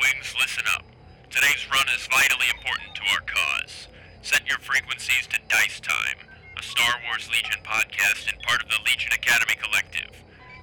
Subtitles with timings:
[0.00, 0.84] wings, listen up.
[1.30, 3.88] Today's run is vitally important to our cause.
[4.22, 8.80] Set your frequencies to Dice Time, a Star Wars Legion podcast and part of the
[8.84, 10.12] Legion Academy Collective.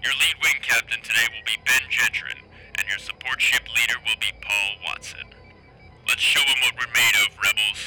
[0.02, 2.39] Your lead wing captain today will be Ben Gentrin,
[2.77, 5.27] and your support ship leader will be Paul Watson.
[6.07, 7.82] Let's show them what we're made of, rebels.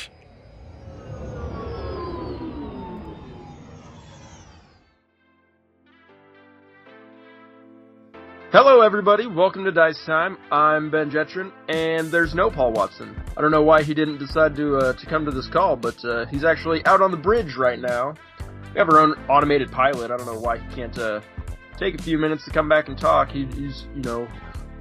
[8.52, 9.26] Hello, everybody.
[9.26, 10.36] Welcome to Dice Time.
[10.52, 13.18] I'm Ben Jetron, and there's no Paul Watson.
[13.34, 16.04] I don't know why he didn't decide to uh, to come to this call, but
[16.04, 18.12] uh, he's actually out on the bridge right now.
[18.74, 20.10] We have our own automated pilot.
[20.10, 21.22] I don't know why he can't uh,
[21.78, 23.30] take a few minutes to come back and talk.
[23.30, 24.28] He, he's, you know,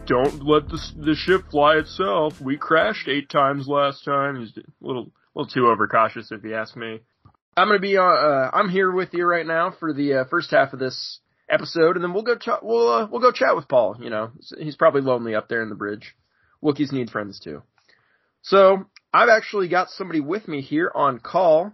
[0.06, 2.42] don't let the the ship fly itself.
[2.42, 4.42] We crashed eight times last time.
[4.42, 7.00] He's a little little too overcautious, if you ask me.
[7.56, 10.52] I'm gonna be uh, uh I'm here with you right now for the uh, first
[10.52, 13.68] half of this episode, and then we'll go ch- we'll uh, we'll go chat with
[13.68, 13.98] Paul.
[14.00, 16.16] You know, he's probably lonely up there in the bridge.
[16.64, 17.62] Wookiees need friends too.
[18.42, 21.74] So I've actually got somebody with me here on call.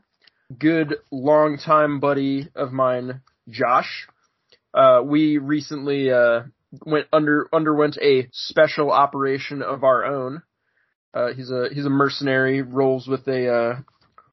[0.57, 4.07] Good longtime buddy of mine, Josh.
[4.73, 6.43] Uh, we recently uh,
[6.85, 10.41] went under underwent a special operation of our own.
[11.13, 13.79] Uh, he's a he's a mercenary, rolls with a uh,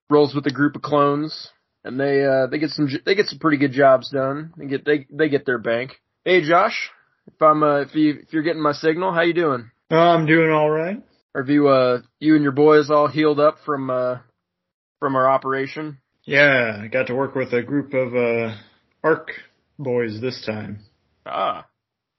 [0.08, 1.50] rolls with a group of clones
[1.84, 4.52] and they uh, they get some they get some pretty good jobs done.
[4.56, 5.92] They get they they get their bank.
[6.24, 6.90] Hey Josh,
[7.27, 9.70] if I'm uh, if you if you're getting my signal, how you doing?
[9.90, 11.02] Uh, I'm doing all right.
[11.34, 14.18] Are you uh you and your boys all healed up from uh
[14.98, 15.98] from our operation?
[16.24, 18.56] Yeah, I got to work with a group of uh
[19.02, 19.30] ARC
[19.78, 20.80] boys this time.
[21.27, 21.66] Ah,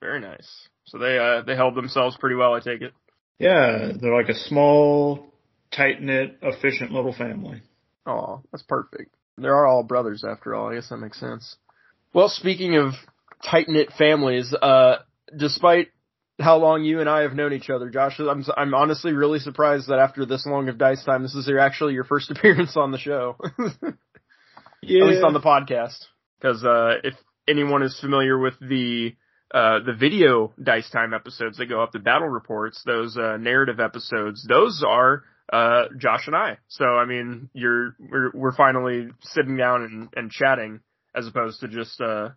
[0.02, 0.68] very nice.
[0.86, 2.94] So they uh they held themselves pretty well, I take it.
[3.40, 5.34] Yeah, they're like a small,
[5.72, 7.62] tight knit, efficient little family.
[8.06, 9.15] Oh, that's perfect.
[9.38, 10.72] They're all brothers after all.
[10.72, 11.58] I guess that makes sense.
[12.14, 12.94] Well, speaking of
[13.44, 14.98] tight knit families, uh,
[15.36, 15.90] despite
[16.40, 19.90] how long you and I have known each other, Josh, I'm I'm honestly really surprised
[19.90, 22.92] that after this long of dice time, this is your, actually your first appearance on
[22.92, 23.36] the show.
[24.82, 25.02] yeah.
[25.04, 25.98] At least on the podcast,
[26.40, 27.16] because uh, if
[27.48, 29.16] anyone is familiar with the
[29.54, 33.80] uh, the video dice time episodes that go up, the battle reports, those uh, narrative
[33.80, 36.58] episodes, those are uh, Josh and I.
[36.68, 40.82] So I mean, you're we're we're finally sitting down and, and chatting
[41.16, 42.30] as opposed to just uh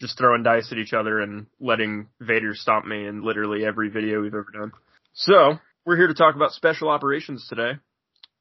[0.00, 4.20] just throwing dice at each other and letting Vader stomp me in literally every video
[4.20, 4.72] we've ever done.
[5.12, 7.78] So we're here to talk about special operations today.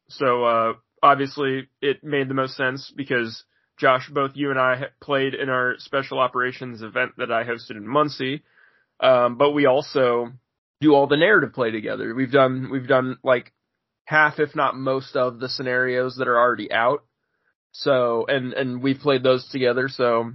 [0.10, 0.74] So uh,
[1.04, 3.44] obviously it made the most sense because
[3.80, 7.88] Josh, both you and I played in our special operations event that I hosted in
[7.88, 8.44] Muncie,
[9.00, 10.30] um, but we also
[10.82, 12.14] do all the narrative play together.
[12.14, 13.54] We've done we've done like
[14.06, 17.04] half, if not most of the scenarios that are already out.
[17.72, 19.88] So, and, and we've played those together.
[19.88, 20.34] So,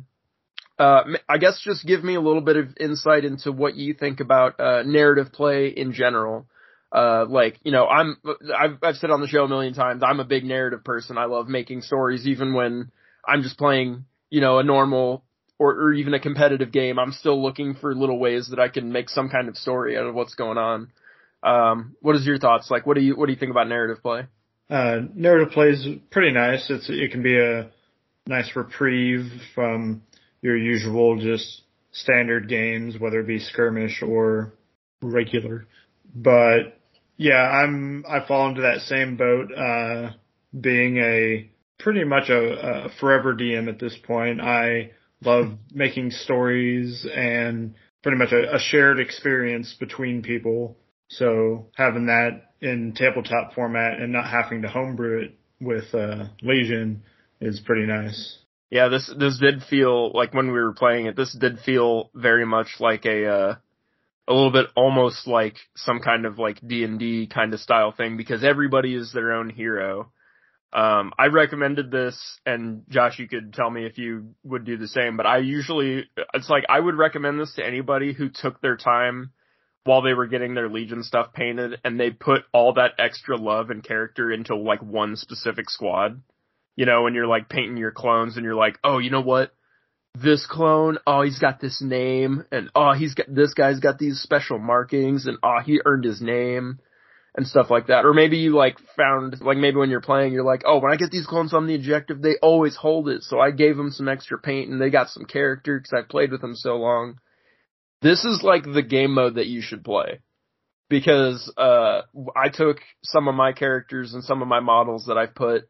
[0.79, 4.21] uh, I guess just give me a little bit of insight into what you think
[4.21, 6.47] about, uh, narrative play in general.
[6.93, 8.17] Uh, like, you know, I'm,
[8.57, 11.19] I've, I've said on the show a million times, I'm a big narrative person.
[11.19, 12.91] I love making stories even when
[13.27, 15.25] I'm just playing, you know, a normal
[15.59, 16.99] or, or even a competitive game.
[16.99, 20.07] I'm still looking for little ways that I can make some kind of story out
[20.07, 20.93] of what's going on.
[21.47, 22.71] Um, what is your thoughts?
[22.71, 24.27] Like, what do you what do you think about narrative play?
[24.69, 26.67] Uh, narrative play is pretty nice.
[26.69, 27.71] It's it can be a
[28.27, 30.03] nice reprieve from
[30.43, 31.63] your usual just
[31.93, 34.55] standard games, whether it be skirmish or
[35.01, 35.67] regular.
[36.13, 36.81] But
[37.17, 39.53] yeah, I'm I fall into that same boat.
[39.57, 40.11] Uh,
[40.59, 41.49] being a
[41.79, 44.91] pretty much a, a forever DM at this point, I
[45.25, 50.77] love making stories and pretty much a, a shared experience between people
[51.09, 57.03] so having that in tabletop format and not having to homebrew it with uh, Legion
[57.41, 58.39] is pretty nice.
[58.71, 61.17] Yeah, this this did feel like when we were playing it.
[61.17, 63.55] This did feel very much like a uh,
[64.29, 67.93] a little bit almost like some kind of like D and D kind of style
[67.93, 70.11] thing because everybody is their own hero.
[70.73, 74.89] Um, I recommended this, and Josh, you could tell me if you would do the
[74.89, 75.17] same.
[75.17, 76.05] But I usually,
[76.35, 79.31] it's like I would recommend this to anybody who took their time
[79.87, 83.71] while they were getting their Legion stuff painted and they put all that extra love
[83.71, 86.23] and character into like one specific squad.
[86.75, 89.55] You know, and you're like painting your clones and you're like, oh, you know what?
[90.15, 94.21] This clone, oh, he's got this name and oh, he's got, this guy's got these
[94.21, 96.79] special markings and oh, he earned his name
[97.35, 98.05] and stuff like that.
[98.05, 100.97] Or maybe you like found, like maybe when you're playing, you're like, oh, when I
[100.97, 103.23] get these clones on the objective, they always hold it.
[103.23, 106.33] So I gave them some extra paint and they got some character because I played
[106.33, 107.19] with them so long
[108.03, 110.21] this is like the game mode that you should play
[110.89, 112.03] because uh,
[112.37, 115.69] I took some of my characters and some of my models that I've put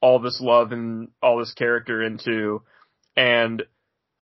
[0.00, 2.62] all this love and all this character into,
[3.16, 3.62] and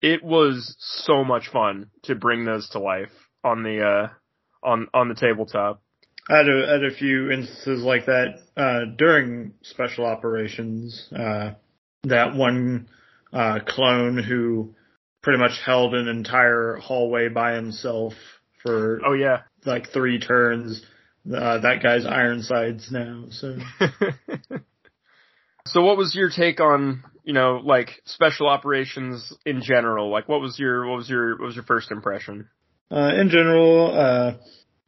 [0.01, 3.11] it was so much fun to bring those to life
[3.43, 4.09] on the uh,
[4.67, 5.83] on on the tabletop.
[6.31, 11.09] I had a, had a few instances like that uh, during special operations.
[11.15, 11.55] Uh,
[12.05, 12.89] that one
[13.33, 14.75] uh, clone who
[15.23, 18.13] pretty much held an entire hallway by himself
[18.63, 19.43] for Oh yeah.
[19.65, 20.85] like three turns.
[21.27, 23.27] Uh, that guy's Ironsides now.
[23.31, 23.57] So
[25.67, 30.11] so what was your take on, you know, like special operations in general?
[30.11, 32.49] Like what was your what was your what was your first impression?
[32.91, 34.33] uh, in general, uh,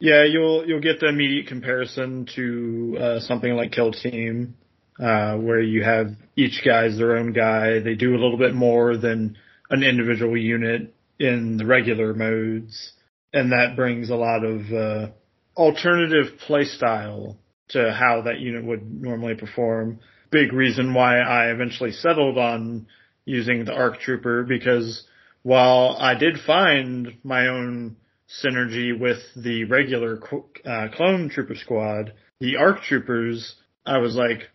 [0.00, 4.56] yeah, you'll you'll get the immediate comparison to uh, something like Kill Team,
[5.00, 7.78] uh, where you have each guy's their own guy.
[7.78, 9.38] They do a little bit more than
[9.70, 12.92] an individual unit in the regular modes,
[13.32, 15.08] and that brings a lot of uh,
[15.56, 17.36] alternative playstyle
[17.68, 20.00] to how that unit would normally perform.
[20.30, 22.86] Big reason why I eventually settled on
[23.24, 25.06] using the ARC Trooper because
[25.42, 27.96] while I did find my own
[28.42, 30.20] synergy with the regular
[30.64, 33.54] uh, clone trooper squad, the ARC Troopers,
[33.86, 34.50] I was like,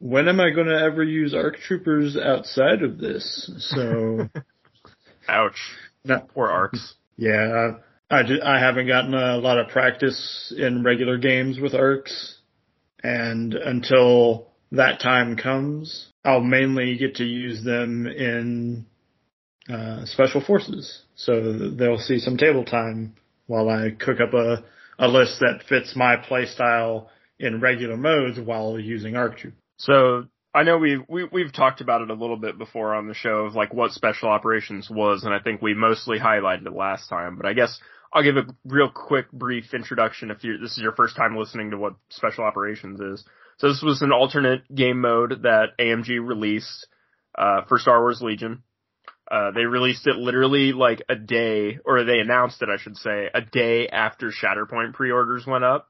[0.00, 3.50] when am I going to ever use ARC Troopers outside of this?
[3.74, 4.28] So,
[5.28, 5.60] Ouch.
[6.04, 6.94] Not, Poor arcs.
[7.16, 7.72] yeah,
[8.10, 12.38] I, ju- I haven't gotten a lot of practice in regular games with ARCs,
[13.04, 18.86] and until that time comes, I'll mainly get to use them in
[19.68, 21.02] uh, special forces.
[21.16, 23.14] So they'll see some table time
[23.46, 24.64] while I cook up a,
[24.98, 27.08] a list that fits my playstyle
[27.38, 29.54] in regular modes while using ARC Troop.
[29.80, 33.14] So I know we we we've talked about it a little bit before on the
[33.14, 37.08] show of like what special operations was, and I think we mostly highlighted it last
[37.08, 37.36] time.
[37.36, 37.80] But I guess
[38.12, 41.70] I'll give a real quick, brief introduction if you this is your first time listening
[41.70, 43.24] to what special operations is.
[43.58, 46.86] So this was an alternate game mode that AMG released
[47.38, 48.62] uh, for Star Wars Legion.
[49.30, 53.28] Uh, they released it literally like a day, or they announced it, I should say,
[53.32, 55.89] a day after Shatterpoint pre-orders went up.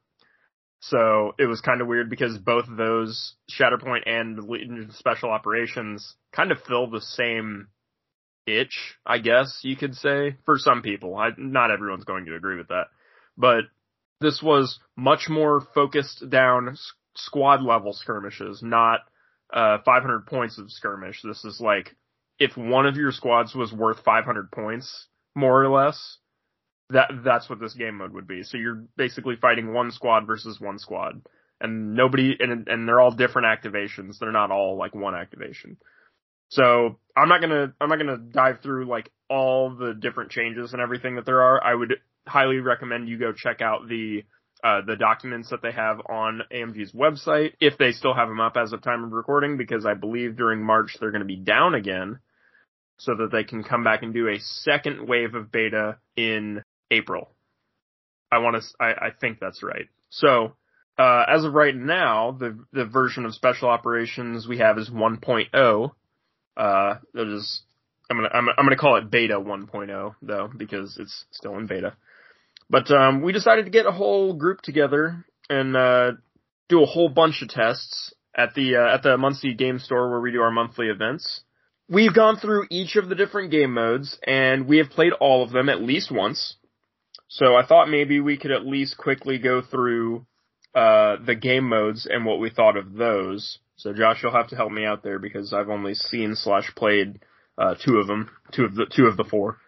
[0.80, 6.14] So it was kind of weird because both of those Shatterpoint and Legion Special Operations
[6.32, 7.68] kind of fill the same
[8.46, 11.16] itch, I guess you could say, for some people.
[11.16, 12.86] I, not everyone's going to agree with that.
[13.36, 13.64] But
[14.20, 16.76] this was much more focused down
[17.14, 19.00] squad level skirmishes, not
[19.52, 21.20] uh, 500 points of skirmish.
[21.22, 21.94] This is like
[22.38, 26.18] if one of your squads was worth 500 points, more or less,
[26.92, 28.42] that that's what this game mode would be.
[28.42, 31.22] So you're basically fighting one squad versus one squad,
[31.60, 34.18] and nobody and and they're all different activations.
[34.18, 35.76] They're not all like one activation.
[36.48, 40.82] So I'm not gonna I'm not gonna dive through like all the different changes and
[40.82, 41.62] everything that there are.
[41.62, 41.94] I would
[42.26, 44.24] highly recommend you go check out the
[44.62, 48.56] uh, the documents that they have on AMG's website if they still have them up
[48.56, 51.74] as of time of recording because I believe during March they're going to be down
[51.74, 52.18] again
[52.98, 57.30] so that they can come back and do a second wave of beta in April.
[58.32, 59.88] I want to, I, I think that's right.
[60.10, 60.54] So,
[60.98, 65.90] uh, as of right now, the, the version of special operations we have is 1.0.
[66.56, 67.62] Uh, that is,
[68.10, 71.94] I'm gonna, I'm, I'm gonna call it beta 1.0 though, because it's still in beta.
[72.68, 76.12] But, um, we decided to get a whole group together and, uh,
[76.68, 80.20] do a whole bunch of tests at the, uh, at the Muncie Game Store where
[80.20, 81.40] we do our monthly events.
[81.88, 85.50] We've gone through each of the different game modes and we have played all of
[85.50, 86.56] them at least once.
[87.30, 90.26] So I thought maybe we could at least quickly go through
[90.74, 93.58] uh, the game modes and what we thought of those.
[93.76, 97.20] So Josh, you'll have to help me out there because I've only seen slash played
[97.56, 99.58] uh, two of them, two of the two of the four.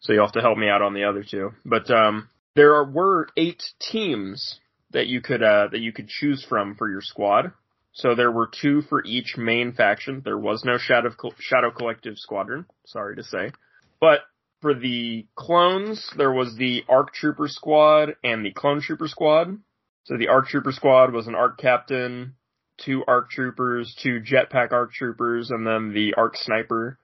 [0.00, 1.52] So you'll have to help me out on the other two.
[1.64, 4.58] But um, there are, were eight teams
[4.90, 7.52] that you could uh, that you could choose from for your squad.
[7.92, 10.22] So there were two for each main faction.
[10.24, 12.66] There was no Shadow Shadow Collective Squadron.
[12.84, 13.52] Sorry to say,
[14.00, 14.20] but
[14.62, 19.58] for the clones, there was the ARC Trooper Squad and the Clone Trooper Squad.
[20.04, 22.34] So the ARC Trooper Squad was an ARC Captain,
[22.78, 26.98] two ARC Troopers, two Jetpack ARC Troopers, and then the ARC Sniper.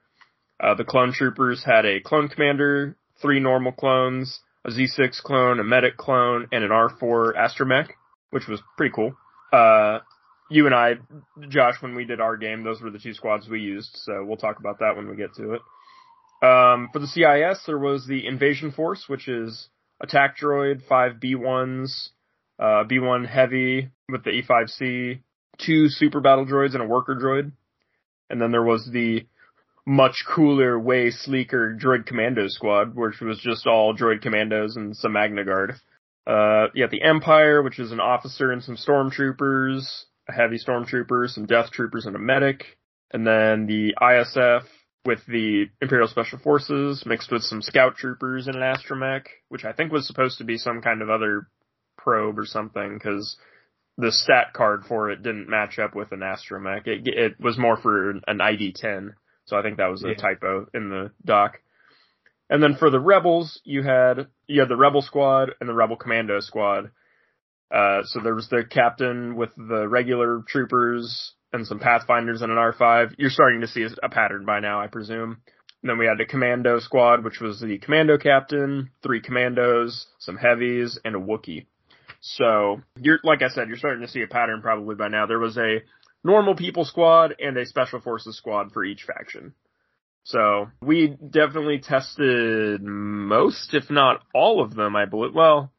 [0.61, 5.65] Uh, the Clone Troopers had a Clone Commander, three normal clones, a Z6 clone, a
[5.65, 7.89] Medic clone, and an R4 Astromech,
[8.31, 9.15] which was pretty cool.
[9.53, 10.01] Uh,
[10.51, 10.95] you and I,
[11.49, 14.37] Josh, when we did our game, those were the two squads we used, so we'll
[14.37, 15.63] talk about that when we get to it.
[16.41, 19.69] Um, for the CIS, there was the Invasion Force, which is
[20.01, 22.11] attack droid, five B1s,
[22.59, 25.21] uh, B1 heavy with the E5C,
[25.59, 27.53] two super battle droids and a worker droid.
[28.31, 29.27] And then there was the
[29.87, 35.13] much cooler, way sleeker droid commando squad, which was just all droid commandos and some
[35.13, 35.75] Magna Guard.
[36.27, 41.47] Uh, you the Empire, which is an officer and some stormtroopers, a heavy stormtrooper, some
[41.47, 42.65] death troopers and a medic.
[43.11, 44.65] And then the ISF,
[45.05, 49.73] with the Imperial Special Forces mixed with some scout troopers and an astromech, which I
[49.73, 51.49] think was supposed to be some kind of other
[51.97, 53.37] probe or something because
[53.97, 56.87] the stat card for it didn't match up with an astromech.
[56.87, 59.15] It, it was more for an ID10.
[59.47, 60.15] So I think that was a yeah.
[60.15, 61.59] typo in the doc.
[62.51, 65.97] And then for the rebels, you had you had the rebel squad and the rebel
[65.97, 66.91] commando squad.
[67.71, 72.59] Uh, so there was the captain with the regular troopers and some pathfinders and an
[72.59, 73.15] R5.
[73.19, 75.39] You're starting to see a pattern by now, I presume.
[75.83, 80.37] And then we had a commando squad, which was the commando captain, three commandos, some
[80.37, 81.67] heavies, and a Wookiee.
[82.21, 85.27] So you're like I said, you're starting to see a pattern probably by now.
[85.27, 85.83] There was a
[86.25, 89.55] normal people squad and a special forces squad for each faction.
[90.25, 95.35] So we definitely tested most, if not all of them, I believe.
[95.35, 95.73] Well,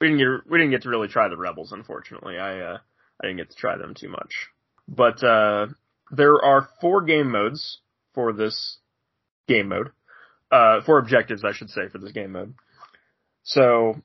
[0.00, 2.38] we didn't get we didn't get to really try the rebels, unfortunately.
[2.38, 2.78] I uh,
[3.20, 4.48] I didn't get to try them too much.
[4.94, 5.68] But uh,
[6.10, 7.80] there are four game modes
[8.14, 8.78] for this
[9.48, 9.90] game mode.
[10.50, 12.54] Uh, four objectives, I should say, for this game mode.
[13.42, 14.02] So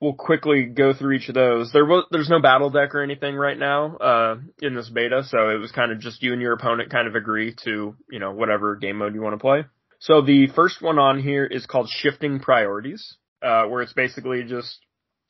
[0.00, 1.72] we'll quickly go through each of those.
[1.72, 5.48] There was there's no battle deck or anything right now uh, in this beta, so
[5.48, 8.32] it was kind of just you and your opponent kind of agree to you know
[8.32, 9.64] whatever game mode you want to play.
[9.98, 14.78] So the first one on here is called Shifting Priorities, uh, where it's basically just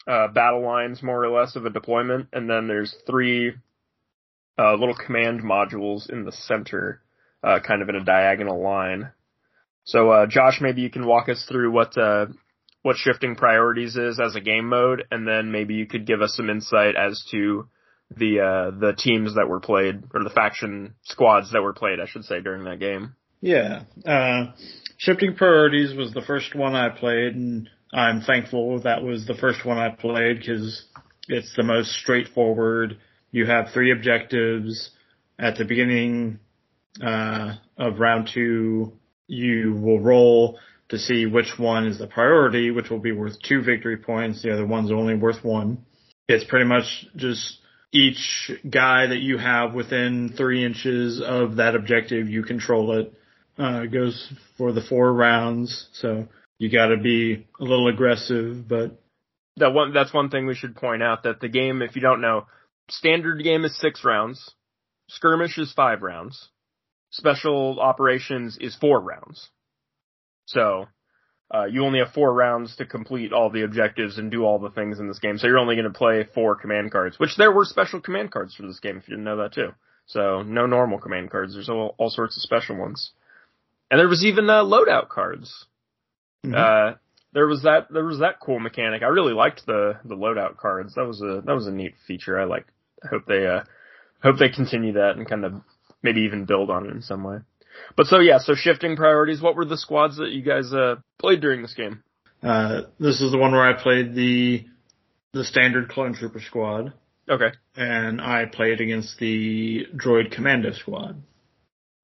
[0.08, 3.54] uh, battle lines more or less of a deployment, and then there's three
[4.58, 7.02] uh, little command modules in the center,
[7.42, 9.10] uh, kind of in a diagonal line.
[9.84, 11.96] So, uh, Josh, maybe you can walk us through what
[12.82, 16.36] what shifting priorities is as a game mode, and then maybe you could give us
[16.36, 17.66] some insight as to
[18.16, 22.06] the uh, the teams that were played or the faction squads that were played, I
[22.06, 23.16] should say, during that game.
[23.40, 24.52] Yeah, uh,
[24.98, 29.64] shifting priorities was the first one I played, and I'm thankful that was the first
[29.64, 30.84] one I played because
[31.28, 32.98] it's the most straightforward.
[33.36, 34.92] You have three objectives
[35.38, 36.38] at the beginning
[37.04, 38.94] uh, of round two.
[39.26, 43.60] You will roll to see which one is the priority, which will be worth two
[43.60, 44.42] victory points.
[44.42, 45.84] The other one's only worth one.
[46.26, 47.58] It's pretty much just
[47.92, 53.12] each guy that you have within three inches of that objective, you control it.
[53.58, 56.26] Uh, it goes for the four rounds, so
[56.56, 58.66] you got to be a little aggressive.
[58.66, 58.98] But
[59.58, 62.22] that one, that's one thing we should point out that the game, if you don't
[62.22, 62.46] know,
[62.88, 64.54] standard game is six rounds,
[65.08, 66.48] skirmish is five rounds,
[67.10, 69.48] special operations is four rounds.
[70.46, 70.86] So
[71.52, 74.70] uh, you only have four rounds to complete all the objectives and do all the
[74.70, 75.38] things in this game.
[75.38, 78.54] So you're only going to play four command cards, which there were special command cards
[78.54, 79.70] for this game if you didn't know that too.
[80.06, 81.54] So no normal command cards.
[81.54, 83.12] There's all, all sorts of special ones.
[83.90, 85.66] And there was even uh, loadout cards.
[86.44, 86.54] Mm-hmm.
[86.54, 86.96] Uh,
[87.32, 89.02] there was that there was that cool mechanic.
[89.02, 90.94] I really liked the the loadout cards.
[90.94, 92.40] That was a that was a neat feature.
[92.40, 92.66] I like.
[93.04, 93.62] I hope they uh
[94.22, 95.54] hope they continue that and kind of
[96.02, 97.38] maybe even build on it in some way.
[97.96, 99.40] But so yeah, so shifting priorities.
[99.40, 102.02] What were the squads that you guys uh, played during this game?
[102.42, 104.64] Uh, this is the one where I played the
[105.32, 106.92] the standard clone trooper squad.
[107.28, 107.50] Okay.
[107.74, 111.22] And I played against the droid commando squad.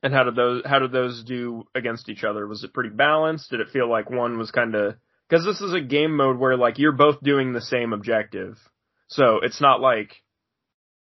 [0.02, 2.46] And how did those how did those do against each other?
[2.46, 3.50] Was it pretty balanced?
[3.50, 4.96] Did it feel like one was kind of
[5.28, 8.58] because this is a game mode where like you're both doing the same objective,
[9.06, 10.21] so it's not like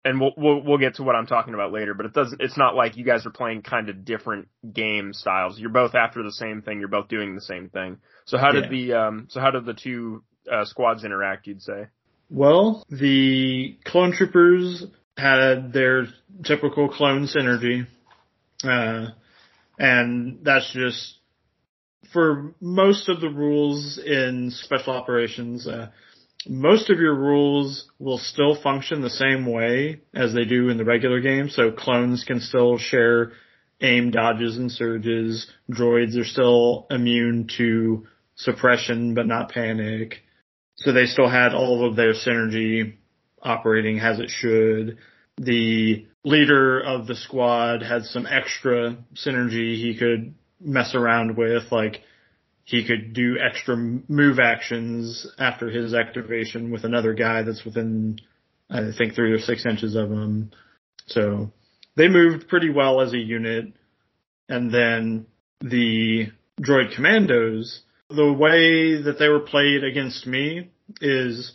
[0.05, 2.39] and we'll, we'll we'll get to what I'm talking about later, but it doesn't.
[2.39, 5.59] It's not like you guys are playing kind of different game styles.
[5.59, 6.79] You're both after the same thing.
[6.79, 7.97] You're both doing the same thing.
[8.25, 8.69] So how did yeah.
[8.69, 11.47] the um so how did the two uh, squads interact?
[11.47, 11.87] You'd say.
[12.29, 14.85] Well, the clone troopers
[15.17, 16.07] had their
[16.43, 17.87] typical clone synergy,
[18.63, 19.07] uh,
[19.79, 21.17] and that's just
[22.13, 25.67] for most of the rules in special operations.
[25.67, 25.89] Uh,
[26.47, 30.85] most of your rules will still function the same way as they do in the
[30.85, 31.49] regular game.
[31.49, 33.33] So clones can still share
[33.81, 35.49] aim dodges and surges.
[35.69, 40.21] Droids are still immune to suppression but not panic.
[40.77, 42.95] So they still had all of their synergy
[43.41, 44.97] operating as it should.
[45.37, 52.01] The leader of the squad had some extra synergy he could mess around with, like
[52.65, 58.17] he could do extra move actions after his activation with another guy that's within,
[58.69, 60.51] I think, three or six inches of him.
[61.05, 61.51] So
[61.95, 63.73] they moved pretty well as a unit.
[64.49, 65.27] And then
[65.61, 71.53] the droid commandos, the way that they were played against me is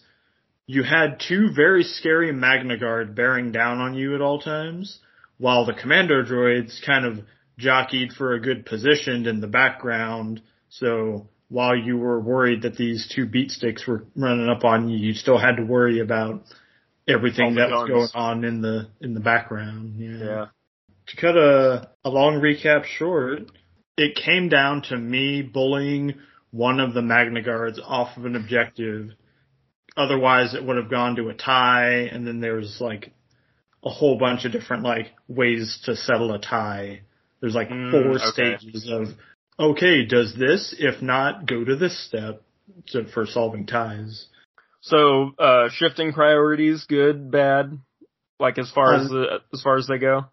[0.67, 5.01] you had two very scary Magna Guard bearing down on you at all times,
[5.39, 7.25] while the commando droids kind of
[7.59, 10.41] jockeyed for a good position in the background
[10.71, 14.97] so while you were worried that these two beat sticks were running up on you,
[14.97, 16.43] you still had to worry about
[17.09, 19.97] everything that was going on in the in the background.
[19.99, 20.25] Yeah.
[20.25, 20.47] yeah.
[21.09, 23.51] To cut a, a long recap short,
[23.97, 26.15] it came down to me bullying
[26.53, 29.11] one of the Magna Guards off of an objective
[29.97, 33.13] otherwise it would have gone to a tie and then there's like
[33.85, 37.01] a whole bunch of different like ways to settle a tie.
[37.41, 38.57] There's like Mm, four okay.
[38.57, 39.09] stages of
[39.61, 40.75] okay, does this?
[40.79, 42.43] If not, go to this step
[42.89, 44.27] to, for solving ties.
[44.81, 47.79] So, uh, shifting priorities, good, bad,
[48.39, 50.25] like as far Um, as the, as far as they go.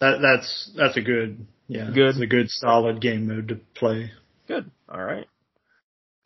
[0.00, 2.10] That that's that's a good yeah, Good.
[2.10, 4.10] It's a good solid game mode to play.
[4.46, 4.70] Good.
[4.88, 5.26] All right.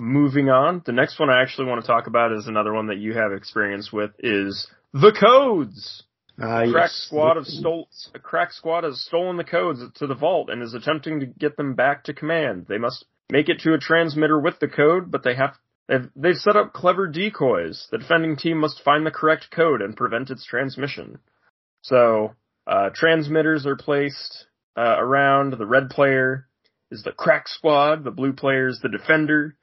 [0.00, 2.98] Moving on, the next one I actually want to talk about is another one that
[2.98, 6.04] you have experience with is the codes.
[6.40, 7.04] Uh, A crack yes.
[7.06, 10.72] squad of stole a crack squad has stolen the codes to the vault and is
[10.72, 12.66] attempting to get them back to command.
[12.68, 15.54] They must make it to a transmitter with the code, but they have
[15.88, 17.88] they've, they've set up clever decoys.
[17.90, 21.18] The defending team must find the correct code and prevent its transmission.
[21.82, 22.34] So
[22.68, 25.54] uh, transmitters are placed uh, around.
[25.54, 26.46] The red player
[26.92, 28.04] is the crack squad.
[28.04, 29.56] The blue player is the defender,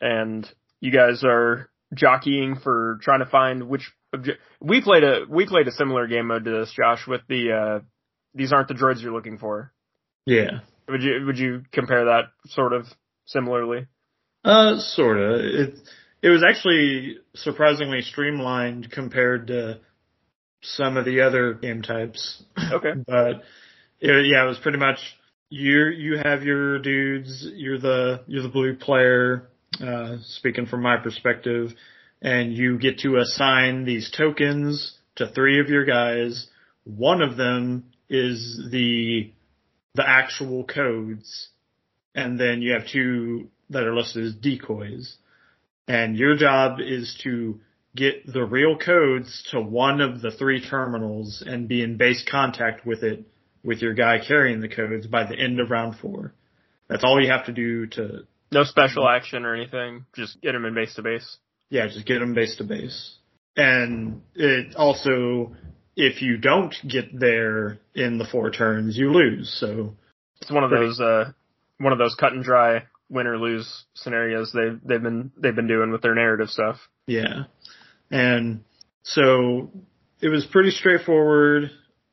[0.00, 0.48] and
[0.80, 3.90] you guys are jockeying for trying to find which
[4.60, 7.84] we played a we played a similar game mode to this, Josh, with the uh
[8.34, 9.72] these aren't the droids you're looking for.
[10.26, 10.60] Yeah.
[10.88, 12.86] Would you would you compare that sort of
[13.26, 13.86] similarly?
[14.44, 15.62] Uh, sorta.
[15.62, 15.74] It
[16.22, 19.80] it was actually surprisingly streamlined compared to
[20.62, 22.42] some of the other game types.
[22.72, 22.92] Okay.
[23.06, 23.42] but
[24.00, 24.98] it, yeah, it was pretty much
[25.50, 27.46] you you have your dudes.
[27.54, 29.48] You're the you're the blue player.
[29.82, 31.70] Uh, speaking from my perspective,
[32.20, 36.46] and you get to assign these tokens to three of your guys.
[36.84, 39.32] One of them is the
[39.94, 41.48] the actual codes,
[42.14, 45.16] and then you have two that are listed as decoys.
[45.86, 47.60] And your job is to
[47.96, 52.86] get the real codes to one of the three terminals and be in base contact
[52.86, 53.24] with it
[53.64, 56.32] with your guy carrying the codes by the end of round four.
[56.88, 58.20] That's all you have to do to,
[58.52, 60.06] No special action or anything.
[60.14, 61.38] Just get them in base to base.
[61.70, 63.16] Yeah, just get them base to base.
[63.56, 65.54] And it also,
[65.96, 69.50] if you don't get there in the four turns, you lose.
[69.60, 69.96] So
[70.40, 71.32] It's one of Pretty- those uh
[71.78, 75.66] one of those cut and dry win or lose scenarios they've they've been they've been
[75.68, 76.76] doing with their narrative stuff.
[77.06, 77.44] Yeah.
[78.10, 78.64] And
[79.02, 79.70] so
[80.20, 81.70] it was pretty straightforward.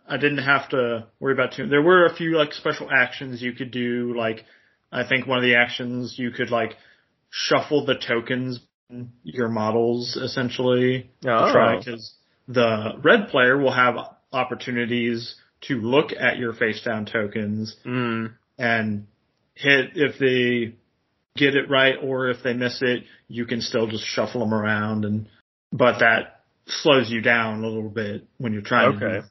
[0.07, 1.67] I didn't have to worry about too.
[1.67, 4.13] There were a few like special actions you could do.
[4.17, 4.43] Like
[4.91, 6.75] I think one of the actions you could like
[7.29, 8.59] shuffle the tokens,
[9.23, 11.45] your models essentially Oh.
[11.47, 12.13] to try because
[12.47, 13.95] the red player will have
[14.31, 18.33] opportunities to look at your face down tokens Mm.
[18.57, 19.07] and
[19.55, 20.75] hit if they
[21.35, 25.03] get it right or if they miss it, you can still just shuffle them around
[25.05, 25.27] and
[25.71, 29.27] but that slows you down a little bit when you're trying to Okay.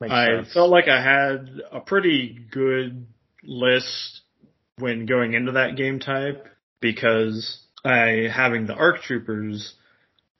[0.00, 0.52] Makes I sense.
[0.52, 3.06] felt like I had a pretty good
[3.42, 4.20] list
[4.78, 6.46] when going into that game type
[6.80, 9.74] because I having the ARC troopers,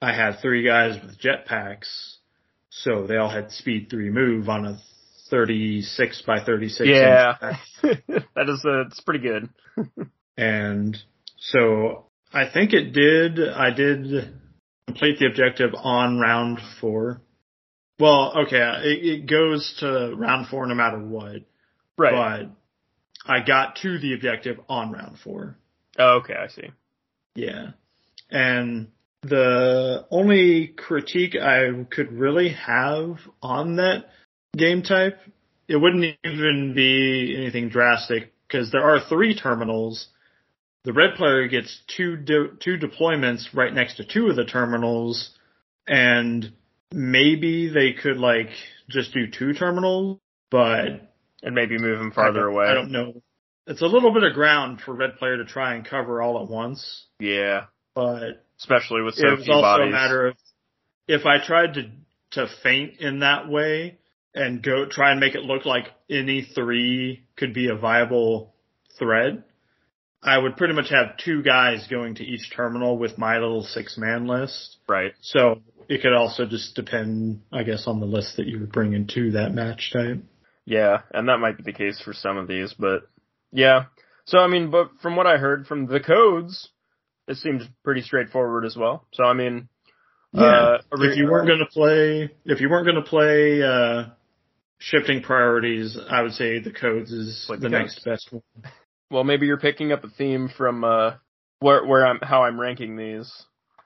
[0.03, 2.17] I had three guys with jetpacks,
[2.71, 4.79] so they all had speed three move on a
[5.31, 7.37] 36 by 36 Yeah.
[7.83, 9.49] that is uh, it's pretty good.
[10.41, 10.97] And
[11.37, 14.33] so I think it did, I did
[14.87, 17.21] complete the objective on round four.
[17.99, 21.43] Well, okay, it, it goes to round four no matter what,
[21.97, 22.47] Right.
[22.47, 25.59] but I got to the objective on round four.
[25.99, 26.71] oh, okay, I see.
[27.39, 27.71] Yeah.
[28.31, 28.89] And
[29.23, 34.07] the only critique I could really have on that
[34.57, 35.19] game type,
[35.69, 40.09] it wouldn't even be anything drastic because there are three terminals.
[40.85, 45.31] The red player gets two de- two deployments right next to two of the terminals,
[45.87, 46.53] and
[46.93, 48.51] maybe they could like
[48.89, 50.19] just do two terminals,
[50.51, 50.87] but
[51.43, 52.67] And maybe move them farther don't- away.
[52.67, 53.23] I don't know.
[53.69, 56.49] It's a little bit of ground for red player to try and cover all at
[56.51, 57.67] once, Yeah.
[57.95, 59.89] but Especially with so it was also bodies.
[59.89, 60.37] a matter of
[61.07, 61.91] if I tried to
[62.33, 63.99] to feint in that way
[64.35, 68.55] and go try and make it look like any three could be a viable
[68.99, 69.45] thread,
[70.23, 73.97] I would pretty much have two guys going to each terminal with my little six
[73.97, 74.79] man list.
[74.89, 75.13] Right.
[75.21, 78.93] So it could also just depend, I guess, on the list that you would bring
[78.93, 80.23] into that match type.
[80.67, 83.09] Yeah, and that might be the case for some of these, but
[83.53, 83.85] yeah.
[84.27, 86.69] So I mean, but from what I heard from the codes,
[87.27, 89.07] it seems pretty straightforward as well.
[89.13, 89.69] So I mean,
[90.35, 94.11] uh, if you weren't going to play, if you weren't going to play uh,
[94.79, 98.43] shifting priorities, I would say the codes is the the, next best one.
[99.11, 101.13] well, maybe you're picking up a theme from uh,
[101.61, 103.33] where where I'm how I'm ranking these.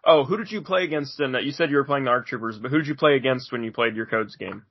[0.05, 1.21] Oh, who did you play against?
[1.21, 3.53] And you said you were playing the Arc Troopers, but who did you play against
[3.53, 4.65] when you played your codes game?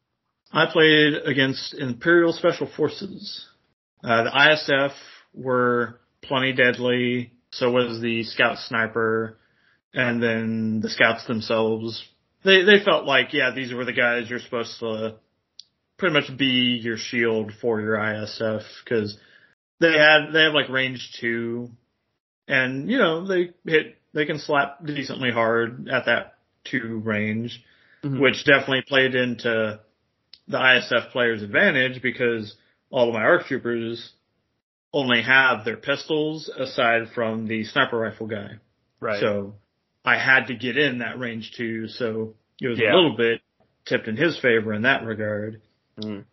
[0.52, 3.48] I played against Imperial Special Forces.
[4.04, 4.92] Uh, the ISF
[5.34, 7.34] were plenty deadly.
[7.52, 9.38] So was the Scout Sniper.
[9.94, 12.02] and then the scouts themselves,
[12.44, 15.16] they they felt like yeah, these were the guys you're supposed to
[15.98, 19.18] pretty much be your shield for your ISF because
[19.80, 21.70] they had they have like range two,
[22.48, 27.64] and you know they hit they can slap decently hard at that two range,
[28.04, 28.22] mm-hmm.
[28.22, 29.80] which definitely played into
[30.48, 32.56] the ISF player's advantage because
[32.92, 34.12] all of my ARC troopers
[34.94, 38.52] only have their pistols aside from the sniper rifle guy.
[39.00, 39.20] Right.
[39.20, 39.56] So
[40.04, 41.88] I had to get in that range too.
[41.88, 42.94] so it was yeah.
[42.94, 43.42] a little bit
[43.86, 45.62] tipped in his favor in that regard.
[46.00, 46.26] Mm.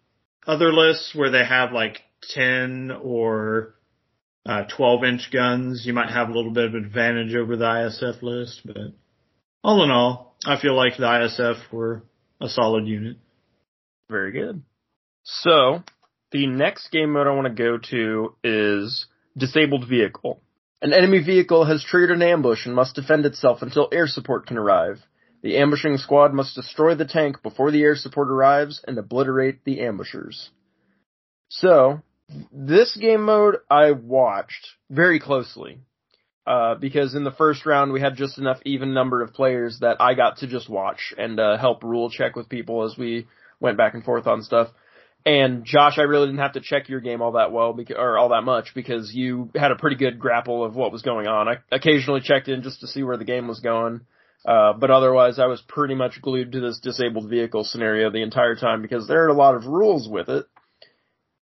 [0.46, 2.00] Other lists where they have like
[2.34, 3.74] 10 or
[4.44, 8.22] uh, 12 inch guns, you might have a little bit of advantage over the ISF
[8.22, 8.76] list, but
[9.62, 12.02] all in all, I feel like the ISF were
[12.40, 13.16] a solid unit.
[14.10, 14.62] Very good.
[15.24, 15.82] So,
[16.30, 20.40] the next game mode I want to go to is Disabled Vehicle.
[20.80, 24.58] An enemy vehicle has triggered an ambush and must defend itself until air support can
[24.58, 25.00] arrive.
[25.42, 29.80] The ambushing squad must destroy the tank before the air support arrives and obliterate the
[29.80, 30.50] ambushers.
[31.48, 32.02] So,
[32.52, 35.80] this game mode I watched very closely.
[36.46, 40.00] Uh, because in the first round we had just enough even number of players that
[40.00, 43.26] I got to just watch and uh, help rule check with people as we
[43.60, 44.68] went back and forth on stuff.
[45.28, 48.16] And Josh, I really didn't have to check your game all that well, because, or
[48.16, 51.48] all that much, because you had a pretty good grapple of what was going on.
[51.48, 54.06] I occasionally checked in just to see where the game was going,
[54.46, 58.56] uh, but otherwise I was pretty much glued to this disabled vehicle scenario the entire
[58.56, 60.46] time because there are a lot of rules with it.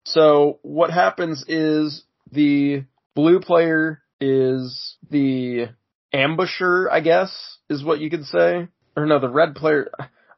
[0.06, 5.66] So what happens is the blue player is the
[6.14, 8.68] ambusher, I guess, is what you could say.
[8.96, 9.90] Or no, the red player.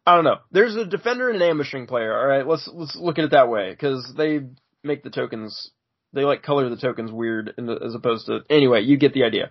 [0.07, 0.39] I don't know.
[0.53, 2.17] There's a defender and an ambushing player.
[2.17, 4.41] All right, let's let's look at it that way because they
[4.85, 5.71] make the tokens.
[6.13, 8.41] They like color the tokens weird the, as opposed to.
[8.49, 9.51] Anyway, you get the idea.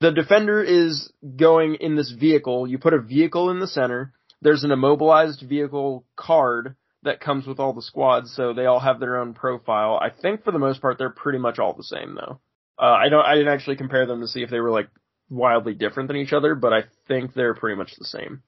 [0.00, 2.68] The defender is going in this vehicle.
[2.68, 4.12] You put a vehicle in the center.
[4.40, 9.00] There's an immobilized vehicle card that comes with all the squads, so they all have
[9.00, 9.98] their own profile.
[10.00, 12.40] I think for the most part they're pretty much all the same though.
[12.78, 13.24] Uh, I don't.
[13.24, 14.88] I didn't actually compare them to see if they were like
[15.28, 18.42] wildly different than each other, but I think they're pretty much the same.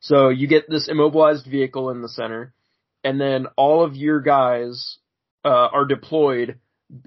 [0.00, 2.54] So you get this immobilized vehicle in the center,
[3.04, 4.98] and then all of your guys
[5.44, 6.58] uh, are deployed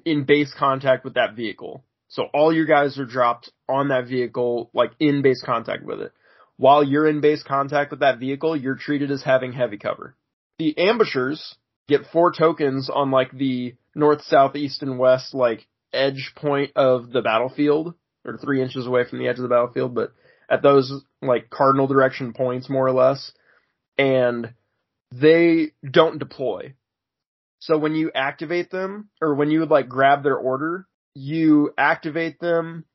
[0.05, 1.83] in base contact with that vehicle.
[2.09, 6.11] So all your guys are dropped on that vehicle, like in base contact with it.
[6.57, 10.15] While you're in base contact with that vehicle, you're treated as having heavy cover.
[10.59, 11.55] The ambushers
[11.87, 17.11] get four tokens on like the north, south, east, and west like edge point of
[17.11, 20.13] the battlefield, or three inches away from the edge of the battlefield, but
[20.51, 23.31] at those like cardinal direction points more or less.
[23.97, 24.53] And
[25.11, 26.75] they don't deploy.
[27.59, 32.39] So when you activate them, or when you would like grab their order, you activate
[32.39, 32.85] them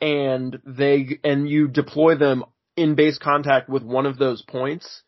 [0.00, 2.44] and they, and you deploy them
[2.76, 5.02] in base contact with one of those points,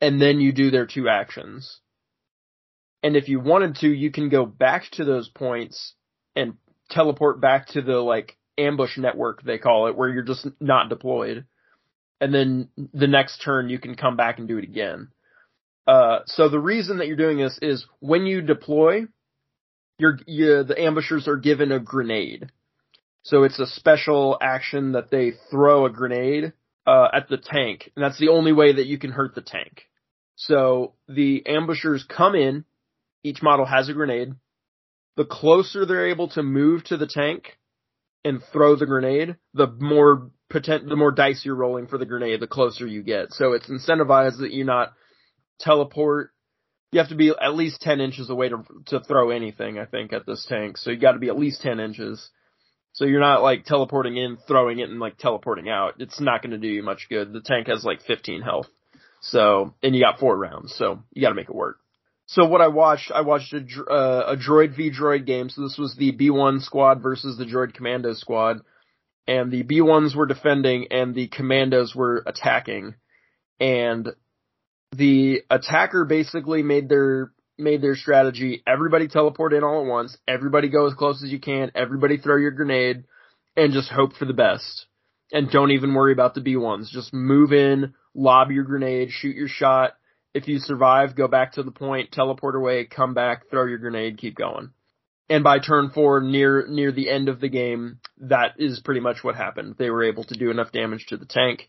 [0.00, 1.80] and then you do their two actions.
[3.02, 5.94] And if you wanted to, you can go back to those points
[6.36, 6.54] and
[6.90, 11.46] teleport back to the like ambush network they call it, where you're just not deployed.
[12.20, 15.08] And then the next turn you can come back and do it again.
[15.86, 19.06] Uh, so the reason that you're doing this is when you deploy,
[19.98, 22.50] you're, you, the ambushers are given a grenade.
[23.22, 26.52] So it's a special action that they throw a grenade,
[26.88, 29.82] uh, at the tank, and that's the only way that you can hurt the tank.
[30.36, 32.64] So the ambushers come in,
[33.22, 34.32] each model has a grenade.
[35.16, 37.58] The closer they're able to move to the tank,
[38.24, 42.40] and throw the grenade, the more potent, the more dice you're rolling for the grenade,
[42.40, 43.32] the closer you get.
[43.32, 44.92] So it's incentivized that you not
[45.60, 46.30] teleport.
[46.90, 50.12] You have to be at least 10 inches away to, to throw anything, I think,
[50.12, 50.78] at this tank.
[50.78, 52.30] So you gotta be at least 10 inches.
[52.92, 55.94] So you're not like teleporting in, throwing it, and like teleporting out.
[55.98, 57.32] It's not gonna do you much good.
[57.32, 58.66] The tank has like 15 health.
[59.20, 61.78] So, and you got four rounds, so you gotta make it work.
[62.28, 65.48] So what I watched, I watched a, uh, a droid v droid game.
[65.48, 68.60] So this was the B1 squad versus the droid commando squad.
[69.26, 72.94] And the B1s were defending and the commandos were attacking.
[73.58, 74.10] And
[74.92, 78.62] the attacker basically made their, made their strategy.
[78.66, 80.16] Everybody teleport in all at once.
[80.28, 81.72] Everybody go as close as you can.
[81.74, 83.04] Everybody throw your grenade
[83.56, 84.86] and just hope for the best.
[85.32, 86.90] And don't even worry about the B1s.
[86.90, 89.97] Just move in, lob your grenade, shoot your shot,
[90.38, 94.18] if you survive, go back to the point, teleport away, come back, throw your grenade,
[94.18, 94.70] keep going.
[95.28, 99.22] And by turn four, near near the end of the game, that is pretty much
[99.22, 99.74] what happened.
[99.78, 101.68] They were able to do enough damage to the tank,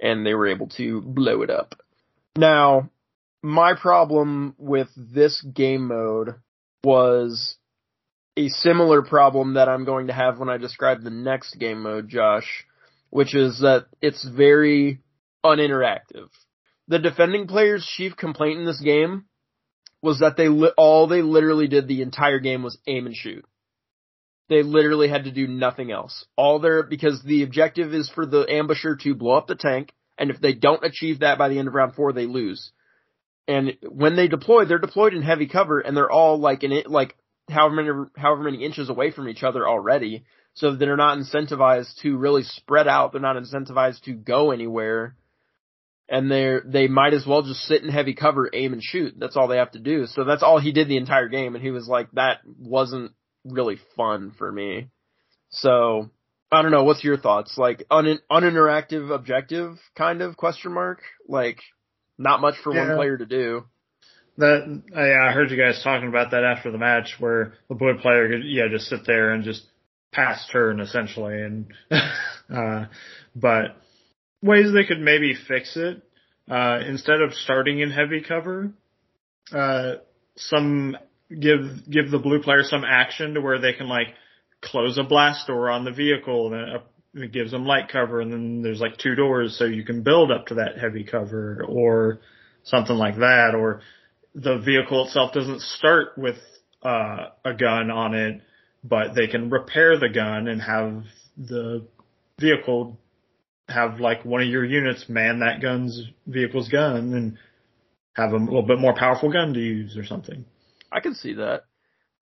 [0.00, 1.74] and they were able to blow it up.
[2.36, 2.90] Now,
[3.42, 6.34] my problem with this game mode
[6.84, 7.56] was
[8.36, 12.08] a similar problem that I'm going to have when I describe the next game mode,
[12.08, 12.66] Josh,
[13.10, 15.00] which is that it's very
[15.44, 16.28] uninteractive.
[16.92, 19.24] The defending player's chief complaint in this game
[20.02, 23.46] was that they li- all they literally did the entire game was aim and shoot.
[24.50, 26.26] They literally had to do nothing else.
[26.36, 30.28] All their because the objective is for the ambusher to blow up the tank, and
[30.28, 32.72] if they don't achieve that by the end of round four, they lose.
[33.48, 36.90] And when they deploy, they're deployed in heavy cover, and they're all like in it
[36.90, 37.16] like
[37.48, 42.18] however many however many inches away from each other already, so they're not incentivized to
[42.18, 43.12] really spread out.
[43.12, 45.16] They're not incentivized to go anywhere,
[46.08, 49.14] and they're they might as well just sit in heavy cover, aim and shoot.
[49.18, 50.06] That's all they have to do.
[50.06, 53.12] So that's all he did the entire game, and he was like, that wasn't
[53.44, 54.88] really fun for me.
[55.50, 56.10] So
[56.50, 56.84] I don't know.
[56.84, 57.56] What's your thoughts?
[57.56, 61.00] Like un uninteractive objective kind of question mark?
[61.28, 61.58] Like
[62.18, 62.86] not much for Yeah.
[62.88, 63.64] one player to do.
[64.38, 67.94] That I, I heard you guys talking about that after the match, where the boy
[68.00, 69.62] player could yeah just sit there and just
[70.12, 71.66] pass turn essentially, and
[72.54, 72.86] uh,
[73.34, 73.76] but
[74.42, 76.02] ways they could maybe fix it
[76.50, 78.72] uh, instead of starting in heavy cover,
[79.52, 79.94] uh,
[80.36, 80.96] some
[81.28, 84.08] give give the blue player some action to where they can like
[84.60, 86.82] close a blast door on the vehicle and
[87.14, 90.30] it, gives them light cover, and then there's like two doors so you can build
[90.30, 92.20] up to that heavy cover or
[92.64, 93.82] something like that, or
[94.34, 96.36] the vehicle itself doesn't start with
[96.82, 98.40] uh, a gun on it,
[98.82, 101.04] but they can repair the gun and have
[101.36, 101.86] the
[102.40, 102.98] vehicle
[103.68, 107.38] have like one of your units man that gun's vehicle's gun and
[108.14, 110.44] have a little bit more powerful gun to use or something.
[110.90, 111.64] I can see that.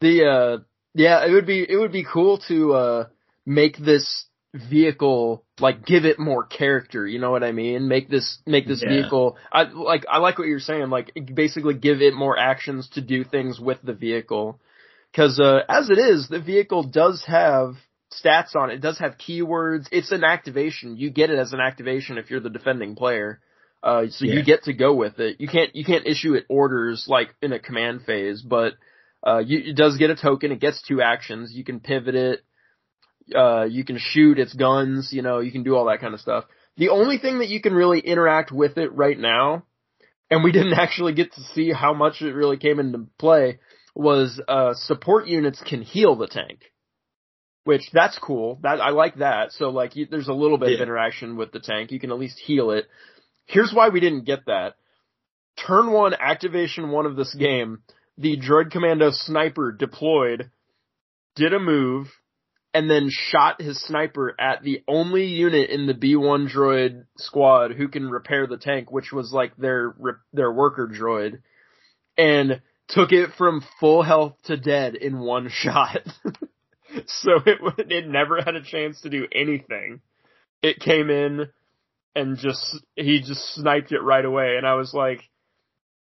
[0.01, 0.63] The uh
[0.95, 3.05] yeah, it would be it would be cool to uh
[3.47, 7.89] make this vehicle like give it more character, you know what I mean?
[7.89, 8.89] Make this make this Yeah.
[8.89, 13.01] vehicle I like I like what you're saying, like basically give it more actions to
[13.01, 14.61] do things with the vehicle.
[15.15, 17.75] Cuz uh as it is, the vehicle does have
[18.13, 18.75] stats on it.
[18.75, 19.87] It does have keywords.
[19.93, 20.97] It's an activation.
[20.97, 23.41] You get it as an activation if you're the defending player.
[23.83, 24.35] Uh, so Yeah.
[24.35, 25.41] you get to go with it.
[25.41, 28.75] You can't you can't issue it orders like in a command phase, but
[29.27, 30.53] uh, you, it does get a token.
[30.53, 31.53] It gets two actions.
[31.53, 32.41] You can pivot it.
[33.35, 35.11] Uh, you can shoot its guns.
[35.13, 36.45] You know, you can do all that kind of stuff.
[36.77, 39.65] The only thing that you can really interact with it right now,
[40.31, 43.61] and we didn't actually get to see how much it really came into play,
[43.95, 46.70] was uh, support units can heal the tank.
[47.65, 48.59] Which that's cool.
[48.63, 49.53] That I like that.
[49.53, 51.93] So like, you, there's a little bit of interaction with the tank.
[51.93, 52.87] You can at least heal it.
[53.47, 54.77] Here's why we didn't get that.
[55.67, 57.81] Turn one, activation one of this game,
[58.17, 60.51] the droid commando sniper deployed,
[61.37, 62.09] did a move,
[62.73, 67.89] and then shot his sniper at the only unit in the B1 droid squad who
[67.89, 69.95] can repair the tank, which was like their
[70.33, 71.41] their worker droid,
[72.17, 75.99] and took it from full health to dead in one shot.
[77.07, 77.59] so it
[77.91, 80.01] it never had a chance to do anything.
[80.63, 81.49] It came in
[82.15, 85.21] and just he just sniped it right away, and I was like,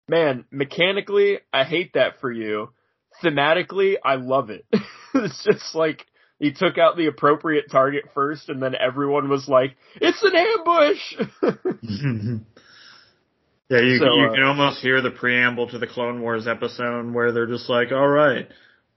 [0.08, 2.70] man, mechanically, I hate that for you.
[3.24, 4.66] Thematically, I love it.
[5.14, 6.06] it's just like
[6.40, 11.14] he took out the appropriate target first, and then everyone was like, "It's an ambush."
[13.70, 17.14] yeah, you So, you uh, can almost hear the preamble to the Clone Wars episode
[17.14, 18.50] where they're just like, "All right,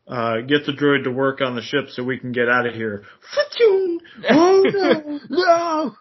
[0.08, 2.74] uh, get the droid to work on the ship so we can get out of
[2.74, 3.04] here."
[4.28, 5.20] Oh no!
[5.30, 5.96] no.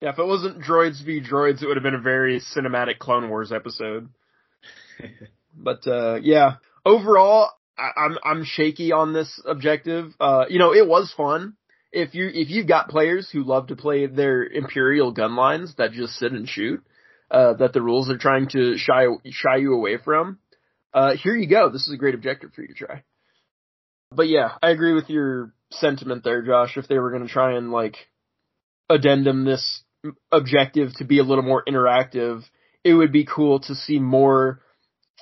[0.00, 3.28] yeah, if it wasn't droids v droids, it would have been a very cinematic Clone
[3.28, 4.08] Wars episode.
[5.56, 10.12] But uh yeah, overall, I, I'm I'm shaky on this objective.
[10.20, 11.54] Uh, you know, it was fun.
[11.92, 15.92] If you if you've got players who love to play their Imperial gun lines that
[15.92, 16.84] just sit and shoot,
[17.30, 20.38] uh, that the rules are trying to shy shy you away from,
[20.94, 21.70] uh, here you go.
[21.70, 23.02] This is a great objective for you to try.
[24.12, 26.76] But yeah, I agree with your sentiment there, Josh.
[26.76, 27.96] If they were going to try and like
[28.88, 29.82] addendum this
[30.30, 32.42] objective to be a little more interactive,
[32.84, 34.60] it would be cool to see more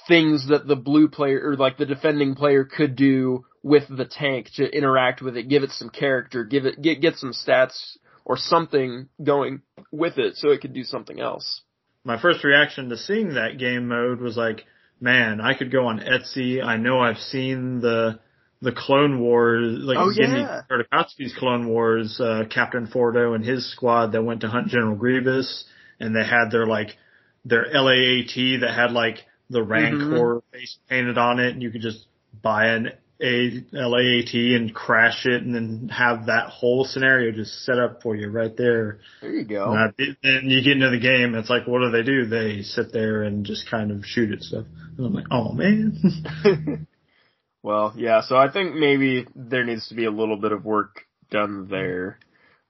[0.08, 4.48] things that the blue player or like the defending player could do with the tank
[4.56, 8.36] to interact with it, give it some character, give it get get some stats or
[8.36, 11.62] something going with it so it could do something else.
[12.04, 14.64] My first reaction to seeing that game mode was like,
[15.02, 16.64] "Man, I could go on Etsy.
[16.64, 18.20] I know I've seen the."
[18.64, 20.60] The Clone Wars, like Oh, yeah.
[20.70, 25.64] Tartakovsky's Clone Wars, uh, Captain Fordo and his squad that went to hunt General Grievous,
[25.98, 26.96] and they had their like
[27.44, 32.06] their LAAT that had like the Rancor face painted on it, and you could just
[32.40, 37.78] buy an a LAAT and crash it, and then have that whole scenario just set
[37.78, 38.98] up for you right there.
[39.20, 39.70] There you go.
[39.72, 42.26] And I- Then you get into the game, it's like, what do they do?
[42.26, 44.66] They sit there and just kind of shoot at stuff.
[44.98, 45.98] And I'm like, oh man.
[47.62, 51.02] well, yeah, so I think maybe there needs to be a little bit of work
[51.30, 52.18] done there.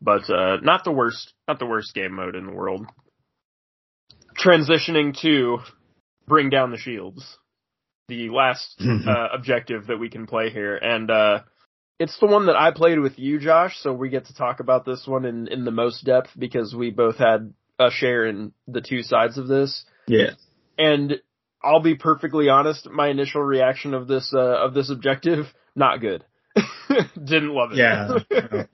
[0.00, 2.86] but uh, not the worst, not the worst game mode in the world.
[4.38, 5.58] Transitioning to
[6.26, 7.36] bring down the shields,
[8.12, 11.40] the last uh, objective that we can play here, and uh,
[11.98, 13.78] it's the one that I played with you, Josh.
[13.80, 16.90] So we get to talk about this one in in the most depth because we
[16.90, 19.84] both had a share in the two sides of this.
[20.06, 20.30] Yeah.
[20.78, 21.14] And
[21.62, 26.24] I'll be perfectly honest, my initial reaction of this uh, of this objective, not good.
[27.14, 27.78] Didn't love it.
[27.78, 28.18] Yeah.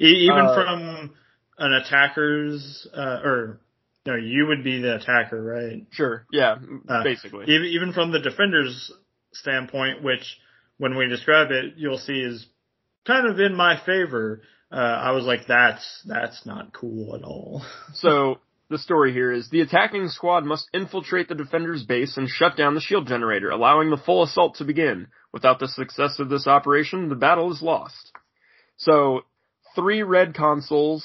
[0.00, 1.10] Even Uh, from
[1.58, 3.60] an attacker's, uh, or
[4.08, 5.86] no, you would be the attacker, right?
[5.90, 6.24] sure.
[6.32, 6.56] Yeah.
[6.88, 7.44] Uh, basically.
[7.48, 8.90] Even even from the defender's
[9.34, 10.38] standpoint, which
[10.78, 12.46] when we describe it, you'll see is
[13.06, 14.40] kind of in my favor.
[14.72, 17.62] Uh, I was like, that's that's not cool at all.
[17.92, 18.38] So
[18.70, 22.74] the story here is the attacking squad must infiltrate the defender's base and shut down
[22.74, 25.08] the shield generator, allowing the full assault to begin.
[25.34, 28.12] Without the success of this operation, the battle is lost.
[28.78, 29.22] So
[29.74, 31.04] three red consoles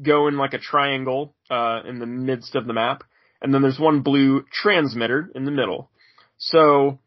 [0.00, 3.04] go in like a triangle uh, in the midst of the map,
[3.40, 5.90] and then there's one blue transmitter in the middle.
[6.38, 6.98] So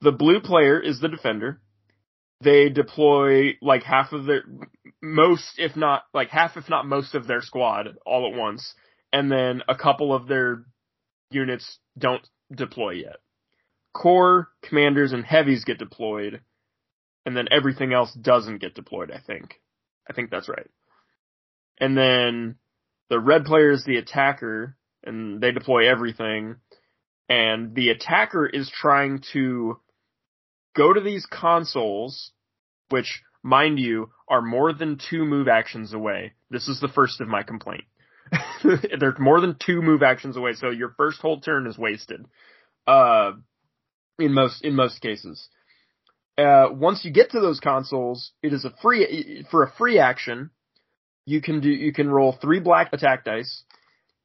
[0.00, 1.60] the blue player is the defender.
[2.42, 4.42] They deploy like half of their
[5.02, 8.74] most, if not like half, if not most of their squad all at once,
[9.12, 10.64] and then a couple of their
[11.30, 13.16] units don't deploy yet.
[13.94, 16.42] Core, commanders, and heavies get deployed,
[17.24, 19.60] and then everything else doesn't get deployed, I think.
[20.08, 20.68] I think that's right.
[21.80, 22.56] And then
[23.10, 26.56] the red player is the attacker, and they deploy everything,
[27.28, 29.78] and the attacker is trying to
[30.76, 32.32] go to these consoles,
[32.90, 36.32] which, mind you, are more than two move actions away.
[36.50, 37.84] This is the first of my complaint.
[38.64, 42.26] They're more than two move actions away, so your first whole turn is wasted.
[42.86, 43.32] Uh,
[44.18, 45.48] in most, in most cases.
[46.38, 50.50] Uh, once you get to those consoles, it is a free, for a free action,
[51.26, 53.64] you can do, you can roll three black attack dice,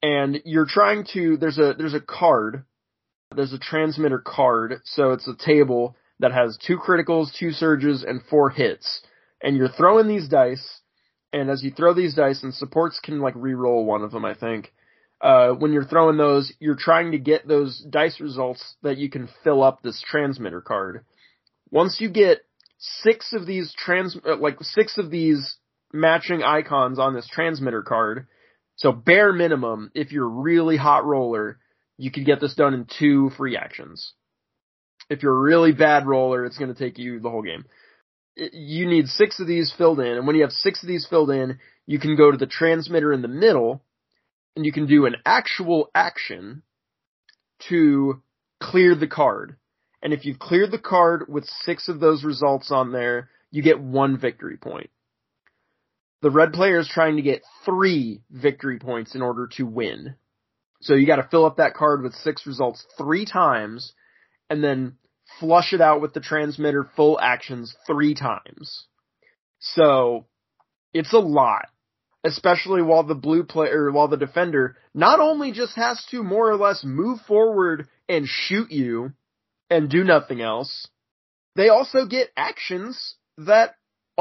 [0.02, 2.64] and you're trying to, there's a, there's a card,
[3.36, 8.22] there's a transmitter card, so it's a table that has two criticals, two surges, and
[8.30, 9.02] four hits.
[9.44, 10.82] And you're throwing these dice,
[11.34, 14.36] and as you throw these dice, and supports can like re-roll one of them, I
[14.36, 14.72] think.
[15.20, 19.30] Uh, when you're throwing those, you're trying to get those dice results that you can
[19.44, 21.06] fill up this transmitter card.
[21.70, 22.40] Once you get
[22.80, 25.58] six of these trans, uh, like six of these
[25.94, 28.28] matching icons on this transmitter card,
[28.76, 31.60] so bare minimum, if you're a really hot roller,
[31.98, 34.14] you could get this done in two free actions.
[35.10, 37.66] If you're a really bad roller, it's going to take you the whole game.
[38.36, 41.30] You need six of these filled in, and when you have six of these filled
[41.30, 43.84] in, you can go to the transmitter in the middle,
[44.56, 46.64] and you can do an actual action
[47.70, 48.22] to
[48.62, 49.58] clear the card.
[50.02, 53.80] And if you've cleared the card with six of those results on there, you get
[53.80, 54.90] one victory point.
[56.22, 60.16] The red player is trying to get three victory points in order to win.
[60.82, 63.94] So you gotta fill up that card with six results three times,
[64.50, 64.98] and then
[65.40, 68.86] flush it out with the transmitter full actions three times.
[69.60, 70.26] So,
[70.94, 71.68] it's a lot.
[72.24, 76.58] Especially while the blue player, while the defender not only just has to more or
[76.58, 79.14] less move forward and shoot you
[79.72, 80.88] and do nothing else,
[81.56, 83.76] they also get actions that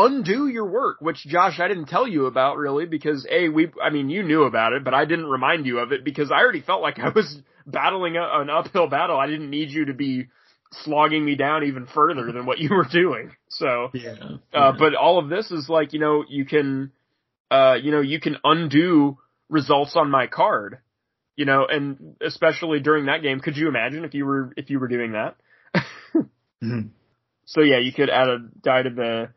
[0.07, 3.91] undo your work, which Josh, I didn't tell you about really because A, we, I
[3.91, 6.63] mean, you knew about it, but I didn't remind you of it because I already
[6.63, 9.19] felt like I was battling a, an uphill battle.
[9.19, 10.29] I didn't need you to be
[10.85, 13.33] slogging me down even further than what you were doing.
[13.49, 14.37] So, Yeah.
[14.53, 16.93] uh, but all of this is like, you know, you can,
[17.51, 20.79] uh, you know, you can undo results on my card,
[21.37, 24.79] you know, and especially during that game, could you imagine if you were, if you
[24.79, 25.37] were doing that?
[26.63, 26.91] Mhm.
[27.47, 29.29] So yeah, you could add a die to the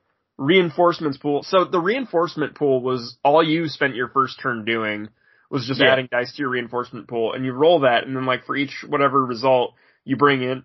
[0.44, 1.44] reinforcements pool.
[1.44, 5.10] So the reinforcement pool was all you spent your first turn doing
[5.50, 5.92] was just Yeah.
[5.92, 8.84] adding dice to your reinforcement pool and you roll that and then like for each
[8.88, 10.64] whatever result you bring in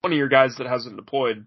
[0.00, 1.46] one of your guys that hasn't deployed.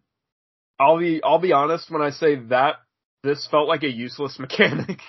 [0.80, 2.76] I'll be I'll be honest when I say that
[3.24, 5.00] this felt like a useless mechanic.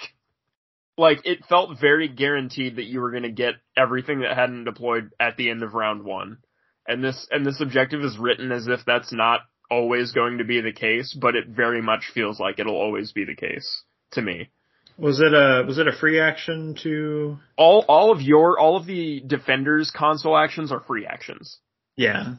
[0.96, 5.10] like it felt very guaranteed that you were going to get everything that hadn't deployed
[5.18, 6.38] at the end of round 1.
[6.86, 9.40] And this and this objective is written as if that's not
[9.70, 13.24] always going to be the case, but it very much feels like it'll always be
[13.24, 14.50] the case to me.
[14.96, 17.36] Was it a was it a free action to?
[17.56, 21.58] All all of your all of the defenders console actions are free actions.
[21.96, 22.34] Yeah.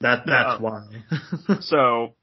[0.00, 1.56] That that's Uh, why.
[1.60, 2.14] So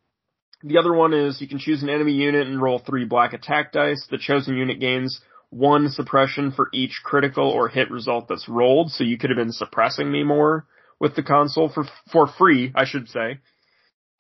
[0.64, 3.74] the other one is you can choose an enemy unit and roll three black attack
[3.74, 4.08] dice.
[4.10, 5.20] The chosen unit gains
[5.50, 8.92] one suppression for each critical or hit result that's rolled.
[8.92, 10.66] So you could have been suppressing me more
[11.02, 13.40] with the console for for free, I should say.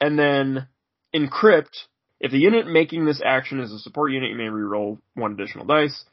[0.01, 0.67] And then
[1.15, 1.85] encrypt.
[2.19, 5.65] If the unit making this action is a support unit, you may re-roll one additional
[5.65, 6.03] dice.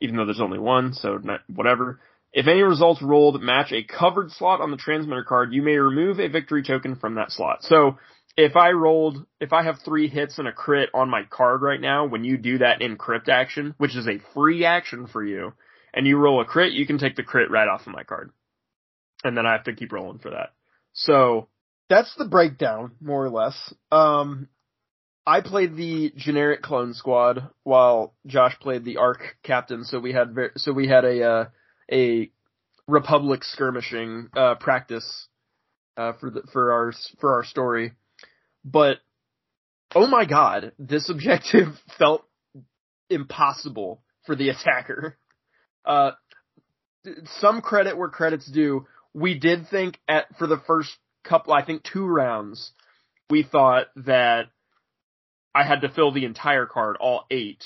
[0.00, 1.18] even though there's only one, so
[1.54, 2.00] whatever.
[2.32, 6.18] If any results rolled match a covered slot on the transmitter card, you may remove
[6.20, 7.62] a victory token from that slot.
[7.62, 7.98] So
[8.36, 11.80] if I rolled, if I have three hits and a crit on my card right
[11.80, 15.52] now, when you do that encrypt action, which is a free action for you,
[15.92, 18.30] and you roll a crit, you can take the crit right off of my card.
[19.24, 20.50] And then I have to keep rolling for that.
[20.92, 21.48] So
[21.90, 23.74] that's the breakdown, more or less.
[23.90, 24.48] Um,
[25.26, 29.84] I played the generic clone squad while Josh played the arc captain.
[29.84, 31.44] So we had ver- so we had a uh,
[31.92, 32.30] a
[32.86, 35.28] republic skirmishing uh, practice
[35.96, 37.92] uh, for the for our for our story.
[38.64, 38.98] But
[39.94, 41.68] oh my god, this objective
[41.98, 42.24] felt
[43.10, 45.18] impossible for the attacker.
[45.84, 46.12] Uh,
[47.40, 48.86] some credit where credit's due.
[49.12, 50.90] We did think at for the first
[51.24, 52.72] couple, I think two rounds,
[53.28, 54.46] we thought that
[55.54, 57.64] I had to fill the entire card, all eight,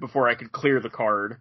[0.00, 1.40] before I could clear the card,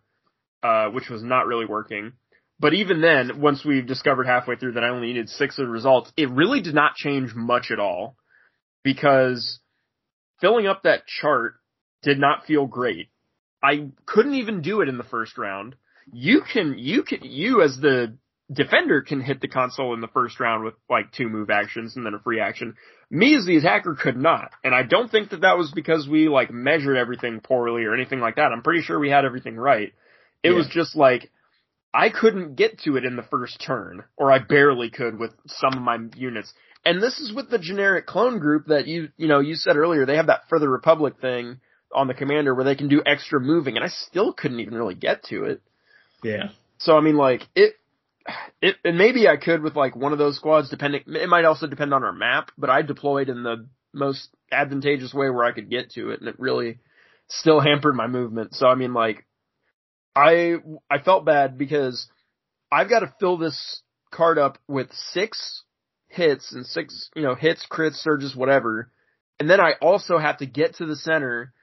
[0.63, 2.13] uh, which was not really working.
[2.59, 5.71] But even then, once we discovered halfway through that I only needed six of the
[5.71, 8.17] results, it really did not change much at all
[8.83, 9.59] because
[10.41, 11.55] filling up that chart
[12.03, 13.09] did not feel great.
[13.63, 15.75] I couldn't even do it in the first round.
[16.11, 18.17] You can, you can, you as the
[18.51, 22.05] defender can hit the console in the first round with like two move actions and
[22.05, 22.75] then a free action.
[23.11, 24.51] Me as the attacker could not.
[24.63, 28.19] And I don't think that that was because we like measured everything poorly or anything
[28.19, 28.51] like that.
[28.51, 29.93] I'm pretty sure we had everything right.
[30.43, 30.55] It yeah.
[30.55, 31.31] was just like,
[31.93, 35.73] I couldn't get to it in the first turn, or I barely could with some
[35.73, 36.53] of my units.
[36.85, 40.05] And this is with the generic clone group that you, you know, you said earlier,
[40.05, 41.59] they have that For the Republic thing
[41.93, 44.95] on the commander where they can do extra moving, and I still couldn't even really
[44.95, 45.61] get to it.
[46.23, 46.49] Yeah.
[46.77, 47.73] So I mean, like, it,
[48.61, 51.67] it, and maybe I could with like one of those squads, depending, it might also
[51.67, 55.69] depend on our map, but I deployed in the most advantageous way where I could
[55.69, 56.79] get to it, and it really
[57.27, 58.55] still hampered my movement.
[58.55, 59.25] So I mean, like,
[60.15, 60.55] I,
[60.89, 62.07] I felt bad because
[62.71, 65.63] I've got to fill this card up with six
[66.07, 68.91] hits and six, you know, hits, crits, surges, whatever.
[69.39, 71.53] And then I also have to get to the center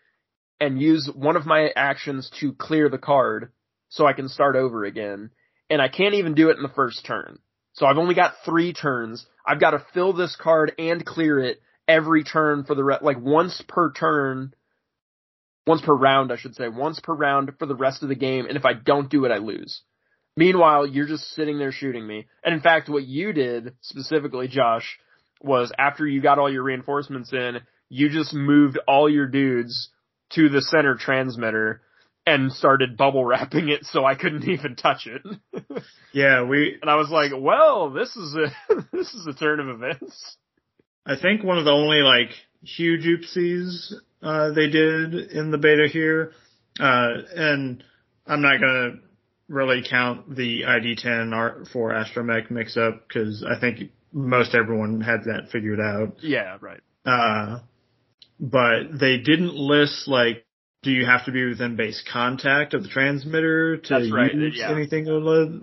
[0.60, 3.50] and use one of my actions to clear the card
[3.88, 5.30] so I can start over again
[5.70, 7.38] and I can't even do it in the first turn.
[7.72, 9.26] So I've only got three turns.
[9.46, 13.20] I've got to fill this card and clear it every turn for the re- like
[13.20, 14.54] once per turn,
[15.66, 18.46] once per round, I should say, once per round for the rest of the game.
[18.46, 19.82] And if I don't do it, I lose.
[20.36, 22.26] Meanwhile, you're just sitting there shooting me.
[22.44, 24.98] And in fact, what you did specifically, Josh,
[25.42, 29.90] was after you got all your reinforcements in, you just moved all your dudes
[30.32, 31.82] to the center transmitter
[32.26, 35.22] and started bubble wrapping it so I couldn't even touch it.
[36.12, 39.68] yeah, we and I was like, well, this is a this is a turn of
[39.68, 40.36] events.
[41.06, 42.30] I think one of the only like
[42.62, 46.32] huge oopsies uh, they did in the beta here,
[46.80, 47.84] uh, and
[48.26, 48.94] I'm not gonna
[49.48, 55.50] really count the ID10R for Astromech mix up because I think most everyone had that
[55.52, 56.16] figured out.
[56.22, 56.80] Yeah, right.
[57.04, 57.60] Uh,
[58.40, 60.45] but they didn't list like
[60.82, 64.32] do you have to be within base contact of the transmitter to That's right.
[64.32, 64.70] use yeah.
[64.70, 65.06] anything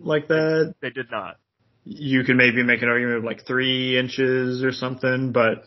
[0.04, 0.76] like that?
[0.82, 1.38] They did not.
[1.86, 5.64] You can maybe make an argument of like three inches or something, but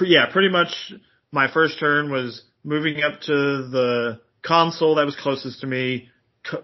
[0.00, 0.92] yeah, pretty much
[1.32, 6.08] my first turn was moving up to the console that was closest to me,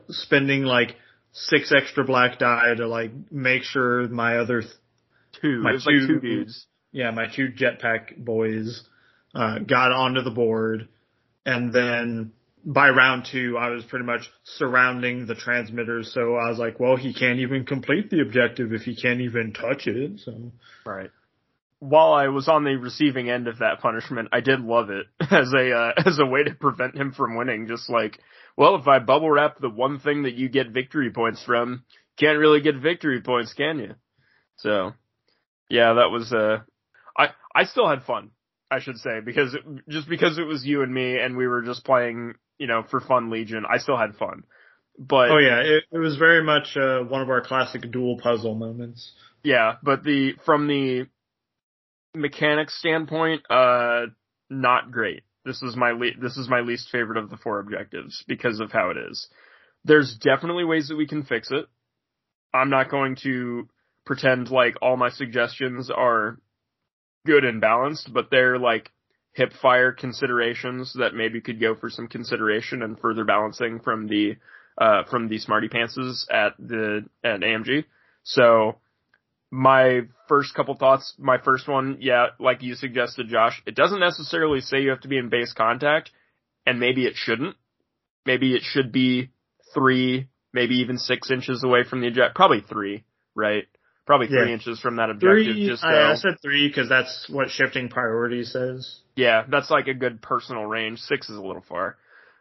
[0.09, 0.97] spending like
[1.33, 4.73] six extra black die to like make sure my other th-
[5.41, 8.83] two, my two, like two dudes, yeah, my two jetpack boys
[9.35, 10.89] uh, got onto the board
[11.45, 12.33] and then
[12.65, 16.13] by round two, I was pretty much surrounding the transmitters.
[16.13, 19.53] So I was like, well, he can't even complete the objective if he can't even
[19.53, 20.21] touch it.
[20.21, 20.53] So.
[20.85, 21.11] Right.
[21.79, 25.53] While I was on the receiving end of that punishment, I did love it as
[25.55, 27.67] a, uh, as a way to prevent him from winning.
[27.67, 28.19] Just like,
[28.57, 31.85] well, if I bubble wrap the one thing that you get victory points from,
[32.19, 33.95] can't really get victory points, can you?
[34.57, 34.93] So,
[35.71, 36.59] yeah, that was, uh,
[37.17, 38.31] I, I still had fun.
[38.71, 41.63] I should say, because it, just because it was you and me and we were
[41.63, 44.45] just playing, you know, for fun Legion, I still had fun.
[44.99, 48.55] But oh yeah, it, it was very much uh, one of our classic dual puzzle
[48.55, 49.13] moments.
[49.43, 51.07] Yeah, but the from the
[52.15, 54.07] mechanics standpoint, uh,
[54.51, 55.23] not great.
[55.45, 58.73] This is my le- this is my least favorite of the four objectives because of
[58.73, 59.29] how it is.
[59.85, 61.67] There's definitely ways that we can fix it.
[62.53, 63.69] I'm not going to
[64.05, 66.39] pretend like all my suggestions are
[67.27, 68.91] good and balanced, but they're like
[69.33, 74.37] hip fire considerations that maybe could go for some consideration and further balancing from the
[74.79, 77.85] uh, from the smarty pantses at the at AMG.
[78.23, 78.77] So
[79.51, 84.61] my first couple thoughts, my first one, yeah, like you suggested, Josh, it doesn't necessarily
[84.61, 86.11] say you have to be in base contact,
[86.67, 87.57] and maybe it shouldn't.
[88.27, 89.31] Maybe it should be
[89.75, 92.35] three, maybe even six inches away from the objective.
[92.35, 93.05] Probably three,
[93.35, 93.65] right?
[94.11, 94.55] Probably three Yeah.
[94.55, 95.55] inches from that objective.
[95.55, 95.69] Three.
[95.69, 99.03] just I, so- I said three because that's what shifting priority says.
[99.15, 100.99] Yeah, that's like a good personal range.
[100.99, 101.97] Six is a little far.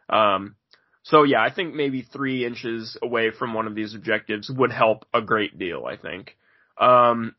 [0.08, 0.56] Um,
[1.04, 5.04] so yeah, I think maybe three inches away from one of these objectives would help
[5.14, 6.36] a great deal, I think.
[6.76, 7.36] Um,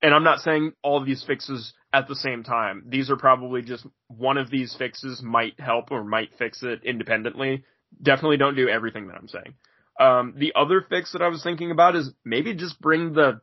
[0.00, 2.84] and I'm not saying all of these fixes at the same time.
[2.86, 7.64] These are probably just one of these fixes might help or might fix it independently.
[8.00, 9.54] Definitely don't do everything that I'm saying.
[9.98, 13.40] Um, the other fix that I was thinking about is maybe just bring the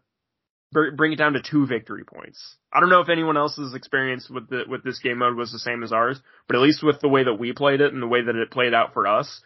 [0.72, 2.58] bring it down to two victory points.
[2.72, 5.60] I don't know if anyone else's experience with the with this game mode was the
[5.60, 8.08] same as ours, but at least with the way that we played it and the
[8.08, 9.42] way that it played out for us,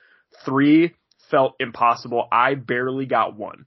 [0.45, 0.93] three
[1.31, 2.27] felt impossible.
[2.31, 3.65] I barely got one.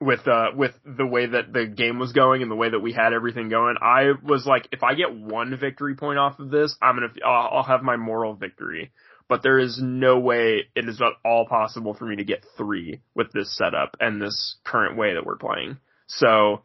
[0.00, 2.92] With uh with the way that the game was going and the way that we
[2.92, 6.76] had everything going, I was like, if I get one victory point off of this,
[6.82, 8.90] I'm gonna I'll, I'll have my moral victory.
[9.28, 13.00] But there is no way it is at all possible for me to get three
[13.14, 15.78] with this setup and this current way that we're playing.
[16.06, 16.62] So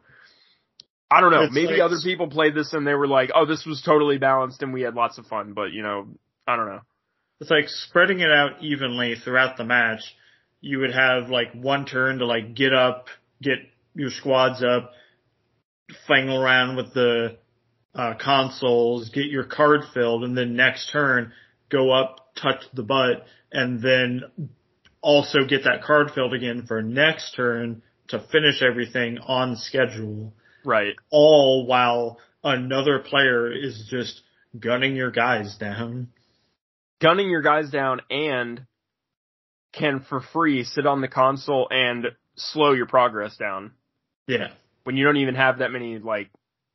[1.10, 1.42] I don't know.
[1.44, 4.18] It's Maybe like- other people played this and they were like, "Oh, this was totally
[4.18, 6.08] balanced and we had lots of fun." But you know,
[6.46, 6.80] I don't know.
[7.40, 10.00] It's like spreading it out evenly throughout the match.
[10.60, 13.06] You would have like one turn to like get up,
[13.40, 13.58] get
[13.94, 14.92] your squads up,
[16.08, 17.38] fangle around with the
[17.94, 21.32] uh, consoles, get your card filled, and then next turn
[21.70, 24.22] go up, touch the butt, and then
[25.00, 30.32] also get that card filled again for next turn to finish everything on schedule.
[30.64, 30.94] Right.
[31.10, 34.20] All while another player is just
[34.58, 36.08] gunning your guys down.
[37.00, 38.66] Gunning your guys down and
[39.72, 42.06] can for free sit on the console and
[42.36, 43.72] slow your progress down
[44.26, 44.48] Yeah.
[44.84, 46.30] when you don't even have that many like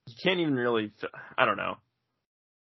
[0.05, 0.91] you can't even really
[1.37, 1.77] I don't know.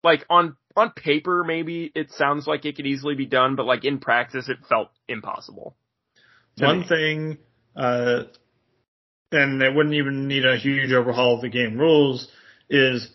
[0.05, 3.85] Like on on paper maybe it sounds like it could easily be done, but like
[3.85, 5.77] in practice it felt impossible.
[6.59, 6.89] One me.
[6.89, 7.39] thing,
[7.77, 8.25] uh,
[9.31, 12.29] and it wouldn't even need a huge overhaul of the game rules,
[12.69, 13.09] is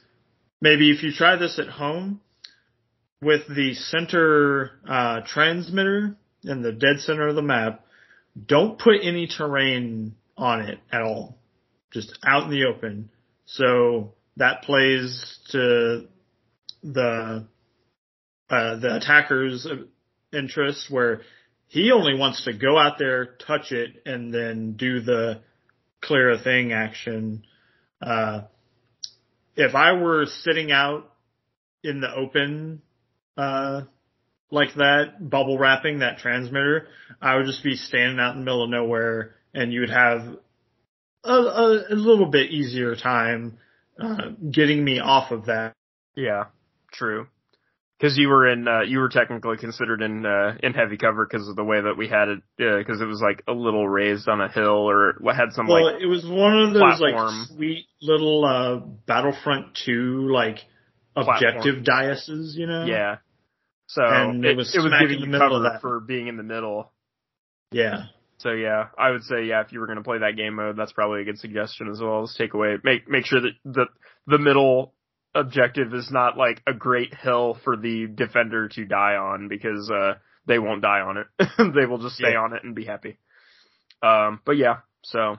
[0.61, 2.21] maybe if you try this at home
[3.21, 7.85] with the center uh, transmitter in the dead center of the map,
[8.45, 11.37] don't put any terrain on it at all.
[11.91, 13.09] Just out in the open.
[13.45, 16.07] So that plays to
[16.83, 17.47] the
[18.49, 19.67] uh, the attacker's
[20.31, 21.21] interests where
[21.67, 25.41] he only wants to go out there, touch it, and then do the
[26.01, 27.43] clear a thing action.
[28.01, 28.41] Uh,
[29.55, 31.11] if I were sitting out
[31.83, 32.81] in the open,
[33.35, 33.81] uh,
[34.49, 36.87] like that, bubble wrapping that transmitter,
[37.21, 40.37] I would just be standing out in the middle of nowhere and you would have
[41.23, 43.57] a, a, a little bit easier time,
[43.99, 45.73] uh, getting me off of that.
[46.15, 46.45] Yeah,
[46.91, 47.27] true.
[47.99, 51.47] Because you were in, uh, you were technically considered in uh, in heavy cover because
[51.49, 54.39] of the way that we had it, because it was like a little raised on
[54.39, 57.39] a hill or what had some Well, like it was one of those platform.
[57.39, 58.75] like sweet little uh
[59.07, 60.59] Battlefront 2 like
[61.15, 62.85] objective diases, you know?
[62.85, 63.15] yeah.
[63.87, 66.91] So And it was it was giving you cover for being in the middle.
[67.71, 68.03] Yeah.
[68.37, 70.77] So yeah, I would say yeah, if you were going to play that game mode,
[70.77, 72.19] that's probably a good suggestion as well.
[72.19, 73.85] Let's take away make make sure that the
[74.27, 74.93] the middle
[75.37, 80.13] objective is not like a great hill for the defender to die on because uh
[80.47, 81.27] they won't die on it.
[81.75, 82.39] they will just stay Yeah.
[82.39, 83.17] on it and be happy.
[84.01, 85.37] Um but yeah, so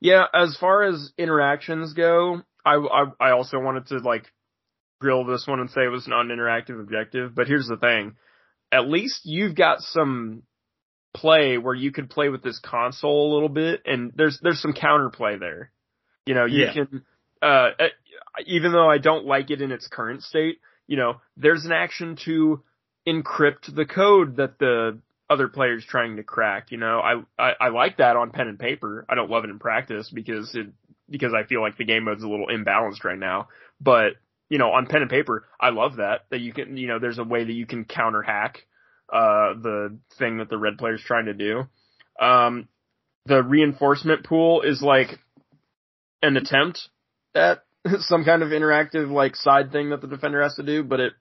[0.00, 4.24] yeah, as far as interactions go, I I, I also wanted to like
[5.00, 8.16] grill this one and say it was an interactive objective, but here's the thing.
[8.72, 10.42] At least you've got some
[11.14, 14.72] play where you could play with this console a little bit and there's there's some
[14.72, 15.70] counterplay there.
[16.26, 16.72] You know, you Yeah.
[16.72, 17.04] can
[17.42, 17.70] uh,
[18.46, 22.16] even though I don't like it in its current state, you know, there's an action
[22.24, 22.62] to
[23.06, 24.98] encrypt the code that the
[25.30, 27.00] other player's trying to crack, you know.
[27.00, 29.06] I, I I like that on pen and paper.
[29.08, 30.66] I don't love it in practice because it
[31.08, 33.48] because I feel like the game mode's a little imbalanced right now.
[33.80, 34.12] But,
[34.48, 37.18] you know, on pen and paper, I love that that you can, you know, there's
[37.18, 38.66] a way that you can counter hack
[39.12, 41.64] uh, the thing that the red player's trying to do.
[42.20, 42.68] Um,
[43.26, 45.18] the reinforcement pool is like
[46.22, 46.88] an attempt
[47.34, 47.64] at
[48.00, 51.12] some kind of interactive like side thing that the defender has to do, but it,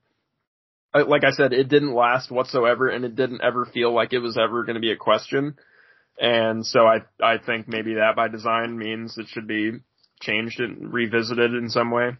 [0.93, 4.37] like I said, it didn't last whatsoever, and it didn't ever feel like it was
[4.37, 5.55] ever going to be a question.
[6.19, 9.79] And so I I think maybe that by design means it should be
[10.21, 12.11] changed and revisited in some way.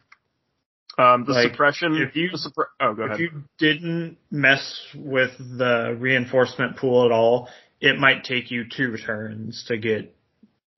[0.97, 1.95] Um, the Like, suppression.
[1.95, 3.19] if you- suppre- oh, go If ahead.
[3.19, 7.49] you didn't mess with the reinforcement pool at all,
[7.81, 10.15] it might take you two turns to get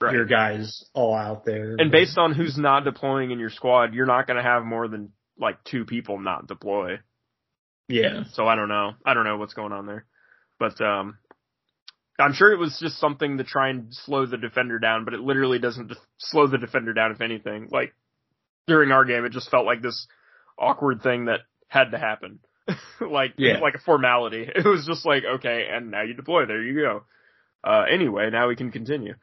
[0.02, 0.14] Right.
[0.14, 1.76] your guys all out there.
[1.80, 4.88] And based on who's not deploying in your squad, you're not going to have more
[4.90, 6.98] than like two people not deploy.
[7.88, 8.92] yeah, So I don't know.
[9.06, 10.06] I don't know what's going on there.
[10.60, 11.18] But um,
[12.20, 15.20] I'm sure it was just something to try and slow the defender down, but it
[15.22, 17.12] literally doesn't slow the defender down.
[17.12, 17.94] If anything, like
[18.68, 20.08] during our game, it just felt like this
[20.60, 22.40] awkward thing that had to happen,
[23.02, 23.60] like Yeah.
[23.60, 24.50] like a formality.
[24.56, 26.46] It was just like okay, and now you deploy.
[26.46, 27.04] There you go.
[27.64, 29.16] Uh, anyway, now we can continue.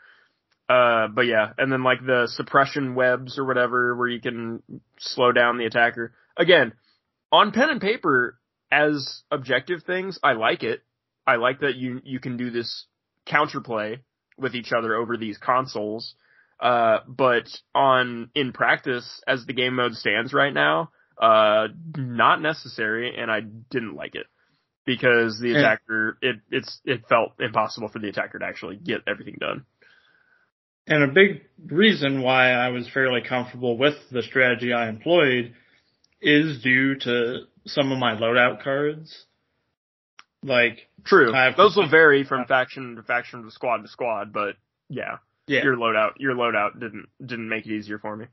[0.73, 4.63] Uh, but yeah, and then like the suppression webs or whatever, where you can
[4.99, 6.15] slow down the attacker.
[6.37, 6.73] Again,
[7.31, 8.39] on pen and paper,
[8.71, 10.81] as objective things, I like it.
[11.27, 12.87] I like that you you can do this
[13.27, 13.99] counterplay
[14.39, 16.15] with each other over these consoles.
[16.59, 23.15] Uh, but on in practice, as the game mode stands right now, uh, not necessary,
[23.21, 24.27] and I didn't like it
[24.87, 29.03] because the And- attacker it it's it felt impossible for the attacker to actually get
[29.07, 29.67] everything done.
[30.87, 35.55] And a big reason why I was fairly comfortable with the strategy I employed
[36.21, 39.27] is due to some of my loadout cards.
[40.43, 44.57] Like, True, those will vary from faction to faction to squad to squad, but
[44.89, 45.63] yeah, yeah.
[45.63, 48.27] your loadout your loadout didn't didn't make it easier for me.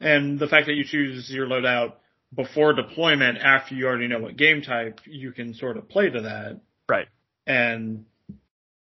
[0.00, 1.92] And the fact that you choose your loadout
[2.34, 6.22] before deployment after you already know what game type, you can sort of play to
[6.22, 6.60] that.
[6.88, 7.08] Right.
[7.46, 8.06] And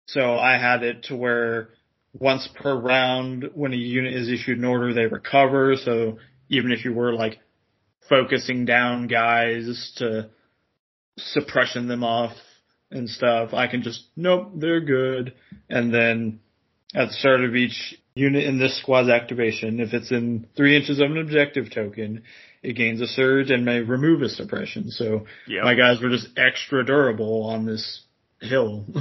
[0.06, 1.70] so I had it to where
[2.14, 5.76] once per round, when a unit is issued an order, they recover.
[5.76, 6.18] So
[6.50, 7.40] even if you were like
[8.10, 10.30] focusing down guys to
[11.18, 12.36] suppression them off
[12.90, 15.34] and stuff, I can just, nope, they're good.
[15.70, 16.40] And then
[16.94, 21.00] at the start of each unit in this squad's activation, if it's in three inches
[21.00, 22.24] of an objective token,
[22.62, 24.92] it gains a surge and may remove a suppression.
[24.92, 28.02] So Yeah, my guys were just extra durable on this
[28.42, 28.86] hill.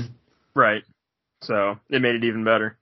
[0.53, 0.83] Right.
[1.43, 2.77] So it made it even better.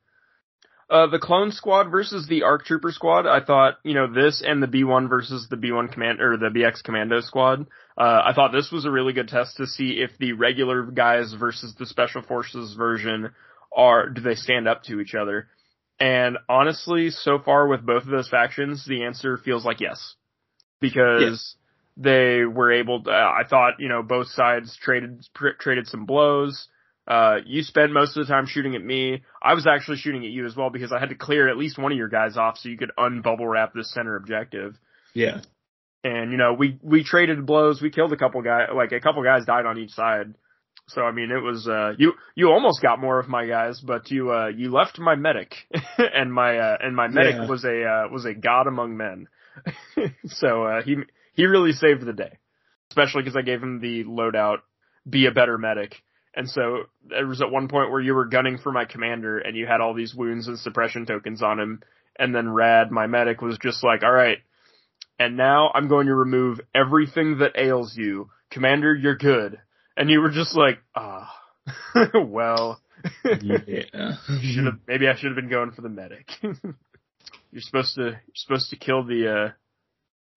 [0.91, 4.63] Uh, the clone squad versus the ARC Trooper squad, I thought, you know, this and
[4.63, 7.67] the B1 versus the B1 command, or the BX Commando squad,
[7.99, 11.35] uh, I thought this was a really good test to see if the regular guys
[11.39, 13.31] versus the special forces version
[13.77, 15.49] are, do they stand up to each other?
[16.01, 20.15] And honestly, so far with both of those factions, the answer feels like yes.
[20.81, 21.57] Because
[21.99, 26.07] they were able to, uh, I thought, you know, both sides traded, pr- traded some
[26.07, 26.69] blows.
[27.09, 29.23] Uh, you spend most of the time shooting at me.
[29.43, 31.79] I was actually shooting at you as well because I had to clear at least
[31.79, 34.77] one of your guys off so you could unbubble wrap this center objective.
[35.15, 35.41] yeah.
[36.05, 37.83] And you know, we we traded blows.
[37.83, 38.69] We killed a couple guys.
[38.75, 40.35] Like a couple guys died on each side.
[40.87, 44.11] So I mean, it was uh you you almost got more of my guys, but
[44.11, 45.55] you uh you left my medic,
[45.99, 47.47] and my uh and my medic Yeah.
[47.49, 49.29] was a uh, was a god among men.
[50.27, 50.97] so uh he
[51.35, 52.39] he really saved the day,
[52.91, 54.59] especially because I gave him the loadout,
[55.09, 55.97] be a better medic.
[56.39, 59.57] And so there was at one point where you were gunning for my commander and
[59.57, 61.83] you had all these wounds and suppression tokens on him.
[62.17, 64.39] And then Rad, my medic, was just like, all right,
[65.19, 68.31] and now I'm going to remove everything that ails you.
[68.53, 69.59] Commander, you're good.
[69.97, 71.29] And you were just like, ah,
[72.15, 72.81] well,
[73.25, 74.13] Yeah.
[74.41, 76.29] should have, maybe I should have been going for the medic.
[76.43, 79.53] you're supposed to, you're supposed to kill the, uh,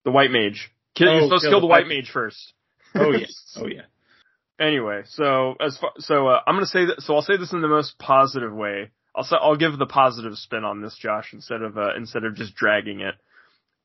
[0.04, 0.72] the white mage.
[0.96, 2.54] Kill, Oh, you're supposed to kill kill the the white white- mage first.
[2.96, 3.28] oh yeah.
[3.58, 3.82] Oh yeah.
[4.62, 7.02] Anyway, so as far, so uh, I'm gonna say that.
[7.02, 8.92] So I'll say this in the most positive way.
[9.16, 12.36] I'll say I'll give the positive spin on this, Josh, instead of uh, instead of
[12.36, 13.16] just dragging it.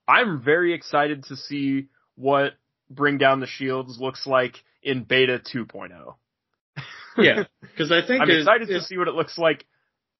[0.06, 2.52] I'm very excited to see what
[2.90, 6.14] Bring Down the Shields looks like in Beta 2.0.
[7.18, 7.44] Yeah.
[7.60, 9.66] Because I think I'm it- excited to see what it looks like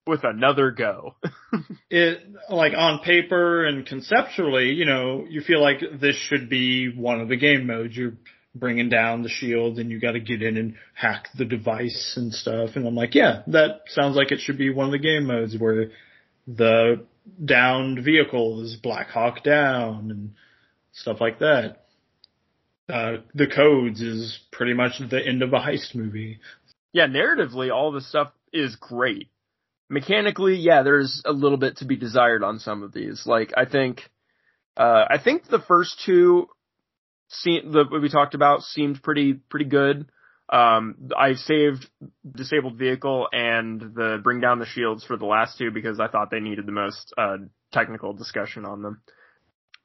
[0.07, 1.15] with another go.
[1.91, 7.21] it like on paper and conceptually, you know, you feel like this should be one
[7.21, 7.97] of the game modes.
[7.97, 8.15] You're
[8.59, 12.33] bringing down the shield and you got to get in and hack the device and
[12.33, 12.71] stuff.
[12.75, 15.57] And I'm like, yeah, that sounds like it should be one of the game modes
[15.59, 15.91] where
[16.47, 17.05] the
[17.45, 20.35] downed vehicle is Black Hawk down and
[20.93, 21.87] stuff like that.
[22.89, 26.39] Uh, the codes is pretty much the end of a heist movie.
[26.93, 29.29] yeah, narratively, all this stuff is great.
[29.91, 33.25] Mechanically, yeah, there's a little bit to be desired on some of these.
[33.27, 34.09] Like, I think,
[34.77, 36.49] uh, I think the first two,
[37.29, 40.11] seem, the what we talked about seemed pretty pretty good.
[40.49, 41.89] Um, I saved
[42.31, 46.31] disabled vehicle and the bring down the shields for the last two because I thought
[46.31, 47.39] they needed the most uh,
[47.73, 49.03] technical discussion on them.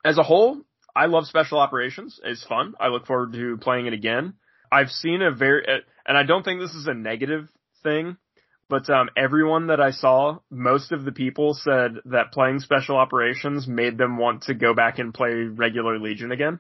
[0.05, 0.61] As a whole,
[0.95, 2.19] I love special operations.
[2.23, 2.75] It's fun.
[2.79, 4.33] I look forward to playing it again.
[4.71, 5.65] I've seen a very,
[6.05, 7.49] and I don't think this is a negative
[7.83, 8.17] thing,
[8.69, 13.67] but um, everyone that I saw, most of the people said that playing special operations
[13.67, 16.59] made them want to go back and play regular Legion again.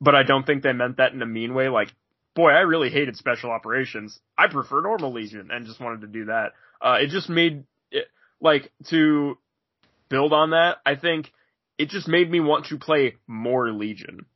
[0.00, 1.68] But I don't think they meant that in a mean way.
[1.68, 1.88] Like,
[2.34, 4.18] boy, I really hated special operations.
[4.36, 6.52] I prefer normal Legion and just wanted to do that.
[6.80, 8.06] Uh, it just made it,
[8.40, 9.36] like, to
[10.08, 11.32] build on that, I think
[11.78, 14.26] it just made me want to play more Legion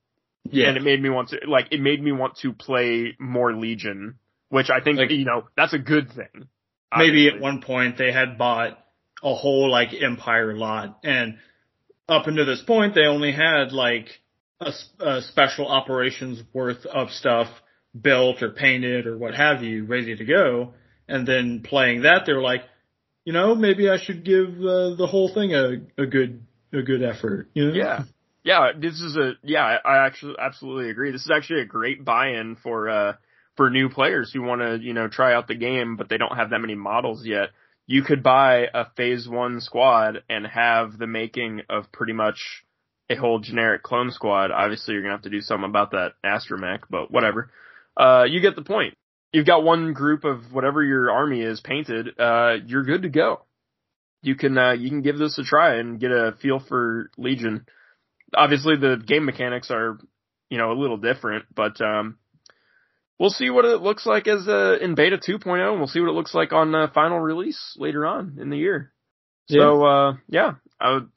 [0.51, 0.69] Yeah.
[0.69, 4.17] and it made me want to like it made me want to play more Legion
[4.49, 6.49] which I think Like- you know that's a good thing.
[6.97, 8.79] maybe at one point they had bought
[9.23, 11.39] a whole like empire lot and
[12.09, 14.21] up until this point they only had like
[14.67, 17.49] a, a special operations worth of stuff
[18.01, 20.73] built or painted or what have you ready to go
[21.09, 22.63] and then playing that they're like
[23.25, 26.43] you know maybe i should give uh, the whole thing a, a good
[26.73, 28.05] a good effort you know Yeah.
[28.45, 31.13] Yeah, this is a yeah, I actually absolutely agree.
[31.13, 33.13] This is actually a great buy-in for uh
[33.57, 36.37] for new players who want to, you know, try out the game but they don't
[36.37, 37.51] have that many models yet.
[37.87, 42.65] You could buy a phase 1 squad and have the making of pretty much
[43.13, 44.51] a whole generic clone squad.
[44.51, 47.51] Obviously, you're going to have to do something about that astromech, but whatever.
[47.97, 48.97] Uh you get the point.
[49.33, 53.43] You've got one group of whatever your army is painted, uh you're good to go.
[54.23, 57.67] You can uh you can give this a try and get a feel for Legion
[58.35, 59.99] obviously the game mechanics are,
[60.51, 62.19] you know, a little different, but um,
[63.19, 66.11] we'll see what it looks like as uh, in beta 2.0, and we'll see what
[66.11, 68.93] it looks like on uh, final release later on in the year.
[69.49, 70.53] So uh, yeah,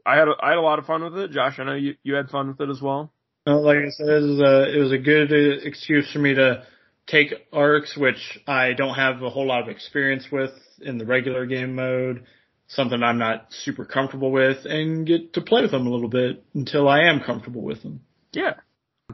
[0.06, 1.32] I, had a, I had a lot of fun with it.
[1.32, 3.12] Josh, I know you you had fun with it as well.
[3.48, 5.32] Uh, like I said, it was, a, it was a good
[5.64, 6.64] excuse for me to
[7.08, 10.52] take arcs, which I don't have a whole lot of experience with
[10.82, 12.26] in the regular game mode,
[12.68, 16.44] something I'm not super comfortable with, and get to play with them a little bit
[16.56, 18.02] until I am comfortable with them.
[18.34, 18.54] Yeah,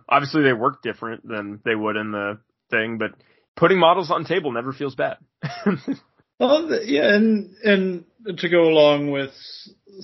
[0.07, 2.39] obviously they work different than they would in the
[2.69, 3.11] thing, but
[3.55, 5.17] putting models on table never feels bad.
[6.41, 8.05] Well, yeah, and and
[8.37, 9.31] to go along with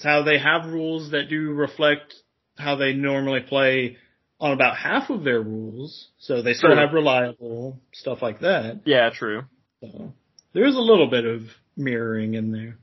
[0.03, 2.13] how they have rules that do reflect
[2.57, 3.97] how they normally play
[4.39, 6.79] on about half of their rules, so they still True.
[6.79, 8.81] have reliable stuff like that.
[8.85, 9.43] yeah, true.
[9.81, 10.13] So
[10.53, 11.41] there is a little bit of
[11.75, 12.77] mirroring in there.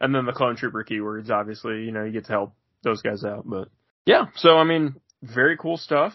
[0.00, 3.24] And then the clone trooper keywords, obviously, you know, you get to help those guys
[3.24, 3.48] out.
[3.48, 3.68] But
[4.06, 6.12] yeah, so I mean, very cool stuff.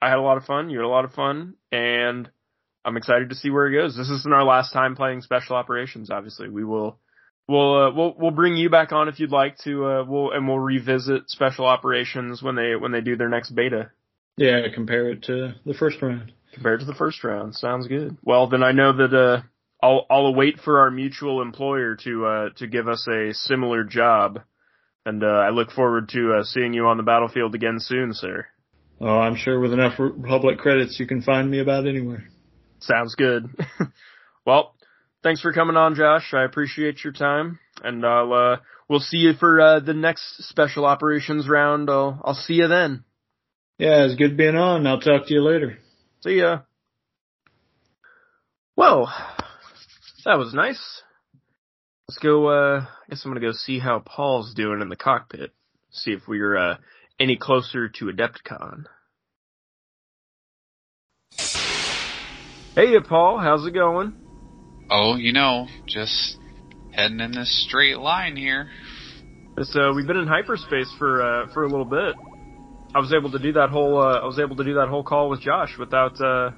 [0.00, 0.70] I had a lot of fun.
[0.70, 2.28] You had a lot of fun, and
[2.84, 3.96] I'm excited to see where it goes.
[3.96, 6.10] This isn't our last time playing special operations.
[6.10, 6.98] Obviously, we will.
[7.48, 9.84] We'll uh, we'll we'll bring you back on if you'd like to.
[9.84, 13.90] Uh, we'll and we'll revisit special operations when they when they do their next beta
[14.36, 16.32] Yeah, compare it to the first round.
[16.54, 17.54] compared to the first round.
[17.54, 18.16] Sounds good.
[18.22, 19.42] Well, then I know that uh,
[19.84, 24.38] I'll I'll await for our mutual employer to uh, to give us a similar job,
[25.04, 28.46] and uh, I look forward to uh, seeing you on the battlefield again soon, sir.
[29.00, 32.28] Oh, I'm sure with enough Republic credits, you can find me about anywhere.
[32.78, 33.46] Sounds good.
[34.46, 34.76] well,
[35.22, 36.32] thanks for coming on, Josh.
[36.34, 38.56] I appreciate your time, and I'll uh,
[38.88, 41.90] we'll see you for uh, the next special operations round.
[41.90, 43.04] I'll I'll see you then.
[43.78, 44.86] Yeah, it's good being on.
[44.86, 45.78] I'll talk to you later.
[46.20, 46.60] See ya.
[48.76, 49.12] Well,
[50.24, 51.02] that was nice.
[52.08, 55.52] Let's go, uh, I guess I'm gonna go see how Paul's doing in the cockpit.
[55.90, 56.76] See if we're, uh,
[57.18, 58.84] any closer to Adepticon.
[62.74, 64.14] Hey, Paul, how's it going?
[64.94, 66.36] Oh, you know, just
[66.90, 68.68] heading in this straight line here.
[69.56, 72.14] Uh, we've been in hyperspace for, uh, for a little bit.
[72.94, 75.02] I was able to do that whole, uh, I was able to do that whole
[75.02, 76.50] call with Josh without, uh,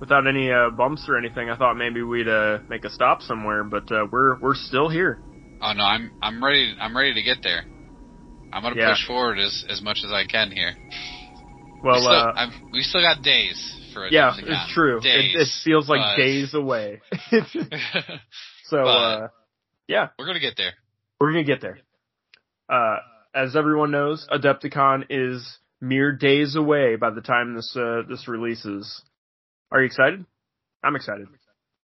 [0.00, 1.48] without any, uh, bumps or anything.
[1.48, 5.20] I thought maybe we'd, uh, make a stop somewhere, but, uh, we're, we're still here.
[5.62, 6.74] Oh no, I'm I'm ready.
[6.78, 7.64] I'm ready to get there.
[8.52, 8.90] I'm gonna Yeah.
[8.90, 10.74] push forward as as much as I can here.
[11.82, 13.56] Well, we still, uh, we still got days
[13.96, 14.12] for it.
[14.12, 14.98] Yeah, it's true.
[14.98, 17.00] It, Days, it feels like but- days away.
[18.64, 19.28] so, uh,
[19.88, 20.72] yeah, We're gonna get there.
[21.20, 21.78] we're gonna get there.
[22.68, 22.96] Uh,
[23.34, 29.02] as everyone knows, Adepticon is mere days away by the time this, uh, this releases.
[29.70, 30.24] Are you excited?
[30.82, 31.26] I'm excited.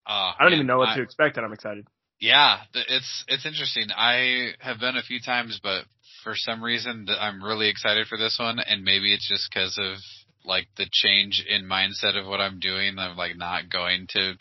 [0.07, 1.87] Uh, I don't man, even know what I- to expect and I'm excited.
[2.23, 3.87] Yeah, it's it's interesting.
[3.97, 5.85] I have been a few times, but
[6.23, 9.97] for some reason I'm really excited for this one, and maybe it's just because of
[10.45, 12.99] like the change in mindset of what I'm doing.
[12.99, 14.35] I'm like not going to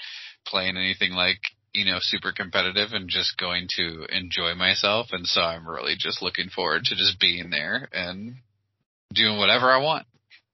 [0.47, 1.39] playing anything like
[1.73, 6.21] you know super competitive and just going to enjoy myself, and so I'm really just
[6.21, 8.35] looking forward to just being there and
[9.13, 10.05] doing whatever I want.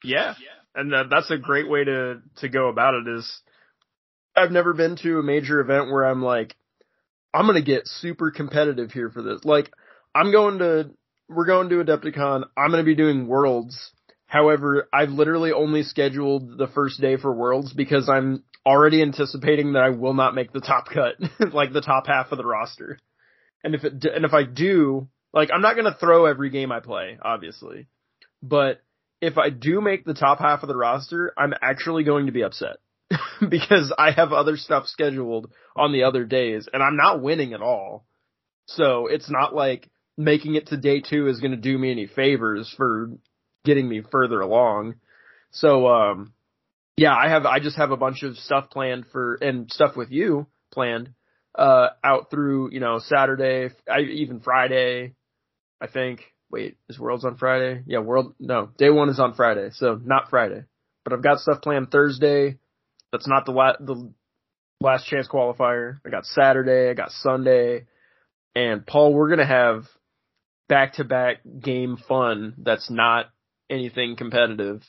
[0.03, 0.33] Yeah.
[0.75, 3.41] And uh, that's a great way to, to go about it is
[4.35, 6.55] I've never been to a major event where I'm like,
[7.33, 9.43] I'm going to get super competitive here for this.
[9.45, 9.71] Like
[10.13, 10.91] I'm going to,
[11.29, 12.43] we're going to Adepticon.
[12.57, 13.91] I'm going to be doing worlds.
[14.35, 19.83] However, I've literally only scheduled the first day for worlds because I'm already anticipating that
[19.83, 21.13] I will not make the top cut,
[21.53, 22.99] like the top half of the roster.
[23.63, 26.69] And if it, and if I do, like I'm not going to throw every game
[26.73, 27.87] I play, obviously,
[28.43, 28.81] but
[29.21, 32.43] if I do make the top half of the roster, I'm actually going to be
[32.43, 32.79] upset
[33.49, 37.61] because I have other stuff scheduled on the other days and I'm not winning at
[37.61, 38.05] all.
[38.65, 42.05] So it's not like making it to day two is going to do me any
[42.05, 43.11] favors for
[43.65, 44.95] getting me further along.
[45.51, 46.33] So, um,
[46.97, 47.45] Yeah, I have.
[47.45, 51.09] I just have a bunch of stuff planned for and stuff with you planned
[51.57, 55.15] uh out through you know Saturday, I, even Friday.
[55.81, 56.21] I think.
[56.51, 57.83] Wait, is Worlds on Friday?
[57.87, 58.35] Yeah, World.
[58.39, 60.63] No, day one is on Friday, so not Friday.
[61.03, 62.59] But I've got stuff planned Thursday.
[63.11, 64.13] That's not the la- the
[64.79, 65.99] last chance qualifier.
[66.05, 66.89] I got Saturday.
[66.89, 67.87] I got Sunday.
[68.55, 69.85] And Paul, we're gonna have
[70.69, 72.53] back to back game fun.
[72.57, 73.31] That's not
[73.69, 74.81] anything competitive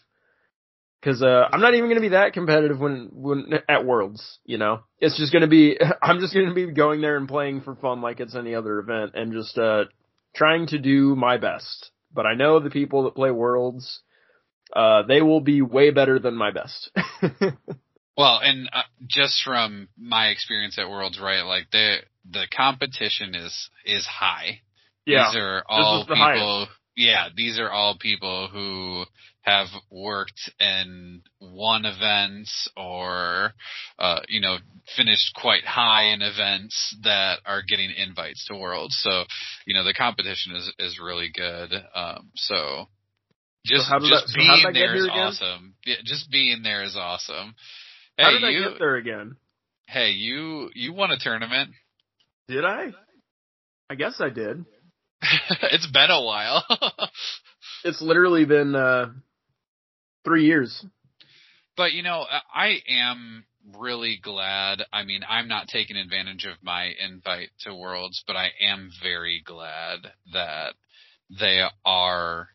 [1.01, 4.39] because uh, I'm not even going to be that competitive when when at Worlds.
[4.45, 7.29] You know, it's just going to be I'm just going to be going there and
[7.29, 9.85] playing for fun like it's any other event and just uh,
[10.35, 11.91] trying to do my best.
[12.13, 14.01] But I know the people that play Worlds,
[14.75, 16.91] uh, they will be way better than my best.
[18.17, 21.43] well, and uh, just from my experience at Worlds, right?
[21.43, 21.99] Like the
[22.29, 24.63] the competition is is high.
[25.05, 26.17] Yeah, these are all people.
[26.17, 26.71] highest.
[26.97, 29.05] Yeah, these are all people who
[29.43, 33.53] have worked and won events or,
[33.99, 34.57] uh, you know,
[34.97, 38.99] finished quite high in events that are getting invites to Worlds.
[39.03, 39.25] So,
[39.67, 41.73] you know, the competition is, is really good.
[41.95, 42.87] Um, so
[43.65, 45.75] just, how just that- so how being I there is awesome.
[45.85, 47.55] Yeah, just being there is awesome.
[48.19, 49.37] How did you, I get there again?
[49.87, 51.71] hey, you, you won a tournament.
[52.49, 52.87] Did I?
[53.91, 54.65] I guess I did.
[55.63, 56.65] it's been a while.
[57.85, 59.11] It's literally been uh
[60.25, 60.85] three years.
[61.77, 63.45] But you know, I am
[63.79, 64.83] really glad.
[64.93, 69.43] I mean, I'm not taking advantage of my invite to Worlds, but I am very
[69.45, 70.75] glad that
[71.39, 72.49] they are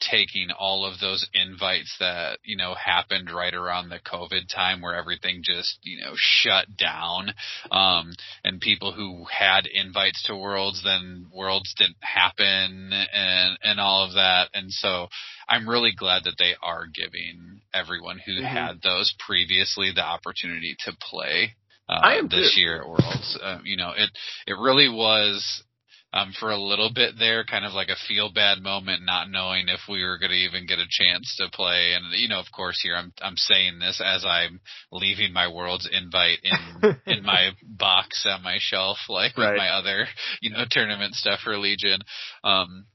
[0.00, 4.94] taking all of those invites that, you know, happened right around the COVID time where
[4.94, 7.32] everything just, you know, shut down.
[7.70, 8.12] Um,
[8.44, 14.14] and people who had invites to Worlds, then Worlds didn't happen and, and all of
[14.14, 14.48] that.
[14.54, 15.08] And so
[15.48, 18.44] I'm really glad that they are giving everyone who Mhm.
[18.44, 21.54] had those previously the opportunity to play.
[21.88, 22.60] Uh, this too.
[22.60, 23.36] year at Worlds.
[23.42, 24.10] Uh, you know, it,
[24.46, 25.64] it really was
[26.12, 29.68] um, for a little bit there, kind of like a feel bad moment, not knowing
[29.68, 31.92] if we were going to even get a chance to play.
[31.94, 35.88] And you know, of course, here I'm I'm saying this as I'm leaving my world's
[35.90, 40.06] invite in in my box on my shelf, like with my other
[40.40, 42.00] you know tournament stuff for Legion.
[42.42, 42.86] Um,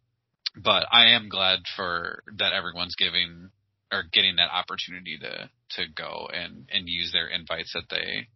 [0.62, 3.50] but I am glad for that everyone's giving
[3.92, 8.28] or getting that opportunity to to go and and use their invites that they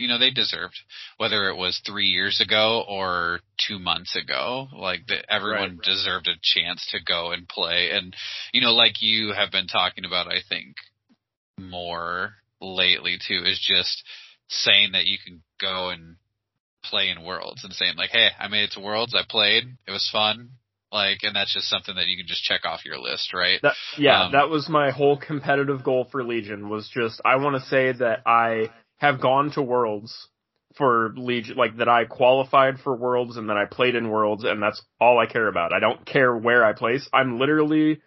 [0.00, 0.74] you know they deserved
[1.18, 5.82] whether it was three years ago or two months ago like that everyone Right.
[5.82, 8.16] deserved a chance to go and play and
[8.52, 10.74] you know like you have been talking about i think
[11.58, 14.02] more lately too is just
[14.48, 16.16] saying that you can go and
[16.82, 19.90] play in worlds and saying like hey i made it to worlds i played it
[19.90, 20.50] was fun
[20.90, 23.74] like and that's just something that you can just check off your list right That
[23.98, 27.68] yeah, Um, that was my whole competitive goal for Legion was just I want to
[27.68, 28.70] say that I
[29.00, 30.28] have gone to Worlds
[30.76, 34.62] for Legion, like that I qualified for Worlds and that I played in Worlds, and
[34.62, 35.72] that's all I care about.
[35.72, 37.08] I don't care where I place.
[37.12, 38.00] I'm literally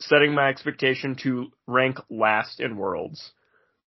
[0.00, 3.32] setting my expectation to rank last in Worlds.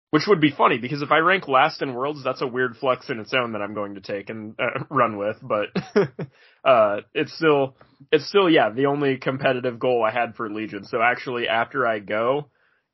[0.09, 3.09] Which would be funny because if I rank last in Worlds, that's a weird flex
[3.09, 5.35] in its own that I'm going to take and uh, run with.
[5.41, 5.67] But
[6.63, 7.75] uh, it's still,
[8.09, 10.85] it's still, yeah, the only competitive goal I had for Legion.
[10.85, 12.49] So actually, after I go,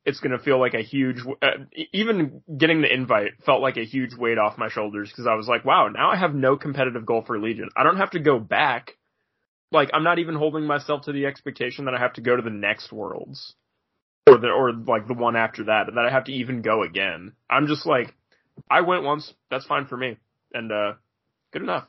[0.05, 3.85] it's going to feel like a huge, uh, even getting the invite felt like a
[3.85, 7.05] huge weight off my shoulders because I was like, wow, now I have no competitive
[7.05, 7.69] goal for Legion.
[7.75, 8.97] I don't have to go back.
[9.71, 12.41] Like, I'm not even holding myself to the expectation that I have to go to
[12.41, 13.55] the next Worlds
[14.27, 17.33] or the or like the one after that that I have to even go again.
[17.49, 18.13] I'm just like
[18.69, 20.17] I went once, that's fine for me.
[20.53, 20.93] And uh
[21.51, 21.87] good enough.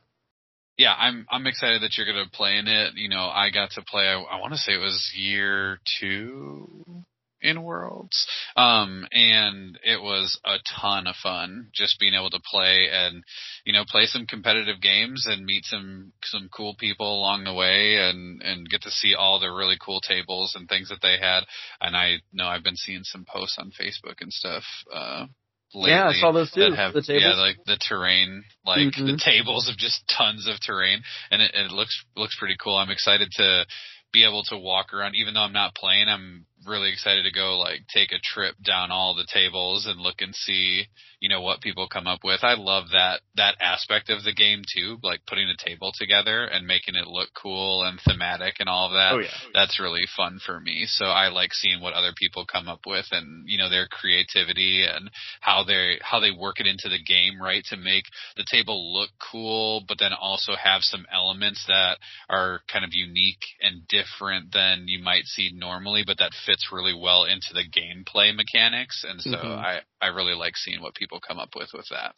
[0.76, 2.94] yeah, I'm I'm excited that you're gonna play in it.
[2.96, 4.04] You know, I got to play.
[4.04, 7.04] I, I want to say it was year two
[7.44, 8.26] in Worlds,
[8.56, 13.22] um, and it was a ton of fun just being able to play and
[13.64, 17.96] you know play some competitive games and meet some some cool people along the way
[17.96, 21.44] and and get to see all the really cool tables and things that they had.
[21.80, 24.64] And I know I've been seeing some posts on Facebook and stuff.
[24.92, 25.26] Uh,
[25.74, 27.22] lately Yeah, I saw those too, have, the tables.
[27.22, 29.18] Yeah, like the terrain, like the Mhm.
[29.18, 32.76] tables of just tons of terrain, and it, it looks looks pretty cool.
[32.76, 33.66] I'm excited to
[34.12, 36.08] be able to walk around, even though I'm not playing.
[36.08, 40.16] I'm really excited to go like take a trip down all the tables and look
[40.20, 40.84] and see,
[41.20, 42.40] you know, what people come up with.
[42.42, 46.66] I love that that aspect of the game too, like putting a table together and
[46.66, 49.28] making it look cool and thematic and all of that Oh yeah.
[49.52, 50.84] that's really fun for me.
[50.86, 54.84] So I like seeing what other people come up with and you know their creativity
[54.88, 55.10] and
[55.40, 58.04] how they how they work it into the game right to make
[58.36, 61.98] the table look cool but then also have some elements that
[62.28, 66.72] are kind of unique and different than you might see normally but that fit fits
[66.72, 69.58] really well into the gameplay mechanics, and so Mhm.
[69.58, 72.14] I I really like seeing what people come up with with that.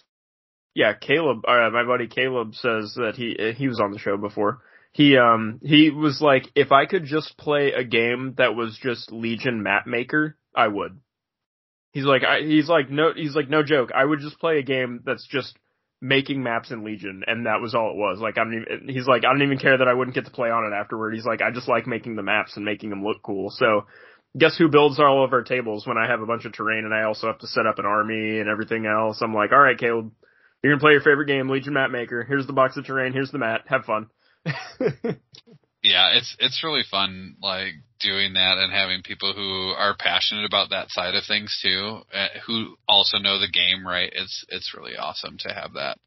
[0.75, 4.17] Yeah, Caleb, uh, my buddy Caleb says that he uh, he was on the show
[4.17, 4.61] before.
[4.93, 9.11] He um he was like, if I could just play a game that was just
[9.11, 11.01] Legion map maker, I would.
[11.93, 13.91] He's like, I, he's like no, he's like no joke.
[13.95, 15.57] I would just play a game that's just
[16.03, 18.19] making maps in Legion, and that was all it was.
[18.21, 18.89] Like I don't even.
[18.89, 21.15] He's like, I don't even care that I wouldn't get to play on it afterward.
[21.15, 23.51] He's like, I just like making the maps and making them look cool.
[23.51, 23.87] So.
[24.37, 26.93] Guess who builds all of our tables when I have a bunch of terrain and
[26.93, 29.21] I also have to set up an army and everything else?
[29.23, 30.13] I'm like, all right, Caleb,
[30.63, 32.25] you're gonna play your favorite game, Legion Map Maker.
[32.25, 33.13] Here's the box of terrain.
[33.13, 33.63] Here's the mat.
[33.69, 34.09] Have fun.
[35.87, 40.71] Yeah, it's it's really fun like doing that and having people who are passionate about
[40.71, 44.13] that side of things too, uh, who also know the game right.
[44.13, 45.99] It's it's really awesome to have that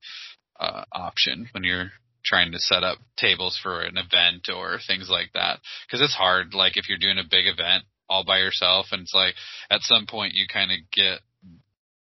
[0.60, 1.92] uh, option when you're
[2.26, 6.54] trying to set up tables for an event or things like that because it's hard
[6.54, 9.36] like if you're doing a big event all by yourself and it's like
[9.70, 11.20] at some point you kind of get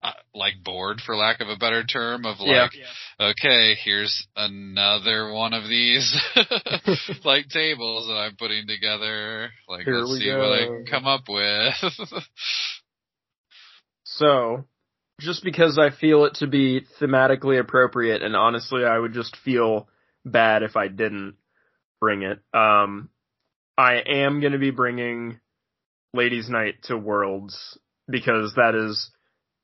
[0.02, 2.62] uh, like bored for lack of a better term of Yeah.
[2.62, 2.72] like
[3.20, 6.16] okay, here's another one of these
[7.24, 9.50] like tables that I'm putting together.
[9.68, 11.74] Like Here let's we see what I can come up with.
[14.04, 14.64] so,
[15.20, 19.88] just because I feel it to be thematically appropriate, and honestly, I would just feel
[20.24, 21.36] bad if I didn't
[22.00, 22.40] bring it.
[22.52, 23.08] Um,
[23.78, 25.38] I am gonna be bringing
[26.14, 29.10] Ladies' Night to Worlds because that is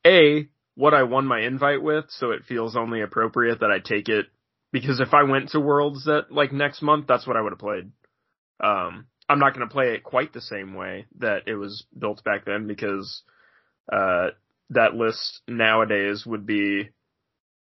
[0.07, 4.09] a what I won my invite with, so it feels only appropriate that I take
[4.09, 4.27] it.
[4.71, 7.59] Because if I went to Worlds that like next month, that's what I would have
[7.59, 7.91] played.
[8.63, 12.23] Um, I'm not going to play it quite the same way that it was built
[12.25, 13.23] back then because
[13.93, 14.29] uh,
[14.71, 16.91] that list nowadays would be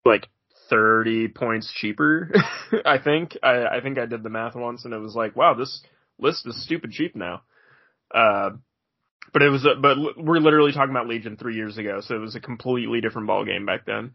[0.04, 0.28] like
[0.68, 2.32] 30 points cheaper.
[2.84, 5.54] I think I, I think I did the math once and it was like, wow,
[5.54, 5.82] this
[6.18, 7.42] list is stupid cheap now.
[8.14, 8.50] Uh,
[9.32, 12.20] but it was, a, but we're literally talking about Legion three years ago, so it
[12.20, 14.14] was a completely different ball game back then.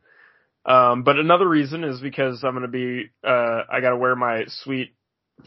[0.66, 4.96] Um, but another reason is because I'm gonna be, uh, I gotta wear my sweet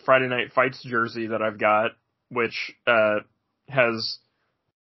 [0.04, 1.92] Friday Night Fights jersey that I've got,
[2.30, 3.20] which, uh,
[3.68, 4.18] has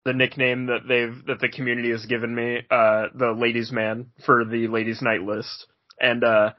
[0.04, 4.44] the nickname that they've, that the community has given me, uh, the ladies man for
[4.44, 5.66] the ladies night list.
[6.00, 6.52] And, uh,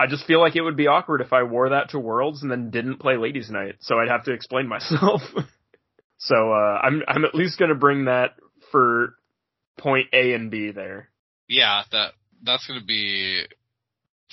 [0.00, 2.50] I just feel like it would be awkward if I wore that to Worlds and
[2.50, 5.22] then didn't play ladies night, so I'd have to explain myself.
[6.24, 8.30] So, uh, I'm, I'm at least gonna bring that
[8.70, 9.14] for
[9.78, 11.08] point A and B there.
[11.48, 12.12] yeah, that
[12.44, 13.42] that's gonna be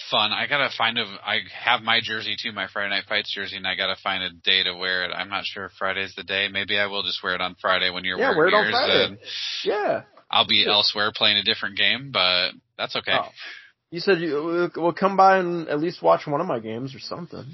[0.10, 0.32] fun.
[0.32, 1.04] I gotta find a.
[1.04, 4.30] I have my jersey too, my Friday Night Fights jersey, and I gotta find a
[4.32, 5.12] day to wear it.
[5.14, 6.48] I'm not sure if Friday's the day.
[6.52, 8.88] Maybe I will just wear it on Friday when you're Yeah, wearing wear it on.
[9.08, 9.18] Friday.
[9.66, 10.02] Yeah.
[10.32, 10.74] I'll be Sure.
[10.74, 13.18] elsewhere playing a different game, but that's okay.
[13.20, 13.30] Oh.
[13.92, 17.00] You said you will come by and at least watch one of my games or
[17.00, 17.46] something.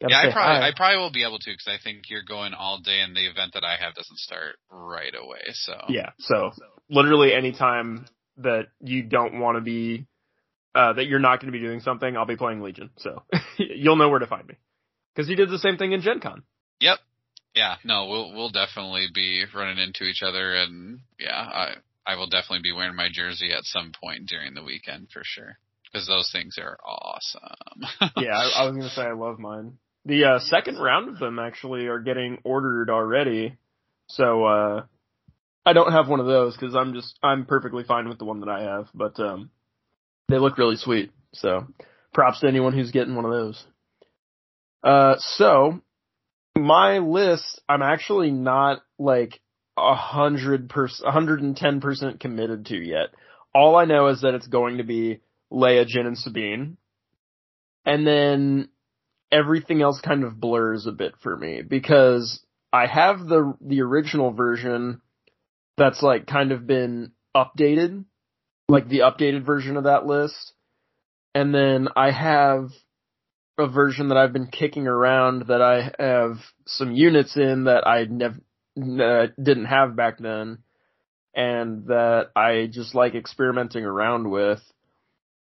[0.00, 0.68] Gotta yeah, I probably hi.
[0.68, 3.26] I probably will be able to because I think you're going all day, and the
[3.26, 5.40] event that I have doesn't start right away.
[5.54, 6.10] So yeah.
[6.18, 6.52] So
[6.90, 8.06] literally any time
[8.38, 10.06] that you don't want to be,
[10.74, 12.90] uh, that you're not going to be doing something, I'll be playing Legion.
[12.98, 13.22] So
[13.58, 14.56] you'll know where to find me.
[15.14, 16.42] Because he did the same thing in Gen Con.
[16.80, 16.98] Yep.
[17.54, 17.76] Yeah.
[17.82, 21.76] No, we'll we'll definitely be running into each other, and yeah, I
[22.06, 25.58] I will definitely be wearing my jersey at some point during the weekend for sure
[25.90, 28.12] because those things are awesome.
[28.18, 29.78] yeah, I, I was going to say I love mine.
[30.06, 33.58] The uh, second round of them actually are getting ordered already.
[34.06, 34.84] So uh,
[35.64, 38.40] I don't have one of those because I'm just I'm perfectly fine with the one
[38.40, 38.88] that I have.
[38.94, 39.50] But um,
[40.28, 41.10] they look really sweet.
[41.34, 41.66] So
[42.14, 43.64] props to anyone who's getting one of those.
[44.84, 45.80] Uh, so
[46.56, 49.40] my list, I'm actually not like
[49.76, 53.08] a hundred percent, hundred and ten percent committed to yet.
[53.52, 55.20] All I know is that it's going to be
[55.52, 56.76] Leia, Jyn, and Sabine,
[57.84, 58.68] and then
[59.30, 64.32] everything else kind of blurs a bit for me because I have the the original
[64.32, 65.00] version
[65.76, 68.04] that's like kind of been updated,
[68.68, 70.52] like the updated version of that list,
[71.34, 72.70] and then I have
[73.58, 78.04] a version that I've been kicking around that I have some units in that I
[78.04, 78.38] never
[78.78, 80.58] uh, didn't have back then,
[81.34, 84.60] and that I just like experimenting around with.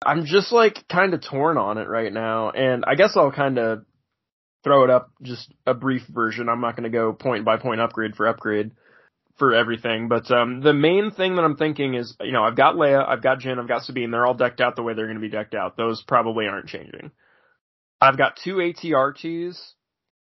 [0.05, 3.59] I'm just like kind of torn on it right now, and I guess I'll kind
[3.59, 3.85] of
[4.63, 6.49] throw it up just a brief version.
[6.49, 8.73] I'm not going to go point by point upgrade for upgrade
[9.39, 12.75] for everything, but um, the main thing that I'm thinking is, you know, I've got
[12.75, 14.11] Leia, I've got Jyn, I've got Sabine.
[14.11, 15.77] They're all decked out the way they're going to be decked out.
[15.77, 17.11] Those probably aren't changing.
[18.01, 19.59] I've got two ATRTs.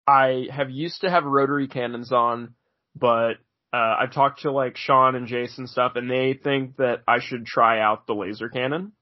[0.08, 2.56] I have used to have rotary cannons on,
[2.96, 3.34] but
[3.72, 7.46] uh, I've talked to like Sean and Jason stuff, and they think that I should
[7.46, 8.94] try out the laser cannon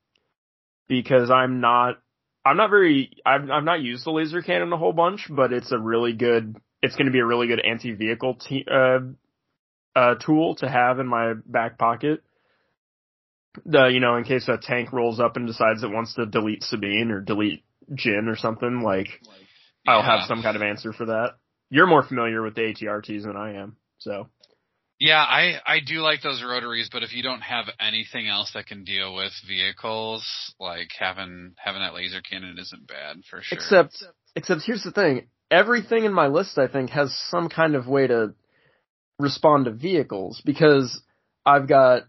[0.88, 2.00] because I'm not,
[2.46, 5.72] I'm not very, I've I've not used the laser cannon a whole bunch, but it's
[5.72, 9.00] a really good, it's going to be a really good anti-vehicle te- uh,
[9.96, 12.24] uh, tool to have in my back pocket.
[13.66, 16.64] The you know in case a tank rolls up and decides it wants to delete
[16.64, 19.08] Sabine or delete Jyn or something like
[19.88, 21.38] I'll have some kind of answer for that.
[21.70, 24.28] You're more familiar with the ATRTs than I am, so
[25.00, 28.66] Yeah, I I do like those rotaries, but if you don't have anything else that
[28.66, 30.26] can deal with vehicles,
[30.60, 33.56] like having having that laser cannon isn't bad for sure.
[33.56, 34.04] except
[34.36, 38.08] except here's the thing: everything in my list I think has some kind of way
[38.08, 38.34] to
[39.20, 41.00] respond to vehicles because
[41.46, 42.04] I've got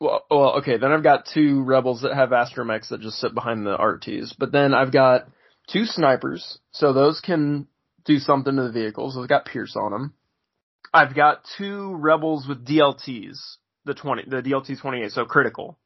[0.00, 3.66] well, well okay, then I've got two rebels that have astromechs that just sit behind
[3.66, 5.28] the RTs, but then I've got
[5.68, 7.66] two snipers, so those can
[8.06, 9.16] do something to the vehicles.
[9.16, 10.14] They've got Pierce on them.
[10.96, 13.36] I've got two rebels with DLTs,
[13.84, 15.78] the twenty, the DLT twenty eight, so critical.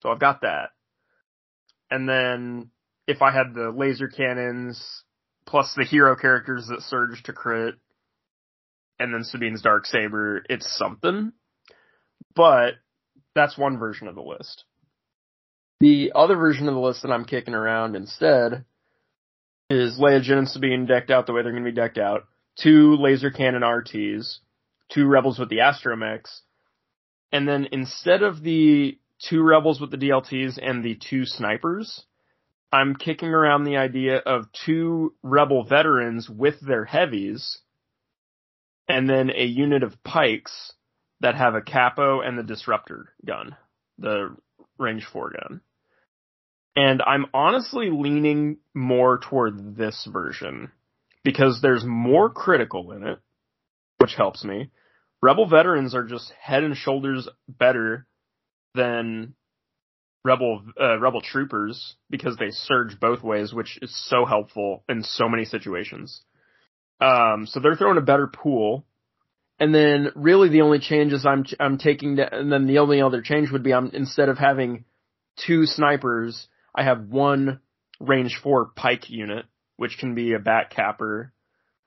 [0.00, 0.70] So I've got that,
[1.90, 2.70] and then
[3.06, 5.02] if I had the laser cannons
[5.46, 7.74] plus the hero characters that surge to crit,
[8.98, 11.32] and then Sabine's dark saber, it's something.
[12.34, 12.74] But
[13.34, 14.64] that's one version of the list.
[15.80, 18.64] The other version of the list that I'm kicking around instead
[19.68, 22.24] is Leia, Jyn, and Sabine decked out the way they're going to be decked out.
[22.56, 24.38] Two laser cannon RTs,
[24.94, 26.40] two rebels with the astromechs,
[27.32, 32.04] and then instead of the two rebels with the DLTs and the two snipers,
[32.72, 37.58] I'm kicking around the idea of two rebel veterans with their heavies,
[38.88, 40.72] and then a unit of Pykes
[41.20, 43.56] that have a capo and the disruptor gun,
[43.98, 44.36] the
[44.78, 45.60] range four gun.
[46.76, 50.72] And I'm honestly leaning more toward this version
[51.22, 53.20] because there's more critical in it,
[53.98, 54.70] which helps me.
[55.24, 58.06] Rebel veterans are just head and shoulders better
[58.74, 59.32] than
[60.22, 65.26] rebel uh, rebel troopers because they surge both ways, which is so helpful in so
[65.26, 66.20] many situations.
[67.00, 68.84] Um, so they're throwing a better pool.
[69.58, 73.22] And then really the only changes I'm I'm taking to, and then the only other
[73.22, 74.84] change would be I'm instead of having
[75.46, 77.60] two snipers, I have one
[77.98, 79.46] range four Pyke unit,
[79.78, 81.32] which can be a bat capper,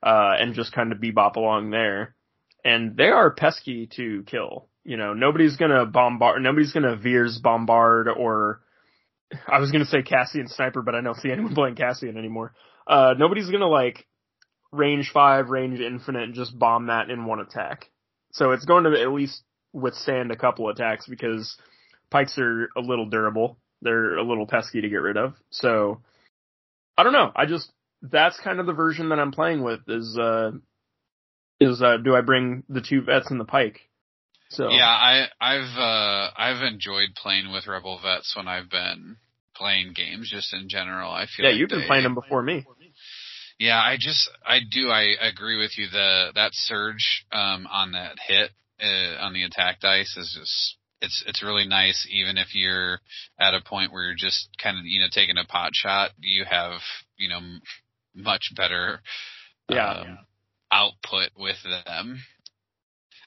[0.02, 2.16] uh, and just kind of bebop along there.
[2.64, 4.68] And they are pesky to kill.
[4.84, 8.60] You know, nobody's gonna bombard, nobody's gonna Veers bombard or,
[9.46, 12.54] I was gonna say Cassian sniper, but I don't see anyone playing Cassian anymore.
[12.86, 14.06] Uh, nobody's gonna like
[14.72, 17.90] range five, range infinite, and just bomb that in one attack.
[18.32, 19.42] So it's going to at least
[19.72, 21.56] withstand a couple attacks because
[22.10, 23.58] Pykes are a little durable.
[23.82, 25.34] They're a little pesky to get rid of.
[25.50, 26.00] So
[26.96, 27.30] I don't know.
[27.34, 27.70] I just
[28.02, 30.52] that's kind of the version that I'm playing with is uh
[31.60, 33.80] is uh do I bring the two vets and the Pyke?
[34.50, 39.16] So Yeah, I I've uh I've enjoyed playing with Rebel Vets when I've been
[39.54, 41.10] playing games just in general.
[41.10, 42.64] I feel yeah, like you've been they- playing them before me.
[43.58, 45.88] Yeah, I just I do I agree with you.
[45.90, 48.50] The that surge um on that hit
[48.80, 52.06] uh, on the attack dice is just it's it's really nice.
[52.10, 53.00] Even if you're
[53.38, 56.44] at a point where you're just kind of you know taking a pot shot, you
[56.48, 56.80] have
[57.16, 57.60] you know m-
[58.14, 59.00] much better
[59.68, 59.90] Yeah.
[60.02, 60.18] um,
[60.70, 62.22] output with them.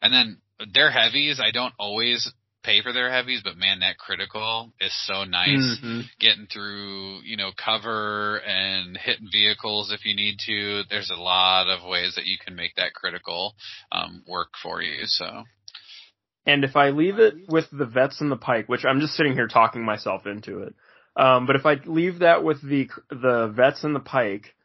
[0.02, 0.42] And then
[0.74, 2.32] their heavies, I don't always
[2.64, 6.10] pay for their heavies, but man, that critical is so nice Mhm.
[6.20, 10.84] getting through, you know, cover and hitting vehicles if you need to.
[10.84, 13.56] There's a lot of ways that you can make that critical
[13.92, 15.06] um, work for you.
[15.06, 15.46] So
[16.46, 19.34] And if I leave it with the vets and the Pyke, which I'm just sitting
[19.34, 20.76] here talking myself into it,
[21.16, 24.56] um, but if I leave that with the the vets and the Pyke,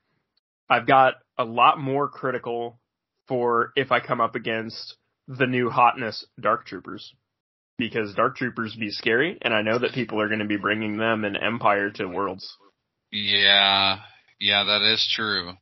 [0.69, 2.81] I've got a lot more critical
[3.29, 4.97] for if I come up against
[5.29, 7.15] the new hotness dark troopers,
[7.79, 10.97] because dark troopers be scary, and I know that people are going to be bringing
[10.97, 12.57] them in Empire to Worlds.
[13.11, 14.01] yeah,
[14.41, 15.53] yeah, that is true.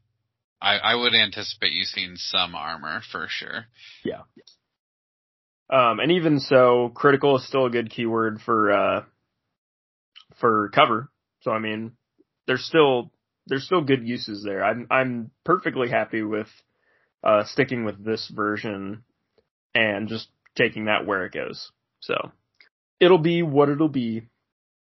[0.60, 3.66] I, I would anticipate you seeing some armor for sure.
[4.04, 4.22] Yeah.
[5.70, 9.04] Um, and even so, critical is still a good keyword for uh,
[10.40, 11.10] for cover.
[11.40, 11.92] So I mean,
[12.46, 13.12] there's still
[13.46, 14.64] there's still good uses there.
[14.64, 16.48] I'm I'm perfectly happy with
[17.22, 19.04] uh, sticking with this version
[19.74, 21.70] and just taking that where it goes.
[22.00, 22.32] So
[23.00, 24.28] it'll be what it'll be.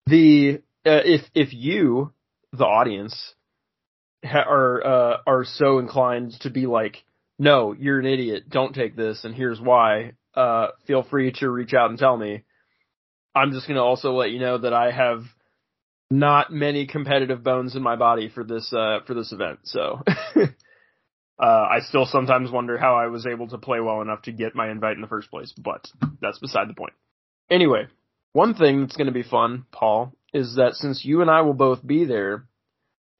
[0.07, 2.13] The uh, if if you
[2.53, 3.35] the audience
[4.25, 7.05] ha- are uh, are so inclined to be like,
[7.39, 8.49] no, you're an idiot.
[8.49, 10.13] Don't take this, and here's why.
[10.35, 12.43] Uh, feel free to reach out and tell me.
[13.37, 15.25] I'm just gonna also let you know that I have
[16.19, 19.61] not many competitive bones in my body for this uh for this event.
[19.65, 20.03] So
[20.37, 20.47] uh
[21.41, 24.71] I still sometimes wonder how I was able to play well enough to get my
[24.71, 25.87] invite in the first place, but
[26.21, 26.95] that's beside the point.
[27.51, 27.89] Anyway,
[28.33, 31.55] one thing that's going to be fun, Paul, is that since you and I will
[31.55, 32.47] both be there,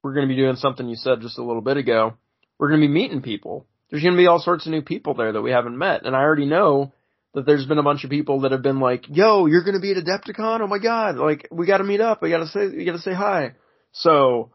[0.01, 2.15] we're going to be doing something you said just a little bit ago.
[2.57, 3.65] We're going to be meeting people.
[3.89, 6.15] There's going to be all sorts of new people there that we haven't met, and
[6.15, 6.93] I already know
[7.35, 9.91] that there's been a bunch of people that have been like, "Yo, you're gonna be
[9.91, 10.61] at Adepticon?
[10.61, 11.17] Oh my god!
[11.17, 12.23] Like, we got to meet up.
[12.23, 13.53] I gotta say, we gotta say hi."
[13.91, 14.51] So,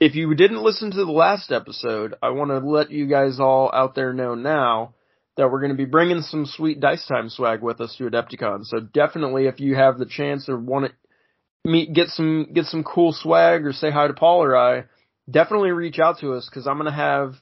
[0.00, 3.70] if you didn't listen to the last episode, I want to let you guys all
[3.72, 4.94] out there know now
[5.36, 8.64] that we're going to be bringing some sweet dice time swag with us to Adepticon.
[8.64, 12.82] So definitely, if you have the chance or want to meet, get some get some
[12.82, 14.84] cool swag or say hi to Paul or I,
[15.30, 17.34] definitely reach out to us because I'm going to have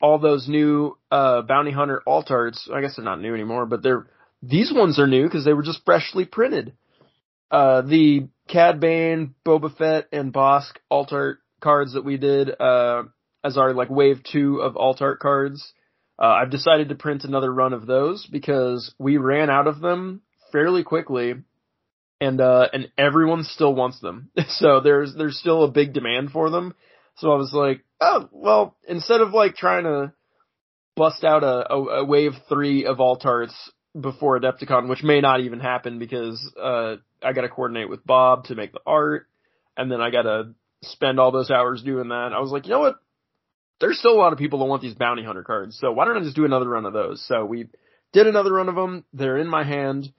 [0.00, 2.68] all those new uh, bounty hunter alt arts.
[2.72, 4.06] I guess they're not new anymore, but they're
[4.42, 6.74] these ones are new because they were just freshly printed.
[7.50, 13.02] Uh, the Cad Bane, Boba Fett, and Bossk alt art cards that we did uh,
[13.44, 15.72] as our like wave two of alt art cards
[16.20, 20.20] uh, I've decided to print another run of those because we ran out of them
[20.52, 21.34] fairly quickly,
[22.20, 24.30] and uh, and everyone still wants them.
[24.48, 26.74] so there's there's still a big demand for them.
[27.16, 30.12] So I was like, oh well, instead of like trying to
[30.94, 35.40] bust out a, a, a wave three of alt arts before Adepticon, which may not
[35.40, 39.26] even happen because uh, I got to coordinate with Bob to make the art,
[39.76, 42.32] and then I got to spend all those hours doing that.
[42.34, 42.96] I was like, you know what?
[43.80, 45.78] there's still a lot of people that want these bounty hunter cards.
[45.80, 47.24] So why don't I just do another run of those?
[47.26, 47.68] So we
[48.12, 49.04] did another run of them.
[49.12, 50.12] They're in my hand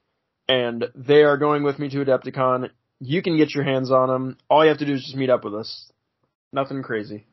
[0.50, 2.70] and they are going with me to Adepticon.
[3.00, 4.38] You can get your hands on them.
[4.50, 5.92] All you have to do is just meet up with us.
[6.52, 7.26] Nothing crazy.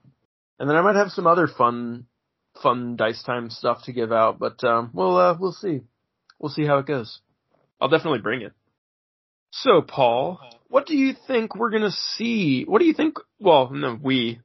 [0.60, 2.06] And then I might have some other fun,
[2.62, 5.80] fun dice time stuff to give out, but, um, we'll, uh, we'll see.
[6.38, 7.20] We'll see how it goes.
[7.80, 8.52] I'll definitely bring it.
[9.50, 12.64] So, Paul, what do you think we're gonna see?
[12.64, 13.16] What do you think?
[13.40, 14.40] Well, no, we,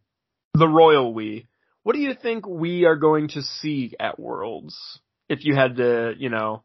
[0.53, 1.47] the royal we,
[1.83, 4.99] what do you think we are going to see at Worlds?
[5.27, 6.63] If you had to, you know,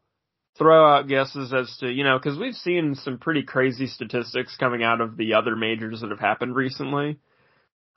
[0.57, 4.83] throw out guesses as to, you know, because we've seen some pretty crazy statistics coming
[4.83, 7.19] out of the other majors that have happened recently.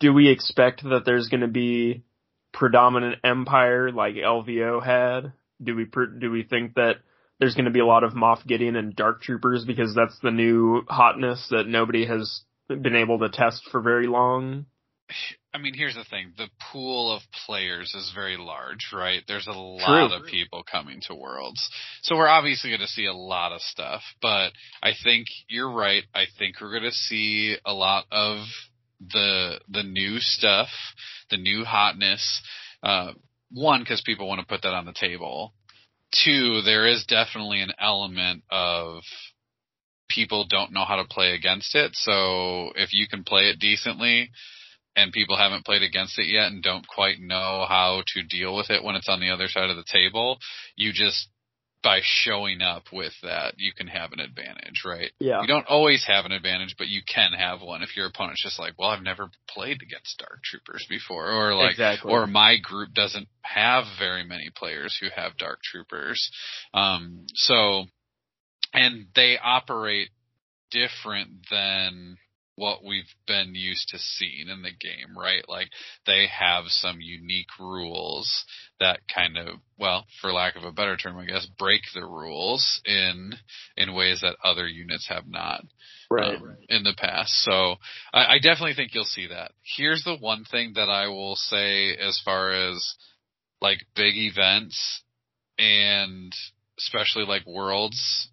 [0.00, 2.02] Do we expect that there's going to be
[2.52, 5.32] predominant empire like LVO had?
[5.62, 5.86] Do we
[6.18, 6.96] do we think that
[7.42, 10.30] there's going to be a lot of Moff Gideon and Dark Troopers because that's the
[10.30, 14.66] new hotness that nobody has been able to test for very long?
[15.52, 19.24] I mean, here's the thing: the pool of players is very large, right?
[19.26, 20.18] There's a lot True.
[20.20, 21.68] of people coming to Worlds,
[22.02, 24.02] so we're obviously going to see a lot of stuff.
[24.22, 26.04] But I think you're right.
[26.14, 28.46] I think we're going to see a lot of
[29.00, 30.68] the the new stuff,
[31.28, 32.40] the new hotness.
[32.84, 33.14] Uh,
[33.50, 35.52] one, because people want to put that on the table.
[36.12, 39.02] Two, there is definitely an element of
[40.08, 41.92] people don't know how to play against it.
[41.94, 44.30] So if you can play it decently,
[44.94, 48.70] and people haven't played against it yet and don't quite know how to deal with
[48.70, 50.38] it when it's on the other side of the table,
[50.76, 51.28] you just
[51.82, 55.10] by showing up with that, you can have an advantage, right?
[55.18, 55.40] Yeah.
[55.40, 58.58] You don't always have an advantage, but you can have one if your opponent's just
[58.58, 62.12] like, well, I've never played against Dark Troopers before, or like, Exactly.
[62.12, 66.30] or my group doesn't have very many players who have Dark Troopers.
[66.72, 67.84] Um, so,
[68.72, 70.08] and they operate
[70.70, 72.16] different than
[72.56, 75.42] what we've been used to seeing in the game, right?
[75.48, 75.68] Like
[76.06, 78.44] they have some unique rules
[78.78, 82.80] that kind of, well, for lack of a better term, I guess, break the rules
[82.84, 83.34] in
[83.76, 85.64] in ways that other units have not
[86.10, 86.34] Right.
[86.36, 87.30] um, in the past.
[87.42, 87.76] So
[88.12, 89.52] I, I definitely think you'll see that.
[89.76, 92.96] Here's the one thing that I will say as far as
[93.62, 95.02] like big events
[95.58, 96.32] and
[96.78, 98.28] especially like worlds.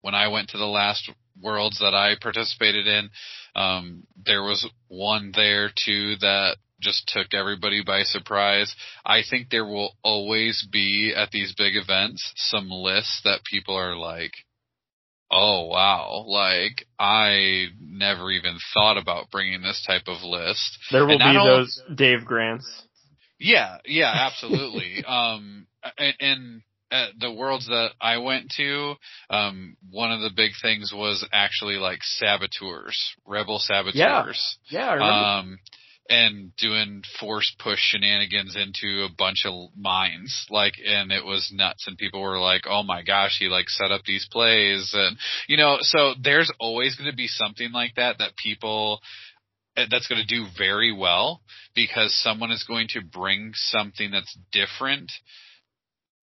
[0.00, 1.10] When I went to the last
[1.42, 3.10] worlds that I participated in,
[3.54, 8.74] um, there was one there too that just took everybody by surprise.
[9.04, 13.96] I think there will always be at these big events some lists that people are
[13.96, 14.32] like,
[15.30, 20.78] oh wow, like I never even thought about bringing this type of list.
[20.90, 22.84] There will be those Dave Grants.
[23.38, 25.04] Yeah, yeah, absolutely.
[25.06, 25.66] um,
[25.96, 28.94] and, and at the worlds that I went to,
[29.30, 34.58] um, one of the big things was actually like saboteurs, rebel saboteurs.
[34.68, 35.12] Yeah, remember.
[35.12, 35.58] Um,
[36.10, 41.86] and doing force push shenanigans into a bunch of mines, like, and it was nuts.
[41.86, 45.58] And people were like, "Oh my gosh, he like set up these plays," and you
[45.58, 49.00] know, so there's always going to be something like that that people
[49.76, 51.42] uh, that's going to do very well
[51.74, 55.12] because someone is going to bring something that's different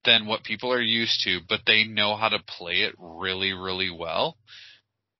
[0.06, 3.90] than what people are used to, but they know how to play it really, really
[3.90, 4.38] well.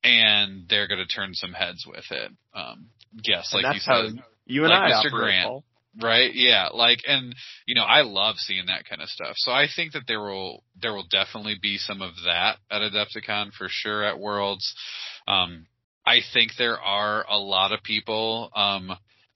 [0.04, 2.32] And they're going to turn some heads with it.
[2.54, 2.88] Um,
[3.24, 5.12] yes, and like you said, you and like I Mr.
[5.12, 5.48] Grant.
[5.48, 5.64] Paul.
[6.02, 6.30] right?
[6.34, 7.34] Yeah, like, and
[7.66, 9.34] you know, I love seeing that kind of stuff.
[9.38, 13.52] So I think that there will there will definitely be some of that at Adepticon
[13.54, 14.76] for sure at Worlds.
[15.28, 15.66] Um,
[16.06, 18.52] I think there are a lot of people.
[18.56, 18.92] Um,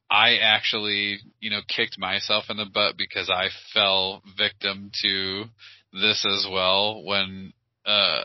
[0.09, 5.45] I actually, you know, kicked myself in the butt because I fell victim to
[5.93, 7.53] this as well when
[7.85, 8.23] uh,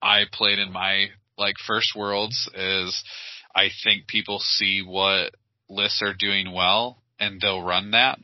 [0.00, 3.02] I played in my like first worlds is
[3.54, 5.32] I think people see what
[5.68, 8.18] lists are doing well and they'll run that.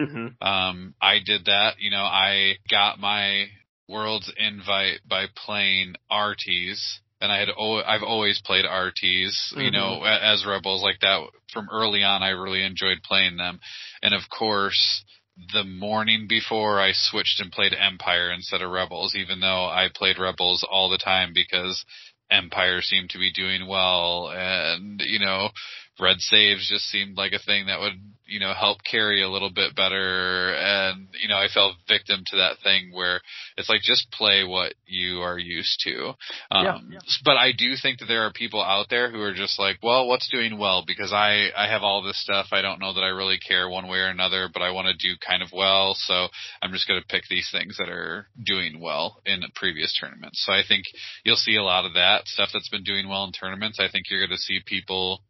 [0.00, 0.42] Mm-hmm.
[0.46, 1.74] Um, I did that.
[1.78, 3.46] You know, I got my
[3.88, 9.60] world's invite by playing RTs and I had I've always played RTs, mm-hmm.
[9.60, 11.20] you know, as rebels like that
[11.52, 12.22] from early on.
[12.22, 13.60] I really enjoyed playing them,
[14.02, 15.04] and of course,
[15.52, 20.18] the morning before I switched and played Empire instead of Rebels, even though I played
[20.18, 21.84] Rebels all the time because
[22.30, 25.50] Empire seemed to be doing well, and you know,
[25.98, 27.94] red saves just seemed like a thing that would,
[28.30, 30.54] you know, help carry a little bit better.
[30.54, 33.20] And, you know, I fell victim to that thing where
[33.56, 36.14] it's like just play what you are used to.
[36.50, 36.98] Um, yeah, yeah.
[37.24, 40.06] but I do think that there are people out there who are just like, well,
[40.06, 40.84] what's doing well?
[40.86, 42.46] Because I, I have all this stuff.
[42.52, 44.94] I don't know that I really care one way or another, but I want to
[44.94, 45.94] do kind of well.
[45.98, 46.28] So
[46.62, 50.44] I'm just going to pick these things that are doing well in previous tournaments.
[50.46, 50.84] So I think
[51.24, 53.80] you'll see a lot of that stuff that's been doing well in tournaments.
[53.80, 55.22] I think you're going to see people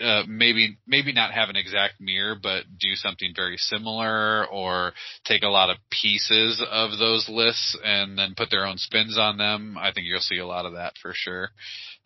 [0.00, 4.92] uh, maybe maybe not have an exact mirror, but do something very similar, or
[5.24, 9.38] take a lot of pieces of those lists and then put their own spins on
[9.38, 9.76] them.
[9.78, 11.50] I think you'll see a lot of that for sure.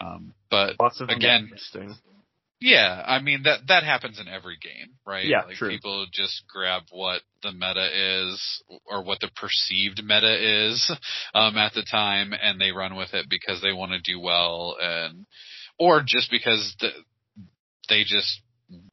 [0.01, 0.77] Um, but
[1.09, 1.51] again,
[2.61, 5.25] yeah, I mean that that happens in every game, right?
[5.25, 5.71] Yeah, like true.
[5.71, 7.89] people just grab what the meta
[8.29, 10.93] is or what the perceived meta is
[11.35, 14.77] um, at the time, and they run with it because they want to do well
[14.81, 15.27] and
[15.79, 16.91] or just because the,
[17.91, 18.41] they just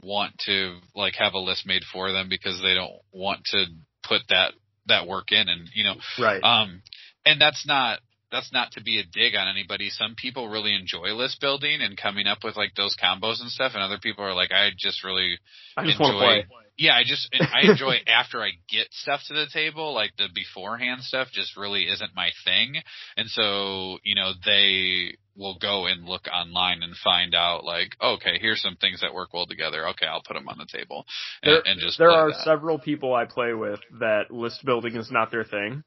[0.02, 3.66] want to like have a list made for them because they don't want to
[4.06, 4.52] put that
[4.88, 6.82] that work in and you know right um
[7.26, 8.00] and that's not
[8.32, 9.90] that's not to be a dig on anybody.
[9.90, 13.72] Some people really enjoy list building and coming up with like those combos and stuff,
[13.74, 15.40] and other people are like, I just really
[15.76, 16.44] I just enjoy.
[16.78, 21.02] Yeah, I just I enjoy after I get stuff to the table, like the beforehand
[21.02, 22.76] stuff just really isn't my thing.
[23.16, 28.38] And so, you know, they will go and look online and find out like, okay,
[28.40, 29.88] here's some things that work well together.
[29.90, 31.06] Okay, I'll put them on the table
[31.42, 32.44] and, there, and just There are that.
[32.44, 35.84] several people I play with that list building is not their thing.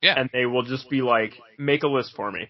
[0.00, 0.14] Yeah.
[0.18, 2.48] And they will just be like, make a list for me.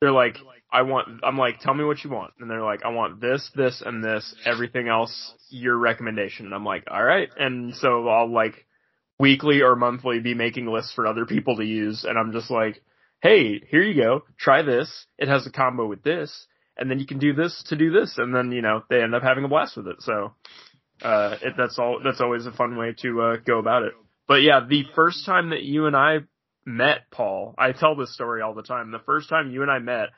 [0.00, 0.36] They're like,
[0.70, 2.34] I want, I'm like, tell me what you want.
[2.38, 6.46] And they're like, I want this, this, and this, everything else, your recommendation.
[6.46, 7.30] And I'm like, alright.
[7.38, 8.66] And so I'll like,
[9.18, 12.04] weekly or monthly be making lists for other people to use.
[12.04, 12.82] And I'm just like,
[13.22, 14.24] hey, here you go.
[14.38, 15.06] Try this.
[15.18, 16.46] It has a combo with this.
[16.76, 18.14] And then you can do this to do this.
[18.18, 19.96] And then, you know, they end up having a blast with it.
[20.00, 20.34] So,
[21.02, 23.94] uh, it, that's all, that's always a fun way to, uh, go about it.
[24.28, 26.18] But yeah, the first time that you and I
[26.66, 28.90] met Paul, I tell this story all the time.
[28.90, 30.08] The first time you and I met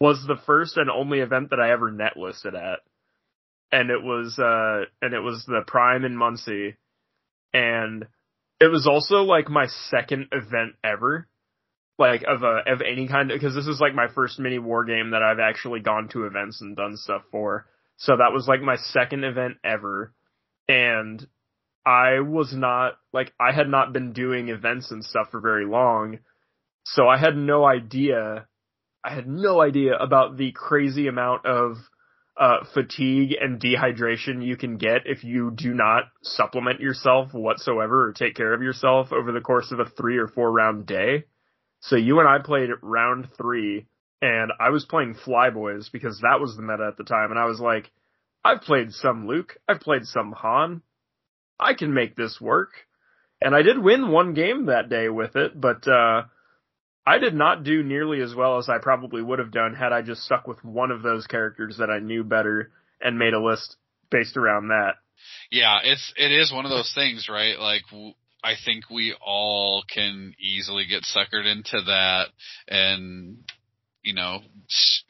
[0.00, 2.80] was the first and only event that I ever net listed at.
[3.72, 6.76] And it was, uh, and it was the Prime in Muncie.
[7.54, 8.06] And
[8.60, 11.28] it was also like my second event ever.
[11.98, 15.12] Like of a, of any kind, because this is like my first mini war game
[15.12, 17.66] that I've actually gone to events and done stuff for.
[17.96, 20.12] So that was like my second event ever.
[20.68, 21.26] And
[21.86, 26.18] I was not like I had not been doing events and stuff for very long,
[26.84, 28.48] so I had no idea.
[29.04, 31.76] I had no idea about the crazy amount of
[32.36, 38.12] uh, fatigue and dehydration you can get if you do not supplement yourself whatsoever or
[38.12, 41.24] take care of yourself over the course of a three or four round day.
[41.80, 43.86] So you and I played round three,
[44.20, 47.44] and I was playing Flyboys because that was the meta at the time, and I
[47.44, 47.92] was like,
[48.44, 50.82] I've played some Luke, I've played some Han,
[51.58, 52.70] I can make this work.
[53.40, 56.22] And I did win one game that day with it, but uh
[57.06, 60.02] I did not do nearly as well as I probably would have done had I
[60.02, 63.76] just stuck with one of those characters that I knew better and made a list
[64.10, 64.94] based around that.
[65.50, 67.58] Yeah, it's it is one of those things, right?
[67.58, 67.82] Like
[68.42, 72.26] I think we all can easily get suckered into that
[72.68, 73.38] and
[74.06, 74.38] you know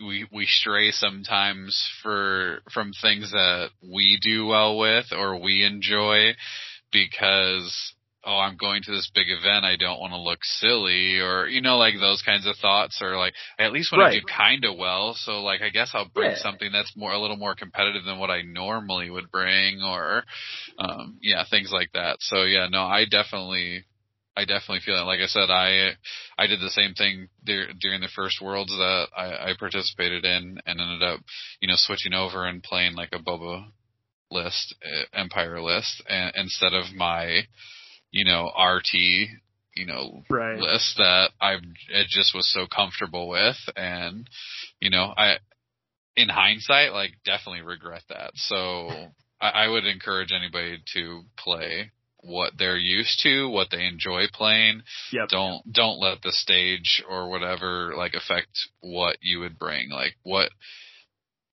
[0.01, 6.33] we we stray sometimes for from things that we do well with or we enjoy
[6.91, 7.95] because
[8.25, 11.61] oh I'm going to this big event I don't want to look silly or you
[11.61, 14.15] know like those kinds of thoughts or like I at least want right.
[14.15, 16.39] to do kind of well so like I guess I'll bring yeah.
[16.39, 20.25] something that's more a little more competitive than what I normally would bring or
[20.79, 23.85] um yeah things like that so yeah no I definitely
[24.37, 25.05] I definitely feel it.
[25.05, 25.93] Like I said, I
[26.39, 30.61] I did the same thing there, during the first worlds that I, I participated in,
[30.67, 31.21] and ended up,
[31.61, 33.67] you know, switching over and playing like a Boba
[34.31, 37.41] list, uh, Empire list, and, instead of my,
[38.11, 40.59] you know, RT, you know, right.
[40.59, 44.29] list that I it just was so comfortable with, and
[44.81, 45.37] you know, I,
[46.15, 48.33] in hindsight, like definitely regret that.
[48.35, 48.91] So
[49.41, 51.91] I, I would encourage anybody to play
[52.27, 54.83] what they're used to, what they enjoy playing.
[55.13, 55.29] Yep.
[55.29, 58.49] Don't don't let the stage or whatever like affect
[58.81, 59.91] what you would bring.
[59.91, 60.51] Like what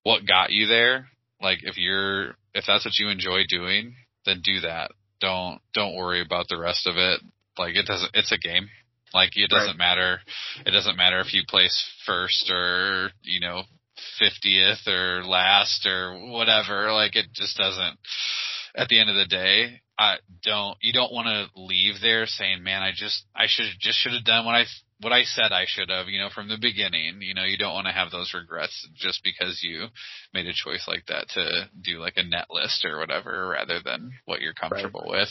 [0.04, 1.08] what got you there?
[1.42, 3.96] Like if you're if that's what you enjoy doing,
[4.26, 4.92] then do that.
[5.20, 7.22] Don't don't worry about the rest of it.
[7.58, 8.68] Like it doesn't it's a game.
[9.14, 9.78] Like it doesn't Right.
[9.78, 10.20] matter
[10.66, 13.64] it doesn't matter if you place first or, you know,
[14.22, 16.92] 50th or last or whatever.
[16.92, 17.98] Like it just doesn't
[18.76, 22.64] at the end of the day, I don't you don't want to leave there saying,
[22.64, 24.66] "Man, I just I should just should have done what I
[25.02, 27.22] what I said I should have." You know, from the beginning.
[27.22, 29.88] You know, you don't want to have those regrets just because you
[30.34, 34.14] made a choice like that to do like a net list or whatever, rather than
[34.26, 35.30] what you're comfortable with.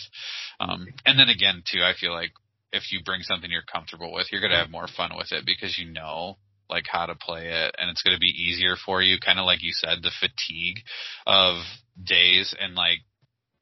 [0.61, 2.33] Um, and then again, too, I feel like
[2.73, 5.77] if you bring something you're comfortable with, you're gonna have more fun with it because
[5.77, 6.39] you know
[6.71, 9.45] like how to play it and it's going to be easier for you kind of
[9.45, 10.79] like you said the fatigue
[11.27, 11.63] of
[12.03, 13.01] days and like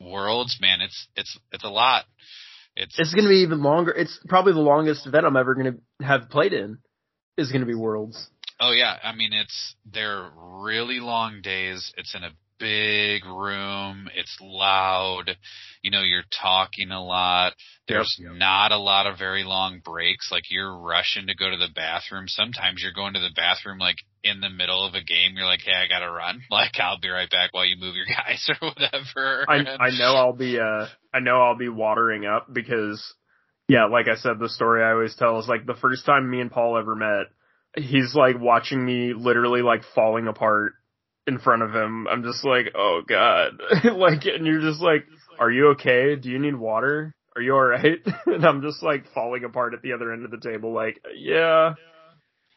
[0.00, 2.04] worlds man it's it's it's a lot
[2.76, 3.90] it's It's going to be even longer.
[3.90, 6.78] It's probably the longest event I'm ever going to have played in.
[7.36, 8.28] Is going to be Worlds.
[8.60, 14.08] oh yeah i mean it's they're really long days it's in a big room.
[14.14, 15.36] It's loud.
[15.82, 17.54] You know you're talking a lot.
[17.88, 18.34] There's Yep.
[18.36, 20.30] not a lot of very long breaks.
[20.30, 22.28] Like you're rushing to go to the bathroom.
[22.28, 25.32] Sometimes you're going to the bathroom like in the middle of a game.
[25.34, 26.42] You're like hey i gotta run.
[26.50, 29.46] Like i'll be right back while you move your guys or whatever.
[29.48, 33.02] I I know I'll be uh I know I'll be watering up because
[33.68, 36.40] yeah, like I said, the story I always tell is like the first time me
[36.40, 37.26] and Paul ever met,
[37.76, 40.72] he's like watching me literally like falling apart
[41.26, 42.06] in front of him.
[42.08, 43.60] I'm just like, oh god,
[43.94, 45.06] like, and you're just like,
[45.38, 46.16] are you okay?
[46.16, 47.14] Do you need water?
[47.36, 47.98] Are you all right?
[48.26, 51.74] and I'm just like falling apart at the other end of the table, like, yeah,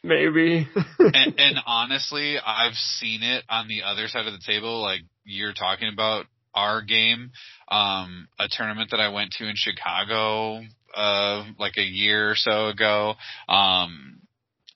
[0.02, 0.68] maybe.
[0.98, 4.82] and, and honestly, I've seen it on the other side of the table.
[4.82, 7.32] Like you're talking about our game,
[7.68, 10.62] um, a tournament that I went to in Chicago,
[10.94, 13.14] uh, like a year or so ago.
[13.48, 14.20] Um,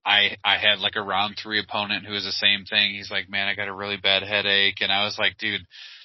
[0.04, 2.94] I I had like a round three opponent who was the same thing.
[2.94, 5.60] He's like, man, I got a really bad headache, and I was like, dude,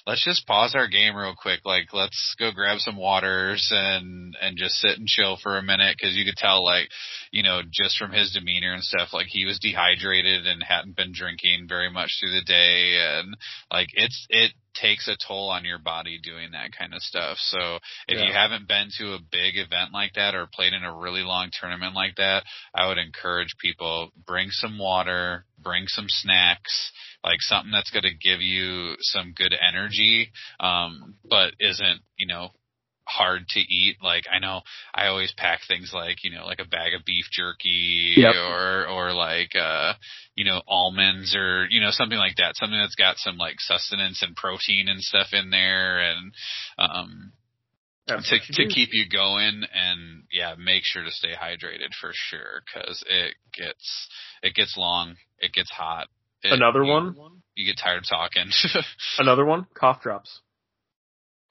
[0.06, 1.60] let's just pause our game real quick.
[1.64, 5.96] Like, let's go grab some waters and and just sit and chill for a minute
[5.98, 6.88] because you could tell like,
[7.34, 11.10] you know, just from his demeanor and stuff, like he was dehydrated and hadn't been
[11.12, 13.36] drinking very much through the day, and
[13.72, 17.36] like it's it takes a toll on your body doing that kind of stuff.
[17.38, 20.96] So if you haven't been to a big event like that or played in a
[20.96, 26.92] really long tournament like that, I would encourage people bring some water, bring some snacks,
[27.24, 30.30] like something that's going to give you some good energy,
[30.60, 32.50] um, but isn't, you know,
[33.06, 33.96] hard to eat.
[34.02, 34.62] Like I know
[34.94, 38.34] I always pack things like, you know, like a bag of beef jerky Yep.
[38.34, 39.92] or, or like, uh,
[40.34, 42.56] you know, almonds or, you know, something like that.
[42.56, 46.32] Something that's got some like sustenance and protein and stuff in there and,
[46.78, 47.32] um,
[48.06, 52.62] That's to to keep you going and yeah, make sure to stay hydrated for sure
[52.66, 54.08] because it gets
[54.42, 56.08] it gets long, it gets hot.
[56.42, 57.14] It- Another you- one,
[57.54, 58.50] you get tired talking.
[59.18, 60.40] another one, cough drops.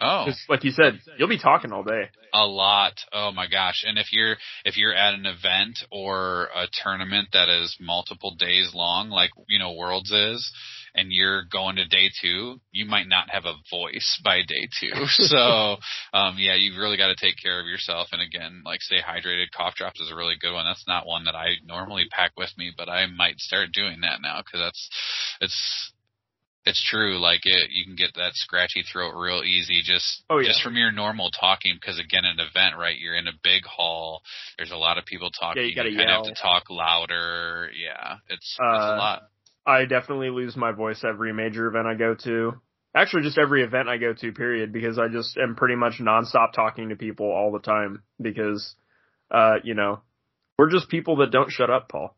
[0.03, 2.09] Oh, Just like you said, you'll be talking all day.
[2.33, 2.93] a lot.
[3.11, 3.83] Oh my gosh!
[3.87, 4.35] And if you're
[4.65, 9.59] if you're at an event or a tournament that is multiple days long, like you
[9.59, 10.51] know Worlds is,
[10.95, 15.05] and you're going to day two, you might not have a voice by day two.
[15.07, 15.77] so
[16.13, 18.09] um, yeah, you've really got to take care of yourself.
[18.11, 19.51] And again, like stay hydrated.
[19.55, 20.65] Cough drops is a really good one.
[20.65, 24.21] That's not one that I normally pack with me, but I might start doing that
[24.21, 24.89] now because that's
[25.41, 25.92] it's
[26.65, 27.19] it's true.
[27.19, 30.47] Like it, you can get that scratchy throat real easy just Oh, yeah.
[30.47, 31.73] just from your normal talking.
[31.79, 32.97] Because again, an event, right?
[32.97, 34.21] You're in a big hall.
[34.57, 35.63] There's a lot of people talking.
[35.63, 37.69] Yeah, you gotta kind of have to talk louder.
[37.75, 39.21] Yeah, it's it's a Uh, lot.
[39.65, 42.61] I definitely lose my voice every major event I go to.
[42.95, 46.51] Actually, just every event I go to, period, because I just am pretty much nonstop
[46.53, 48.75] talking to people all the time because,
[49.31, 50.01] uh, you know,
[50.59, 52.15] we're just people that don't shut up, Paul.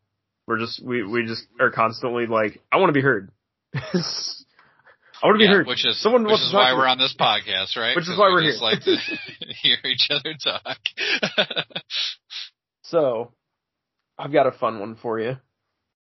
[0.48, 3.32] We're just, we, we just are constantly like, I want to be heard.
[3.76, 5.68] I want to be Yeah, heard.
[5.68, 7.96] which is Someone which is why we're on this podcast, right?
[7.96, 8.70] Which is why we we're just here.
[8.70, 8.96] like to
[9.62, 10.78] hear each other talk.
[12.88, 13.34] So,
[14.18, 15.38] I've got a fun one for you.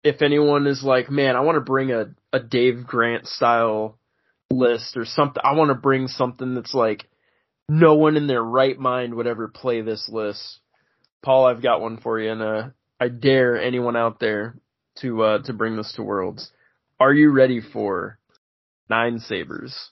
[0.03, 3.99] If anyone is like, man, I want to bring a, a Dave Grant style
[4.51, 7.09] list or something, I want to bring something that's like,
[7.71, 10.61] no one in their right mind would ever play this list.
[11.25, 12.63] Paul, I've got one for you, and uh,
[13.01, 14.59] I dare anyone out there
[14.99, 16.53] to uh, to bring this to Worlds.
[17.05, 18.19] Are you ready for
[18.89, 19.91] Nine Sabers?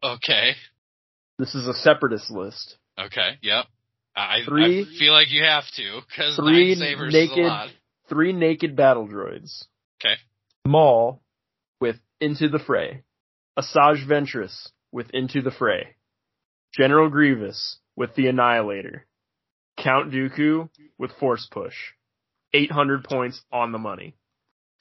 [0.00, 0.52] okay.
[1.40, 2.76] This is a separatist list.
[2.96, 3.30] Okay.
[3.42, 3.64] Yep.
[4.14, 7.44] I, Three- I feel like you have to because three nine sabers is a naked-
[7.46, 7.70] lot.
[8.08, 9.64] Three naked battle droids.
[10.00, 10.14] Okay.
[10.64, 11.20] Maul
[11.80, 13.02] with Into the Fray.
[13.58, 15.96] Asajj Ventress with Into the Fray.
[16.76, 19.04] General Grievous with the Annihilator,
[19.78, 21.74] Count Dooku with Force Push,
[22.54, 24.14] 800 points on the money.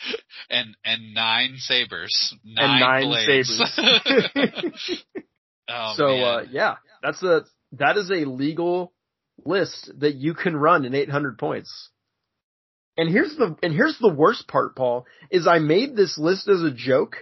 [0.49, 3.73] And and nine sabers, nine, and nine blades.
[3.75, 5.03] sabers.
[5.69, 8.91] oh, so uh, yeah, that's a that is a legal
[9.45, 11.89] list that you can run in 800 points.
[12.97, 16.61] And here's the and here's the worst part, Paul, is I made this list as
[16.61, 17.15] a joke,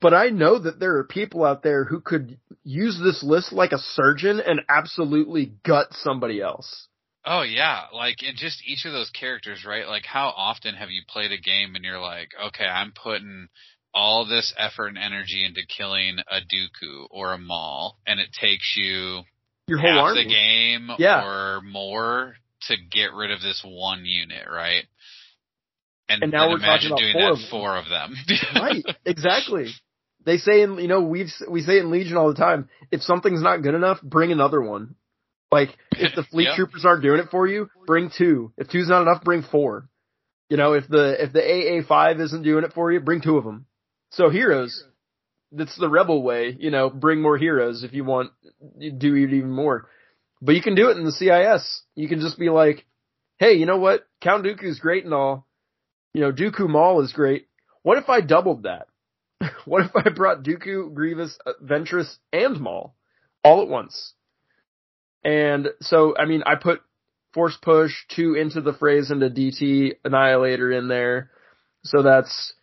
[0.00, 3.72] but I know that there are people out there who could use this list like
[3.72, 6.88] a surgeon and absolutely gut somebody else.
[7.24, 9.86] Oh yeah, like in just each of those characters, right?
[9.86, 13.48] Like how often have you played a game and you're like, okay, I'm putting
[13.92, 18.74] all this effort and energy into killing a Dooku or a Maul, and it takes
[18.76, 19.22] you
[19.66, 20.24] Your whole half army.
[20.24, 21.24] the game Yeah.
[21.26, 22.36] or more
[22.68, 24.84] to get rid of this one unit, right?
[26.08, 27.50] And, And now then we're talking imagine about doing four that of them.
[27.50, 28.14] four of them.
[28.62, 29.66] right, exactly.
[30.24, 33.42] They say in you know we've we say in Legion all the time, if something's
[33.42, 34.94] not good enough, bring another one.
[35.50, 38.52] Like if the fleet troopers aren't doing it for you, bring two.
[38.56, 39.88] If two's not enough, bring four.
[40.48, 43.36] You know, if the if the AA five isn't doing it for you, bring two
[43.36, 43.66] of them.
[44.10, 44.82] So heroes,
[45.52, 46.56] that's the rebel way.
[46.58, 48.32] You know, bring more heroes if you want.
[48.78, 49.88] You do it even more,
[50.40, 51.82] but you can do it in the CIS.
[51.94, 52.86] You can just be like,
[53.38, 54.06] hey, you know what?
[54.20, 55.46] Count Dooku's great and all.
[56.14, 57.48] You know, Dooku Maul is great.
[57.82, 58.88] What if I doubled that?
[59.64, 62.96] what if I brought Dooku, Grievous, Ventress, and Maul
[63.44, 64.14] all at once?
[65.24, 66.80] And so, I mean, I put
[67.34, 71.30] Force Push, two Into the Frays into DT Annihilator in there.
[71.84, 72.54] So that's,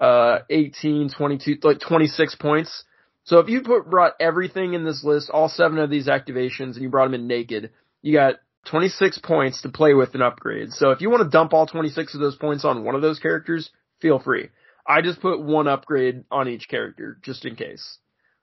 [0.00, 2.84] uh, 18, 22, like 26 points.
[3.24, 6.82] So if you put, brought everything in this list, all seven of these activations, and
[6.82, 7.70] you brought them in naked,
[8.02, 8.36] you got
[8.66, 10.72] 26 points to play with and upgrade.
[10.72, 13.18] So if you want to dump all 26 of those points on one of those
[13.18, 13.70] characters,
[14.00, 14.48] feel free.
[14.86, 17.98] I just put one upgrade on each character, just in case.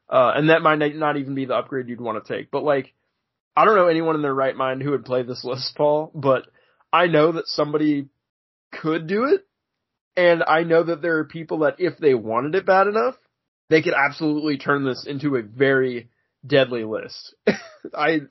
[0.09, 2.49] Uh, and that might not even be the upgrade you'd want to take.
[2.51, 2.93] But like,
[3.60, 6.48] I don't know anyone in their right mind who would play this list, Paul, but
[6.94, 8.07] I know that somebody
[8.72, 9.45] could do it.
[10.15, 13.15] And I know that there are people that if they wanted it bad enough,
[13.69, 16.10] they could absolutely turn this into a very
[16.45, 17.36] deadly list.
[17.94, 18.22] I,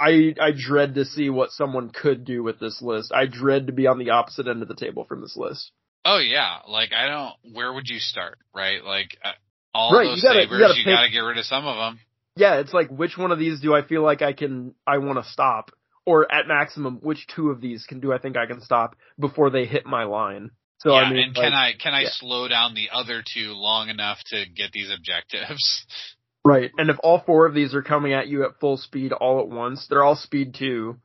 [0.00, 3.12] I, I dread to see what someone could do with this list.
[3.14, 5.70] I dread to be on the opposite end of the table from this list.
[6.04, 7.54] Oh yeah, like I don't.
[7.54, 8.82] Where would you start, right?
[8.84, 9.30] Like uh,
[9.72, 12.00] all Right, those you gotta- you gotta you gotta get rid of some of them.
[12.36, 15.22] Yeah, it's like which one of these do I feel like I can I want
[15.22, 15.70] to stop,
[16.06, 19.50] or at maximum, which two of these can do I think I can stop before
[19.50, 20.50] they hit my line?
[20.78, 22.08] So yeah, I mean, and like- can I can I yeah.
[22.12, 25.86] slow down the other two long enough to get these objectives?
[26.44, 26.70] right?
[26.76, 29.48] And if all four of these are coming at you at full speed all at
[29.48, 30.98] once, they're all speed two.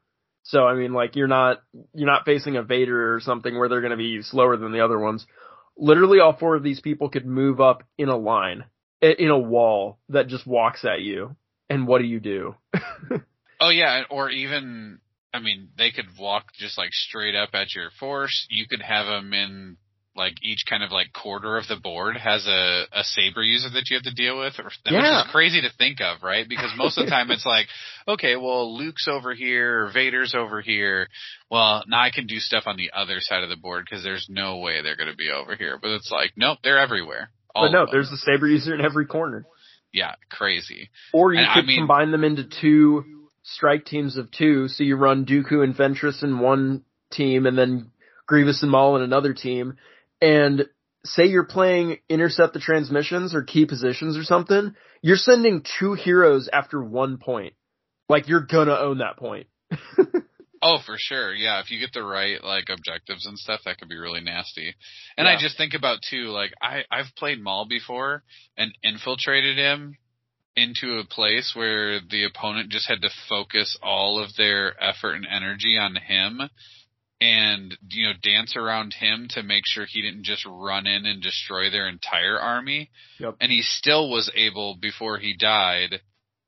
[0.43, 1.61] So I mean, like you're not
[1.93, 4.83] you're not facing a Vader or something where they're going to be slower than the
[4.83, 5.27] other ones.
[5.77, 8.63] Literally, all four of these people could move up in a line,
[9.01, 11.35] in a wall that just walks at you.
[11.69, 12.55] And what do you do?
[13.59, 14.99] Oh yeah, or even
[15.33, 18.47] I mean, they could walk just like straight up at your force.
[18.49, 19.77] You could have them in
[20.15, 23.83] like each kind of like quarter of the board has a, a saber user that
[23.89, 26.49] you have to deal with, or, which is crazy to think of, right?
[26.49, 27.67] Because most of the time it's like,
[28.07, 31.07] okay, well, Luke's over here, Vader's over here.
[31.51, 34.25] Well, now I can do stuff on the other side of the board because there's
[34.27, 35.77] no way they're going to be over here.
[35.79, 37.29] But it's like, nope, they're everywhere.
[37.57, 39.45] All but no, there's a saber user in every corner.
[39.93, 40.89] yeah, crazy.
[41.13, 43.03] Or you And I could mean- combine them into two
[43.43, 44.67] strike teams of two.
[44.67, 47.91] So you run Dooku and Ventress in one team and then
[48.25, 49.75] Grievous and Maul in another team.
[50.21, 50.65] And
[51.05, 56.49] say you're playing intercept the transmissions or key positions or something, you're sending two heroes
[56.51, 57.53] after one point.
[58.09, 59.47] Like you're gonna own that point.
[60.61, 61.33] Oh, for sure.
[61.33, 64.73] Yeah, if you get the right like objectives and stuff, that could be really nasty.
[65.17, 68.23] And I just think about too, like I I've played Maul before
[68.57, 69.97] and infiltrated him
[70.55, 75.27] into a place where the opponent just had to focus all of their effort and
[75.29, 76.41] energy on him
[77.21, 81.21] and you know dance around him to make sure he didn't just run in and
[81.21, 82.89] destroy their entire army
[83.19, 83.35] Yep.
[83.41, 85.99] and he still was able before he died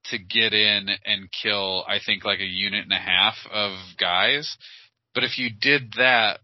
[0.06, 4.58] to get in and kill I think like a unit and a half of guys.
[5.14, 6.40] But if you did that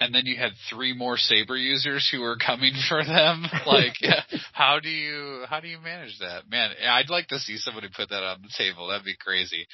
[0.00, 3.94] and then you had three more saber users who were coming for them, like
[4.52, 6.48] how do you how do you manage that?
[6.50, 8.88] Man, I'd like to see somebody put that on the table.
[8.88, 9.66] That'd be crazy.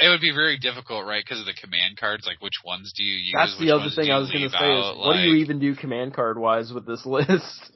[0.00, 1.24] It would be very difficult, right?
[1.24, 2.24] Because of the command cards.
[2.24, 3.34] Like, which ones do you use?
[3.34, 4.92] That's the other thing I was gonna say out?
[4.92, 7.72] is what do you even do command card wise with this list?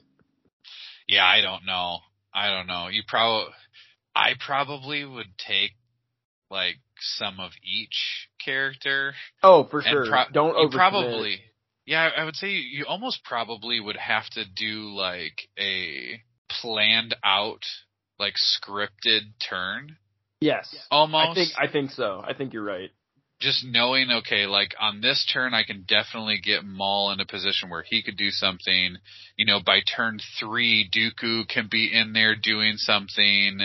[1.07, 1.99] Yeah, I don't know.
[2.33, 2.87] I don't know.
[2.87, 3.51] You probably,
[4.15, 5.71] I probably would take
[6.49, 9.13] like some of each character.
[9.41, 10.05] Oh, for sure.
[10.07, 10.71] pro- Don't you overcommit.
[10.71, 11.41] probably,
[11.85, 16.21] yeah, I would say you, you almost probably would have to do like a
[16.61, 17.63] planned out,
[18.19, 19.97] like scripted turn.
[20.41, 20.75] Yes.
[20.91, 21.29] Almost.
[21.29, 22.21] I think I think so.
[22.23, 22.91] I think you're right.
[23.39, 27.69] just knowing, okay, like on this turn, I can definitely get Maul in a position
[27.69, 28.97] where he could do something.
[29.37, 33.61] You know, by turn three, Dooku can be in there doing something.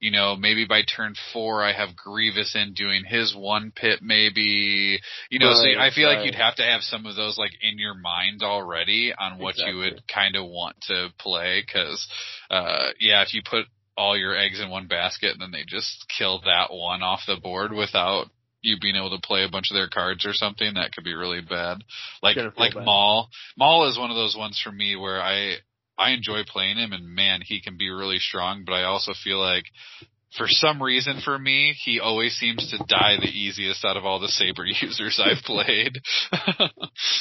[0.00, 5.00] You know, maybe by turn four, I have Grievous in doing his one pit, maybe.
[5.30, 7.78] You know, so I feel like you'd have to have some of those like in
[7.78, 11.64] your mind already on what you would kind of want to play.
[11.72, 12.06] Cause,
[12.50, 13.64] uh, yeah, if you put
[13.96, 17.36] all your eggs in one basket and then they just kill that one off the
[17.36, 18.26] board without
[18.64, 21.14] you being able to play a bunch of their cards or something, that could be
[21.14, 21.78] really bad.
[22.22, 22.84] Like like bad.
[22.84, 23.28] Maul.
[23.56, 25.56] Maul is one of those ones for me where I
[25.98, 29.38] I enjoy playing him and man, he can be really strong, but I also feel
[29.38, 29.64] like
[30.36, 34.18] for some reason for me, he always seems to die the easiest out of all
[34.18, 36.00] the saber users I've played.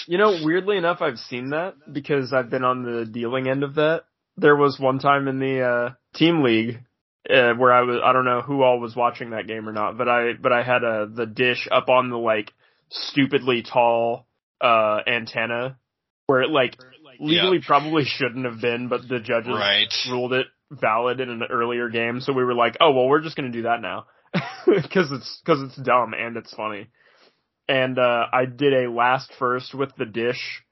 [0.06, 3.76] You know, weirdly enough, I've seen that because I've been on the dealing end of
[3.76, 4.04] that.
[4.36, 6.82] There was one time in the uh, team league
[7.30, 9.98] uh, where I was I don't know who all was watching that game or not,
[9.98, 12.52] but I but I had uh the dish up on the like
[12.90, 14.28] stupidly tall
[14.60, 15.78] uh antenna
[16.28, 16.78] where it like
[17.20, 19.94] legally probably shouldn't have been, but the judges right.
[20.10, 23.36] ruled it valid in an earlier game, so we were like, oh well, we're just
[23.36, 24.06] gonna do that now
[24.66, 26.88] because it's because it's dumb and it's funny.
[27.68, 30.64] And uh, I did a last first with the dish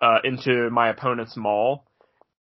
[0.00, 1.86] uh, into my opponent's Maul,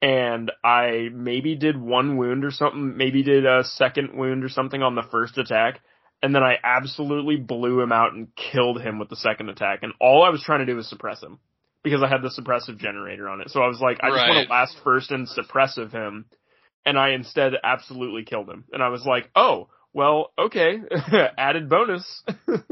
[0.01, 4.83] and I maybe did one wound or something, maybe did a second wound or something
[4.83, 5.79] on the first attack,
[6.21, 9.79] and then I absolutely blew him out and killed him with the second attack.
[9.81, 11.39] And all I was trying to do was suppress him
[11.85, 13.51] because I had the suppressive generator on it.
[13.51, 16.25] So I was like, I just want to last first and suppressive him,
[16.83, 18.65] and I instead absolutely killed him.
[18.73, 20.79] And I was like, oh, well, okay,
[21.37, 22.23] added bonus.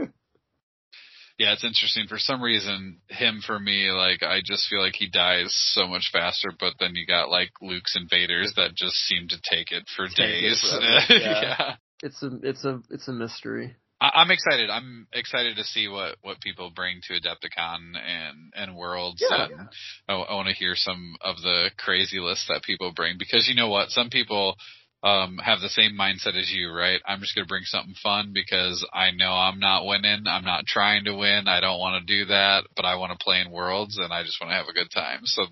[1.40, 2.06] Yeah, it's interesting.
[2.08, 6.12] For some reason, him for me, like I just feel like he dies so much
[6.14, 6.50] faster.
[6.58, 10.16] But then you got like Luke's invaders that just seem to take it for Take
[10.16, 10.62] days.
[10.62, 11.42] forever, yeah.
[11.42, 11.76] yeah.
[12.04, 13.76] it's a, it's a, it's a mystery.
[14.04, 14.70] I, I'm excited.
[14.70, 19.24] I'm excited to see what what people bring to Adepticon and and Worlds.
[19.28, 19.46] Yeah.
[19.46, 19.70] and
[20.10, 23.70] I, want to hear some of the crazy lists that people bring because you know
[23.70, 24.56] what, some people
[25.04, 27.00] um have the same mindset as you, right?
[27.08, 30.24] I'm just going to bring something fun because I know I'm not winning.
[30.28, 31.48] I'm not trying to win.
[31.48, 34.24] I don't want to do that, but I want to play in Worlds and I
[34.24, 35.22] just want to have a good time.
[35.24, 35.44] So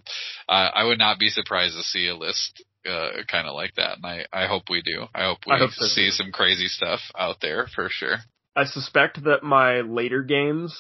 [0.49, 3.98] uh, I would not be surprised to see a list uh, kind of like that,
[3.98, 5.06] and I I hope we do.
[5.14, 8.18] I hope we I hope so, see some crazy stuff out there for sure.
[8.56, 10.78] I suspect that my later games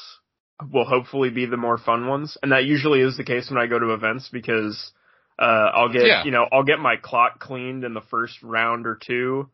[0.71, 3.67] will hopefully be the more fun ones, and that usually is the case when I
[3.67, 4.91] go to events because
[5.39, 6.23] uh, I'll get Yeah.
[6.23, 9.49] you know I'll get my clock cleaned in the first round or two,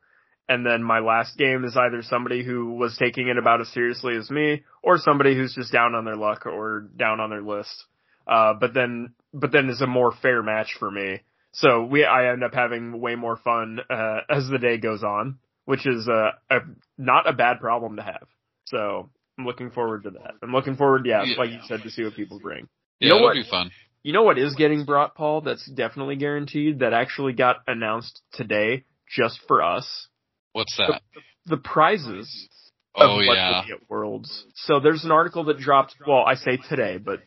[0.50, 4.16] and then my last game is either somebody who was taking it about as seriously
[4.18, 7.86] as me, or somebody who's just down on their luck or down on their list.
[8.26, 11.22] Uh, but then but then is a more fair match for me.
[11.54, 15.40] So we I end up having way more fun uh, as the day goes on,
[15.68, 16.60] which is uh, a
[16.98, 18.26] not a bad problem to have.
[18.68, 20.36] So I'm looking forward to that.
[20.42, 21.36] I'm looking forward, yeah, Yeah.
[21.38, 22.70] like you said, to see what people bring.
[23.02, 23.34] Yeah, You know it'll what?
[23.34, 23.70] be fun.
[24.02, 25.42] You know what is getting brought, Paul?
[25.42, 26.80] That's definitely guaranteed.
[26.80, 30.08] That actually got announced today, just for us.
[30.54, 31.02] What's that?
[31.46, 32.48] The prizes
[32.96, 33.64] of Oh what yeah.
[33.90, 34.46] Worlds.
[34.56, 35.96] So there's an article that dropped.
[36.08, 37.20] Well, I say today, but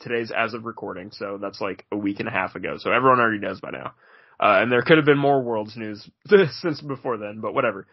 [0.00, 2.76] today's as of recording, so that's like a week and a half ago.
[2.78, 3.94] So everyone already knows by now.
[4.38, 6.08] Uh, and there could have been more Worlds news
[6.60, 7.86] since before then, but whatever.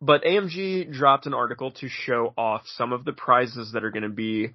[0.00, 4.02] But AMG dropped an article to show off some of the prizes that are going
[4.02, 4.48] to be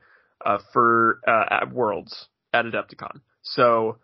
[0.46, 3.22] uh, for uh, at Worlds at Adepticon.
[3.44, 3.98] So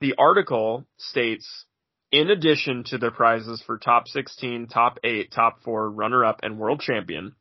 [0.00, 1.64] the article states,
[2.12, 6.58] in addition to the prizes for top 16, top 8, top 4, runner up, and
[6.58, 7.34] world champion,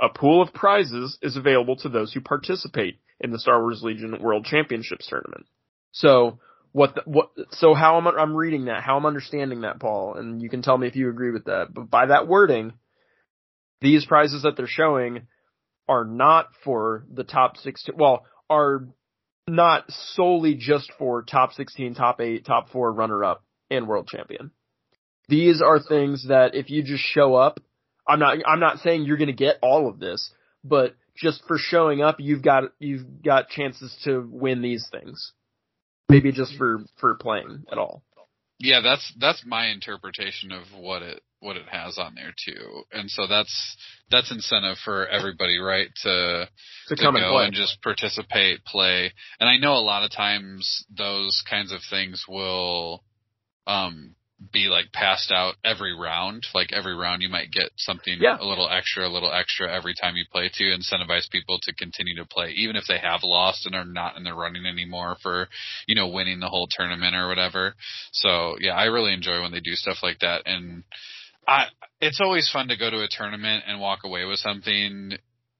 [0.00, 4.16] a pool of prizes is available to those who participate in the Star Wars Legion
[4.20, 5.46] World Championships tournament.
[5.92, 6.38] So
[6.76, 10.16] what the, what so how am I, I'm reading that, how I'm understanding that, Paul,
[10.16, 11.68] and you can tell me if you agree with that.
[11.72, 12.74] But by that wording,
[13.80, 15.26] these prizes that they're showing
[15.88, 18.88] are not for the top 16, well, are
[19.48, 24.50] not solely just for top 16, top 8, top 4 runner up and world champion.
[25.30, 27.58] These are things that if you just show up,
[28.06, 30.30] I'm not I'm not saying you're going to get all of this,
[30.62, 35.32] but just for showing up, you've got you've got chances to win these things.
[36.08, 38.02] Maybe just for for playing at all.
[38.58, 42.82] Yeah, that's that's my interpretation of what it what it has on there too.
[42.92, 43.76] And so that's
[44.10, 45.88] that's incentive for everybody, right?
[46.04, 46.48] To
[46.88, 47.44] To to come and go play.
[47.46, 49.12] and just participate, play.
[49.40, 53.04] And I know a lot of times those kinds of things will
[53.66, 54.14] um
[54.52, 56.46] be like passed out every round.
[56.54, 58.36] Like every round you might get something Yeah.
[58.38, 62.14] a little extra, a little extra every time you play to incentivize people to continue
[62.16, 65.48] to play, even if they have lost and are not in the running anymore for,
[65.86, 67.74] you know, winning the whole tournament or whatever.
[68.12, 70.84] So yeah, I really enjoy when they do stuff like that and
[71.48, 71.66] I
[72.00, 75.16] it's always fun to go to a tournament and walk away with something,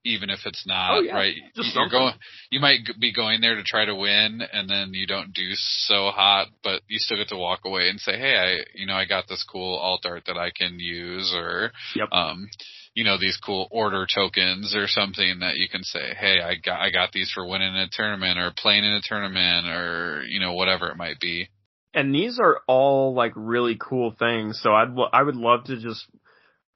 [0.07, 1.15] even if it's not Oh, yeah.
[1.15, 1.35] right.
[1.55, 1.91] Just You're something.
[1.99, 2.15] going,
[2.51, 6.11] you might be going there to try to win, and then you don't do so
[6.11, 9.05] hot, but you still get to walk away and say, "Hey, I you know I
[9.05, 12.09] got this cool alt art that I can use," or Yep.
[12.12, 12.49] um,
[12.95, 16.81] you know these cool order tokens or something that you can say, "Hey, I got
[16.81, 20.55] I got these for winning a tournament or playing in a tournament or you know
[20.55, 21.49] whatever it might be."
[21.95, 24.61] and these are all like really cool things.
[24.62, 26.07] So I'd I would love to just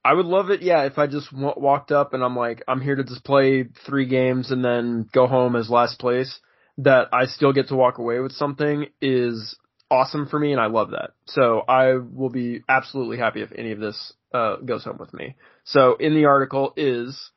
[0.03, 0.61] I would love it.
[0.61, 3.65] Yeah, if I just w- walked up and I'm like I'm here to just play
[3.85, 6.39] three games and then go home as last place.
[6.77, 9.55] That I still get to walk away with something is
[9.91, 11.11] awesome for me, and I love that.
[11.27, 15.35] So I will be absolutely happy if any of this uh, goes home with me.
[15.65, 17.31] So in the article is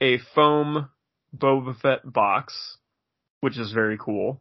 [0.00, 0.88] a foam
[1.36, 2.78] Boba Fett box,
[3.40, 4.40] which is very cool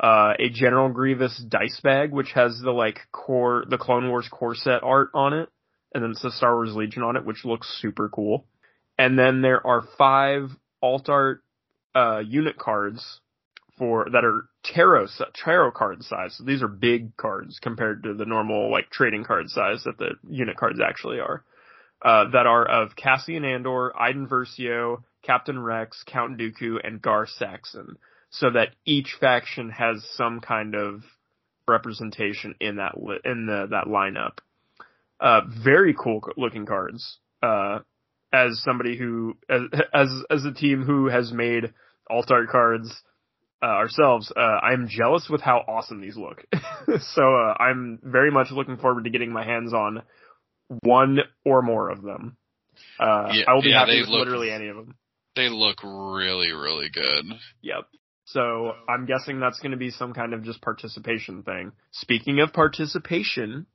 [0.00, 4.54] uh, a General Grievous dice bag, which has the like core, the Clone Wars core
[4.54, 5.48] set art on it,
[5.94, 8.46] and then it says Star Wars Legion on it, which looks super cool.
[8.98, 10.50] And then there are five
[10.82, 11.42] alt art
[11.94, 13.20] uh, unit cards
[13.78, 16.36] for that are tarot tarot card size.
[16.36, 20.14] So these are big cards compared to the normal like trading card size that the
[20.28, 21.44] unit cards actually are.
[22.00, 27.96] Uh, that are of Cassian Andor, Iden Versio, Captain Rex, Count Dooku, and Gar Saxon
[28.32, 31.02] so that each faction has some kind of
[31.68, 34.38] representation in that li- in the that lineup.
[35.22, 37.18] Uh, very cool looking cards.
[37.42, 37.78] Uh,
[38.32, 39.60] as somebody who as
[39.94, 41.72] as as a team who has made
[42.10, 42.90] alt art cards
[43.62, 46.44] uh, ourselves, uh, I'm jealous with how awesome these look.
[47.00, 50.02] so uh, I'm very much looking forward to getting my hands on
[50.82, 52.36] one or more of them.
[52.98, 54.96] Uh, Yeah, I will be yeah, happy with look- literally any of them.
[55.36, 57.26] They look really really good.
[57.62, 57.84] Yep.
[58.24, 61.72] So I'm guessing that's going to be some kind of just participation thing.
[61.92, 63.66] Speaking of participation,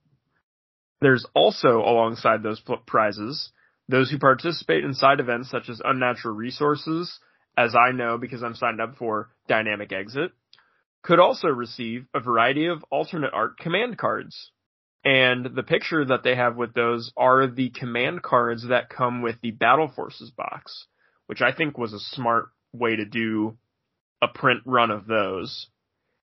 [1.02, 3.52] there's also alongside those prizes
[3.90, 7.20] those who participate in side events such as Unnatural Resources,
[7.58, 10.32] as I know because I'm signed up for Dynamic Exit,
[11.04, 14.52] could also receive a variety of alternate art command cards.
[15.06, 19.40] And the picture that they have with those are the command cards that come with
[19.42, 20.88] the Battle Forces box,
[21.28, 23.58] which I think was a smart way to do
[24.22, 25.68] a print run of those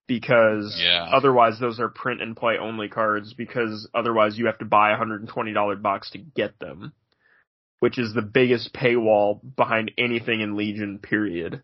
[0.06, 1.08] because Yeah.
[1.12, 4.96] otherwise those are print and play only cards because otherwise you have to buy a
[4.96, 6.92] $120 box to get them,
[7.80, 11.62] which is the biggest paywall behind anything in Legion period.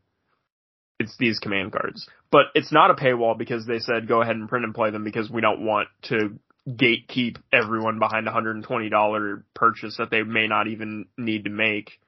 [0.98, 2.08] It's these command cards.
[2.30, 5.04] But it's not a paywall because they said go ahead and print and play them
[5.04, 6.38] because we don't want to
[6.68, 11.98] gatekeep everyone behind a $120 purchase that they may not even need to make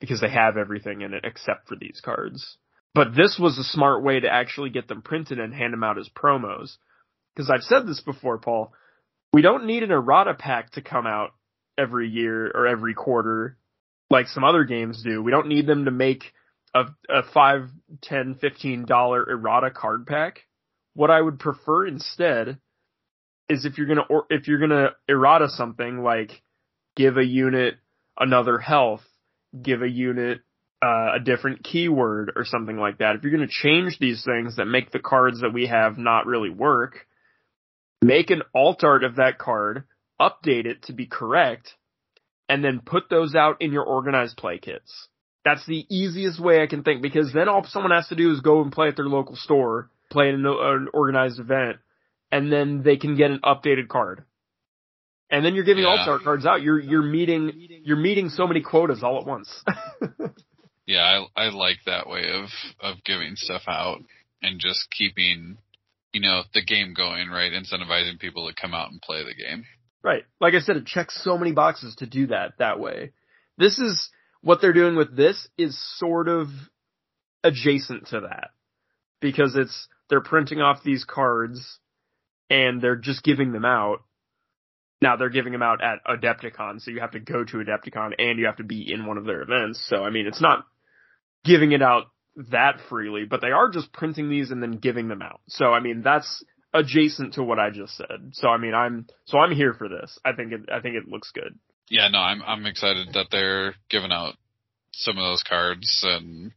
[0.00, 2.56] because they have everything in it except for these cards.
[2.94, 5.98] But this was a smart way to actually get them printed and hand them out
[5.98, 6.76] as promos.
[7.34, 8.72] Because I've said this before, Paul.
[9.32, 11.30] We don't need an errata pack to come out
[11.76, 13.56] every year or every quarter
[14.10, 15.22] like some other games do.
[15.22, 16.32] We don't need them to make
[16.74, 17.68] a, a five,
[18.02, 20.40] ten, fifteen dollar errata card pack.
[20.94, 22.58] What I would prefer instead
[23.48, 26.42] is if you're gonna or if you're gonna errata something like
[26.96, 27.76] give a unit
[28.18, 29.04] another health,
[29.60, 30.40] give a unit
[30.82, 33.16] uh, a different keyword or something like that.
[33.16, 36.26] If you're going to change these things that make the cards that we have not
[36.26, 37.06] really work,
[38.02, 39.84] make an alt art of that card,
[40.20, 41.74] update it to be correct,
[42.48, 45.08] and then put those out in your organized play kits.
[45.44, 48.40] That's the easiest way I can think because then all someone has to do is
[48.40, 51.78] go and play at their local store, play in an, an organized event,
[52.30, 54.24] and then they can get an updated card.
[55.30, 55.90] And then you're giving Yeah.
[55.90, 56.62] alt art cards out.
[56.62, 57.50] You're you're meeting
[57.84, 59.62] you're meeting so many quotas all at once.
[60.88, 62.48] Yeah, I I like that way of
[62.80, 63.98] of giving stuff out
[64.42, 65.58] and just keeping
[66.14, 67.52] you know the game going, right?
[67.52, 69.64] Incentivizing people to come out and play the game.
[70.02, 70.24] Right.
[70.40, 73.12] Like I said, it checks so many boxes to do that that way.
[73.58, 74.08] This is
[74.40, 76.48] what they're doing with this is sort of
[77.44, 78.50] adjacent to that
[79.20, 81.80] because it's they're printing off these cards
[82.48, 83.98] and they're just giving them out.
[85.02, 88.38] Now they're giving them out at Adepticon, so you have to go to Adepticon and
[88.38, 89.84] you have to be in one of their events.
[89.86, 90.64] So I mean, it's not
[91.44, 92.04] giving it out
[92.50, 95.40] that freely, but they are just printing these and then giving them out.
[95.48, 98.30] So I mean, that's adjacent to what I just said.
[98.32, 100.18] So I mean, I'm so I'm here for this.
[100.24, 101.58] I think it I think it looks good.
[101.88, 104.34] Yeah, no, I'm I'm excited that they're giving out
[104.92, 106.52] some of those cards and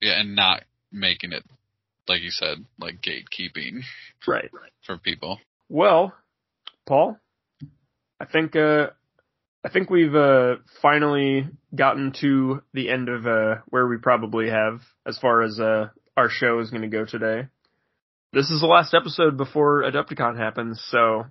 [0.00, 1.44] yeah, and not making it
[2.08, 3.80] like you said, like gatekeeping
[4.26, 4.50] Right.
[4.86, 5.38] for people.
[5.68, 6.14] Well,
[6.86, 7.18] Paul,
[8.20, 8.88] I think uh
[9.64, 14.80] I think we've uh finally gotten to the end of uh where we probably have
[15.06, 17.48] as far as uh our show is going to go today.
[18.32, 21.24] This is the last episode before Adepticon happens, so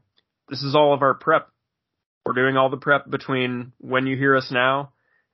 [0.49, 1.49] this is all of our prep
[2.25, 4.93] we're doing all the prep between when you hear us now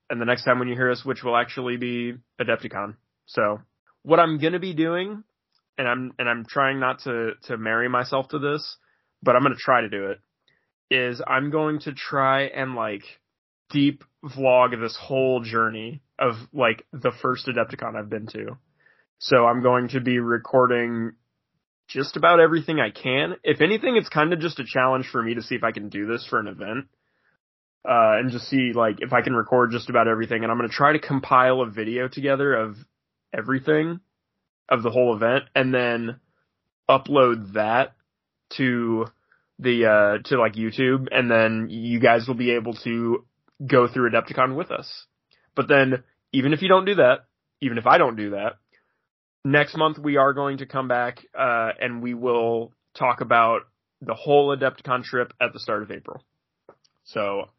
[0.09, 2.95] and the next time when you hear us, which will actually be Adepticon.
[3.27, 3.59] So
[4.03, 5.23] what I'm going to be doing,
[5.77, 8.77] and I'm, and I'm trying not to, to marry myself to this,
[9.21, 10.19] but I'm going to try to do it,
[10.89, 13.03] is I'm going to try and like
[13.69, 18.57] deep vlog this whole journey of like the first Adepticon I've been to.
[19.19, 21.13] So I'm going to be recording
[21.87, 23.35] just about everything I can.
[23.43, 25.89] If anything, it's kind of just a challenge for me to see if I can
[25.89, 26.87] do this for an event.
[27.85, 30.43] Uh, and just see like if I can record just about everything.
[30.43, 32.75] And I'm going to try to compile a video together of
[33.33, 34.01] everything
[34.67, 36.19] of the whole event and then
[36.89, 37.95] upload that
[38.57, 39.05] to
[39.59, 41.07] the, uh, to like YouTube.
[41.11, 43.25] And then you guys will be able to
[43.65, 45.05] go through Adepticon with us.
[45.55, 47.25] But then even if you don't do that,
[47.61, 48.53] even if I don't do that,
[49.43, 53.61] next month we are going to come back uh, and we will talk about
[54.01, 56.23] the whole Adepticon trip at the start of April.
[57.03, 57.49] So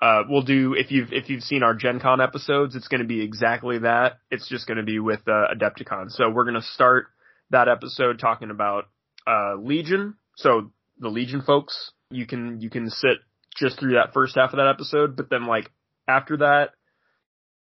[0.00, 3.06] uh, we'll do if you've if you've seen our Gen Con episodes, it's going to
[3.06, 4.18] be exactly that.
[4.30, 6.10] It's just going to be with uh, Adepticon.
[6.10, 7.06] So we're going to start
[7.50, 8.84] that episode talking about
[9.26, 10.14] uh, Legion.
[10.36, 10.70] So
[11.00, 13.18] the Legion folks, you can you can sit
[13.56, 15.70] just through that first half of that episode, but then like
[16.06, 16.70] after that,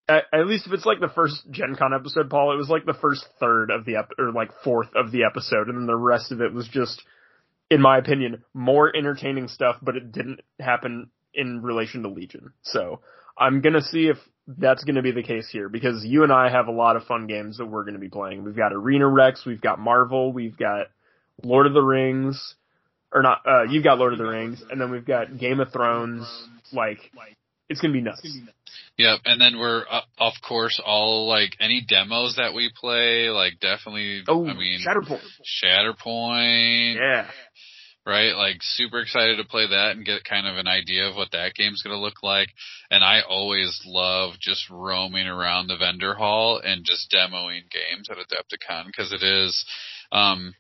[0.08, 2.86] at, at, least if it's like the first Gen Con episode, Paul, it was like
[2.86, 5.96] the first third of the ep- or like fourth of the episode, and then the
[5.96, 7.02] rest of it was just,
[7.70, 12.54] in my opinion, more entertaining stuff, but it didn't happen in relation to Legion.
[12.64, 13.02] So
[13.38, 14.18] I'm gonna see if
[14.48, 17.28] that's gonna be the case here because you and I have a lot of fun
[17.28, 18.44] games that we're gonna be playing.
[18.44, 20.88] We've got Arena Rex, we've got Marvel, we've got
[21.44, 22.56] Lord of the Rings,
[23.12, 25.72] or not, uh, you've got Lord of the Rings, and then we've got Game of
[25.72, 26.28] Thrones,
[26.72, 27.00] like,
[27.70, 28.28] it's gonna be nuts.
[28.98, 33.60] Yep, and then we're uh, of course all like any demos that we play, like
[33.62, 34.24] definitely.
[34.28, 35.22] Oh, I mean, Shatterpoint.
[35.64, 36.96] Shatterpoint.
[36.96, 37.28] Yeah.
[38.06, 41.32] Right, like super excited to play that and get kind of an idea of what
[41.32, 42.50] that game's gonna look like.
[42.90, 48.18] And I always love just roaming around the vendor hall and just demoing games at
[48.18, 49.64] Adepticon because it is,
[50.12, 50.56] um,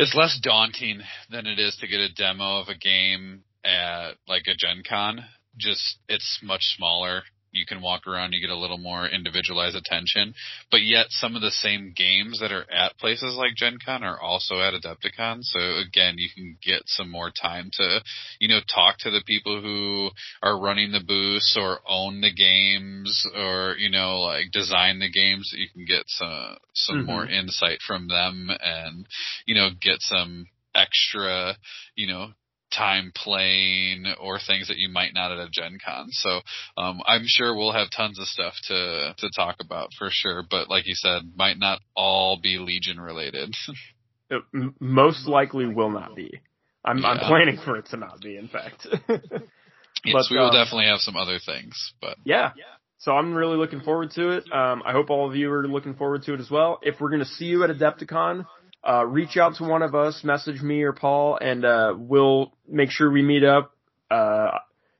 [0.00, 4.44] it's less daunting than it is to get a demo of a game at like
[4.46, 5.22] a Gen Con.
[5.58, 7.22] Just it's much smaller
[7.52, 10.34] you can walk around, you get a little more individualized attention.
[10.70, 14.20] But yet some of the same games that are at places like Gen Con are
[14.20, 15.42] also at Adepticon.
[15.42, 18.00] So again, you can get some more time to,
[18.38, 20.10] you know, talk to the people who
[20.42, 25.52] are running the booths or own the games or, you know, like design the games.
[25.56, 27.06] You can get some, some mm-hmm.
[27.06, 29.06] more insight from them and,
[29.46, 31.56] you know, get some extra,
[31.96, 32.28] you know,
[32.70, 36.08] time playing or things that you might not at a Gen Con.
[36.10, 36.40] So
[36.76, 40.42] um, I'm sure we'll have tons of stuff to to talk about for sure.
[40.48, 43.54] But like you said, might not all be Legion related.
[44.30, 44.42] it
[44.80, 46.40] most likely will not be.
[46.84, 47.08] I'm, yeah.
[47.08, 48.36] I'm planning for it to not be.
[48.36, 48.86] In fact.
[49.08, 51.92] yes, but, we will um, definitely have some other things.
[52.00, 52.52] But yeah.
[52.98, 54.52] So I'm really looking forward to it.
[54.52, 56.78] Um, I hope all of you are looking forward to it as well.
[56.82, 58.44] If we're going to see you at Adepticon,
[58.86, 62.90] uh, reach out to one of us, message me or Paul, and uh, we'll make
[62.90, 63.74] sure we meet up.
[64.10, 64.50] Uh,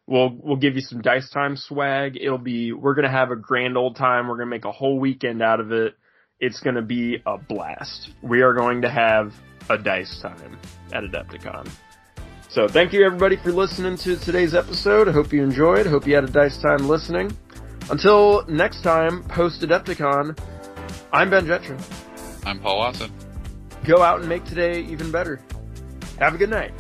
[0.06, 2.18] we'll we'll give you some dice time swag.
[2.20, 4.28] It'll be we're gonna have a grand old time.
[4.28, 5.94] We're gonna make a whole weekend out of it.
[6.38, 8.10] It's gonna be a blast.
[8.22, 9.32] We are going to have
[9.70, 10.58] a dice time
[10.92, 11.70] at Adepticon.
[12.50, 15.08] So thank you everybody for listening to today's episode.
[15.08, 15.86] I hope you enjoyed.
[15.86, 17.34] Hope you had a dice time listening.
[17.90, 20.38] Until next time, post Adepticon,
[21.12, 21.80] I'm Ben Jetron.
[22.44, 23.29] I'm Paul Watson
[23.84, 25.40] go out and make today even better.
[26.18, 26.72] Have a good night.